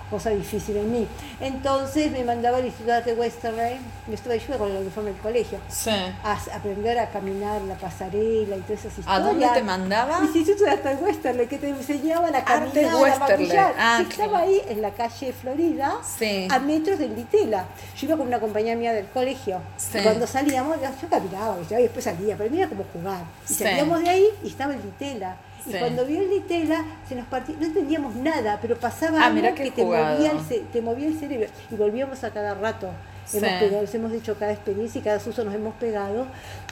cosa 0.09 0.29
difícil 0.29 0.77
en 0.77 0.91
mí. 0.91 1.07
Entonces 1.39 2.11
me 2.11 2.23
mandaba 2.23 2.57
al 2.57 2.65
Instituto 2.65 3.01
de 3.01 3.13
Westerrey, 3.13 3.79
yo 4.07 4.13
estuve 4.13 4.39
yo 4.39 4.57
con 4.57 4.71
el 4.71 4.77
uniforme 4.77 5.11
del 5.11 5.19
colegio, 5.19 5.59
Sí. 5.69 5.89
a 5.89 6.37
aprender 6.53 6.97
a 6.99 7.09
caminar 7.09 7.61
la 7.63 7.75
pasarela 7.75 8.55
y 8.55 8.61
todas 8.61 8.85
esas 8.85 8.97
historias. 8.99 9.07
¿A 9.07 9.19
dónde 9.19 9.47
te 9.53 9.63
mandaba? 9.63 10.19
Instituto 10.23 10.63
de 10.63 10.69
Arte 10.71 10.95
Westerle, 11.01 11.47
que 11.47 11.57
te 11.57 11.69
enseñaban 11.69 12.33
a 12.35 12.39
Arte 12.39 12.83
caminar, 12.83 13.09
a 13.15 13.19
maquillar. 13.19 13.73
Ah, 13.77 14.03
estaba 14.07 14.39
ahí 14.39 14.61
en 14.67 14.81
la 14.81 14.91
calle 14.91 15.33
Florida, 15.33 15.95
Sí. 16.17 16.47
a 16.49 16.59
metros 16.59 16.99
del 16.99 17.15
Ditela. 17.15 17.65
Yo 17.97 18.07
iba 18.07 18.17
con 18.17 18.27
una 18.27 18.39
compañía 18.39 18.75
mía 18.75 18.93
del 18.93 19.07
colegio. 19.07 19.61
Y 19.93 19.99
cuando 20.01 20.27
salíamos, 20.27 20.77
yo 20.81 21.09
caminaba, 21.09 21.57
y 21.69 21.73
después 21.75 22.03
salía, 22.05 22.35
pero 22.37 22.49
mira 22.49 22.67
como 22.67 22.83
jugar. 22.93 23.23
Y 23.49 23.53
salíamos 23.53 24.01
de 24.01 24.09
ahí 24.09 24.27
y 24.43 24.47
estaba 24.47 24.73
el 24.73 24.81
Ditela. 24.81 25.35
Y 25.67 25.71
Sí. 25.71 25.77
cuando 25.79 26.05
vio 26.05 26.21
el 26.21 26.29
Ditela, 26.29 26.83
se 27.07 27.15
nos 27.15 27.25
partía, 27.25 27.55
no 27.59 27.65
entendíamos 27.65 28.15
nada, 28.15 28.59
pero 28.61 28.75
pasaba 28.77 29.19
Ah, 29.19 29.25
algo 29.27 29.35
mirá 29.35 29.55
que 29.55 29.71
te 29.71 29.83
movía, 29.83 30.31
el, 30.31 30.61
te 30.71 30.81
movía 30.81 31.07
el 31.07 31.17
cerebro. 31.19 31.47
Y 31.71 31.75
volvíamos 31.75 32.23
a 32.23 32.29
cada 32.31 32.53
rato. 32.53 32.89
Sí. 33.25 33.37
Hemos 33.37 33.49
pegado, 33.59 33.81
nos 33.81 33.95
hemos 33.95 34.11
hecho 34.13 34.35
cada 34.37 34.51
experiencia 34.53 34.99
y 34.99 35.03
cada 35.03 35.19
susto 35.19 35.43
nos 35.43 35.55
hemos 35.55 35.73
pegado, 35.75 36.27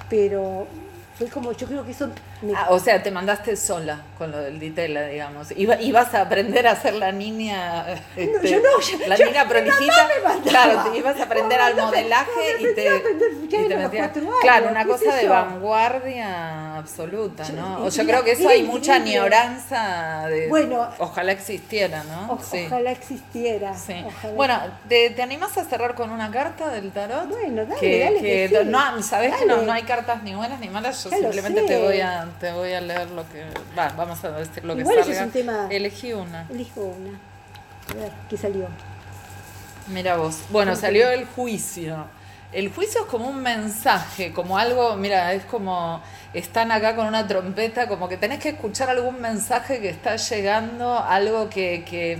pero 0.09 0.67
fue 1.17 1.27
como, 1.27 1.51
yo 1.51 1.67
creo 1.67 1.85
que 1.85 1.91
eso 1.91 2.07
me 2.41 2.53
Ah, 2.55 2.67
o 2.69 2.79
sea, 2.79 3.01
te 3.01 3.09
mandaste 3.11 3.55
sola 3.55 4.01
con 4.17 4.31
lo 4.31 4.37
del 4.39 4.59
Ditela, 4.59 5.05
digamos. 5.07 5.51
Iba, 5.55 5.79
ibas 5.79 6.13
a 6.13 6.21
aprender 6.21 6.67
a 6.67 6.75
ser 6.75 6.95
la 6.95 7.11
niña. 7.11 7.85
este, 8.15 8.49
yo 8.49 8.57
no, 8.57 8.79
yo- 8.81 9.07
la 9.07 9.15
yo- 9.15 9.25
niña 9.27 9.47
prolijita. 9.47 10.09
Claro, 10.43 10.91
te 10.91 10.97
ibas 10.97 11.19
a 11.19 11.23
aprender 11.23 11.59
al 11.61 11.75
modelaje 11.75 12.31
no, 12.59 12.69
y 12.69 12.73
te. 12.75 12.87
y 13.43 13.47
te 13.67 13.77
metías- 13.77 14.15
años, 14.17 14.35
claro, 14.41 14.67
una 14.69 14.85
cosa 14.85 15.15
de 15.15 15.23
yo. 15.23 15.29
vanguardia 15.29 16.77
absoluta, 16.77 17.47
¿no? 17.49 17.85
O 17.85 17.89
yo 17.89 18.05
creo 18.05 18.23
que 18.23 18.31
eso 18.31 18.49
hay 18.49 18.63
mucha 18.63 18.95
añoranza 18.95 20.25
de... 20.27 20.47
Bueno, 20.47 20.89
ojalá 20.99 21.31
existiera, 21.31 22.03
¿no? 22.03 22.33
Ojalá 22.33 22.91
existiera. 22.91 23.73
bueno, 24.35 24.59
¿te, 24.89 25.21
animas 25.21 25.57
a 25.57 25.63
cerrar 25.63 25.95
con 25.95 26.11
una 26.11 26.29
carta 26.31 26.69
del 26.69 26.91
tarot? 26.91 27.29
Bueno, 27.29 27.65
dale, 27.65 28.09
dale 28.49 28.65
No, 28.65 29.01
sabes 29.01 29.35
que 29.35 29.45
no, 29.45 29.71
hay 29.71 29.83
cartas 29.83 30.23
ni 30.23 30.35
buenas 30.35 30.59
ni 30.59 30.69
malas, 30.69 31.02
yo 31.03 31.09
simplemente 31.09 31.61
te 31.63 31.81
voy 31.81 31.99
a 32.01 32.27
te 32.39 32.51
voy 32.51 32.73
a 32.73 32.81
leer 32.81 33.09
lo 33.11 33.27
que... 33.29 33.43
Va, 33.77 33.89
vamos 33.89 34.23
a 34.23 34.31
decir 34.31 34.63
lo 34.63 34.75
que 34.75 34.85
salga. 34.85 35.67
Elegí 35.69 36.13
una. 36.13 36.47
Elijo 36.49 36.81
una. 36.81 37.19
A 37.91 37.93
ver, 37.95 38.11
¿qué 38.29 38.37
salió? 38.37 38.67
Mira 39.87 40.17
vos. 40.17 40.39
Bueno, 40.49 40.75
salió 40.75 41.09
el 41.09 41.25
juicio. 41.25 42.07
El 42.51 42.71
juicio 42.71 43.01
es 43.01 43.07
como 43.07 43.27
un 43.27 43.41
mensaje, 43.41 44.31
como 44.31 44.59
algo, 44.59 44.95
mira, 44.95 45.33
es 45.33 45.43
como 45.45 46.03
están 46.35 46.71
acá 46.71 46.95
con 46.95 47.07
una 47.07 47.27
trompeta, 47.27 47.87
como 47.87 48.07
que 48.07 48.15
tenés 48.15 48.39
que 48.39 48.49
escuchar 48.49 48.89
algún 48.89 49.19
mensaje 49.19 49.81
que 49.81 49.89
está 49.89 50.17
llegando, 50.17 50.99
algo 50.99 51.49
que, 51.49 51.83
que 51.83 52.19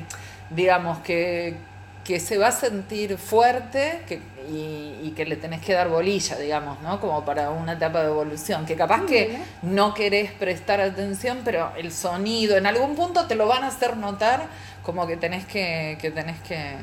digamos, 0.50 0.98
que, 1.00 1.58
que 2.04 2.20
se 2.20 2.38
va 2.38 2.48
a 2.48 2.52
sentir 2.52 3.18
fuerte 3.18 4.02
que, 4.08 4.22
y, 4.50 5.14
que 5.16 5.26
le 5.26 5.38
tenés 5.38 5.62
que 5.62 5.74
dar 5.74 5.90
bolilla, 5.90 6.38
digamos, 6.38 6.82
¿no? 6.82 7.00
Como 7.00 7.24
para 7.24 7.50
una 7.50 7.74
etapa 7.74 8.02
de 8.02 8.08
evolución, 8.08 8.66
que 8.66 8.76
capaz 8.76 9.06
que 9.06 9.38
no 9.62 9.94
querés 9.94 10.32
prestar 10.32 10.82
atención, 10.82 11.42
pero 11.46 11.72
el 11.78 11.92
sonido 11.92 12.58
en 12.58 12.66
algún 12.66 12.96
punto 12.96 13.26
te 13.26 13.36
lo 13.36 13.48
van 13.48 13.64
a 13.64 13.68
hacer 13.68 13.96
notar 13.96 14.48
como 14.84 15.08
que 15.08 15.16
tenés 15.16 15.46
que, 15.46 15.98
que 16.02 16.12
tenés 16.12 16.40
que 16.42 16.76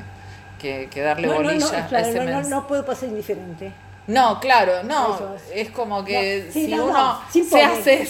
que, 0.61 1.01
darle 1.01 1.27
bolilla 1.27 1.87
a 1.91 1.99
ese 1.99 2.25
no, 2.25 2.41
no, 2.43 2.67
puedo 2.67 2.85
pasar 2.85 3.09
indiferente. 3.09 3.71
No, 4.07 4.39
claro, 4.39 4.83
no. 4.83 5.35
Es 5.53 5.69
como 5.69 6.03
que 6.03 6.49
si 6.51 6.73
uno 6.73 7.21
se 7.31 7.63
hace, 7.63 8.07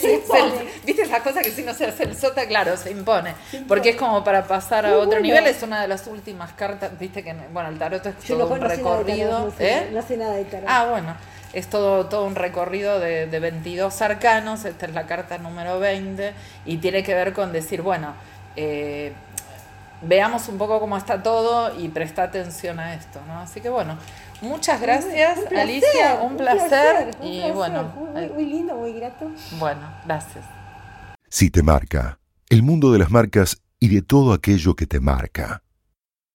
viste 0.86 1.04
esas 1.04 1.22
cosas 1.22 1.44
que 1.44 1.52
si 1.52 1.64
no 1.64 1.74
se 1.74 1.86
hace 1.86 2.04
el 2.04 2.16
sota, 2.16 2.46
claro, 2.48 2.78
se 2.78 2.92
impone. 2.92 3.36
porque 3.68 3.90
es 3.90 3.96
como 3.96 4.24
para 4.24 4.44
pasar 4.46 4.86
a 4.86 4.98
otro 4.98 5.20
nivel, 5.20 5.46
es 5.48 5.62
una 5.64 5.82
de 5.82 5.88
las 5.88 6.08
últimas 6.08 6.54
cartas, 6.54 6.98
viste 7.00 7.24
que, 7.24 7.36
bueno, 7.54 7.70
el 7.70 7.78
tarot 7.78 8.06
es 8.06 8.16
todo 8.26 8.48
un 8.48 8.62
recorrido. 8.62 9.54
¿eh? 9.60 9.90
no, 9.92 10.02
sé, 10.02 10.18
nada 10.18 10.34
de 10.36 10.46
tarot. 10.46 10.66
Ah, 10.68 10.88
bueno, 10.90 11.16
es 11.54 11.68
todo, 11.68 12.08
todo 12.08 12.26
un 12.26 12.36
recorrido 12.36 13.00
de, 13.00 13.28
de 13.28 13.40
22 13.40 14.02
arcanos, 14.02 14.66
esta 14.66 14.86
es 14.86 14.94
la 14.94 15.06
carta 15.06 15.38
número 15.38 15.80
20, 15.80 16.34
y 16.66 16.78
tiene 16.78 17.04
que 17.04 17.14
ver 17.14 17.34
con 17.34 17.52
decir, 17.52 17.82
bueno, 17.82 18.14
eh, 18.56 19.14
veamos 20.02 20.48
un 20.48 20.58
poco 20.58 20.80
cómo 20.80 20.98
está 20.98 21.22
todo 21.22 21.78
y 21.80 21.90
presta 21.90 22.24
atención 22.24 22.80
a 22.80 22.96
esto, 22.96 23.20
¿no? 23.28 23.40
Así 23.40 23.62
que 23.62 23.70
bueno, 23.70 23.98
muchas 24.42 24.82
gracias, 24.82 25.40
Alicia, 25.56 26.20
un, 26.22 26.38
placer, 26.38 27.16
y 27.24 27.52
bueno, 27.52 27.84
muy, 28.14 28.30
muy 28.30 28.46
lindo, 28.46 28.76
muy 28.76 28.94
grato. 28.94 29.32
Bueno, 29.60 29.82
gracias. 30.06 30.46
Si 31.30 31.50
te 31.50 31.64
marca, 31.64 32.20
el 32.50 32.64
mundo 32.64 32.92
de 32.92 33.00
las 33.00 33.10
marcas 33.10 33.62
y 33.80 33.88
de 33.88 34.02
todo 34.02 34.34
aquello 34.34 34.76
que 34.76 34.86
te 34.86 35.00
marca. 35.00 35.64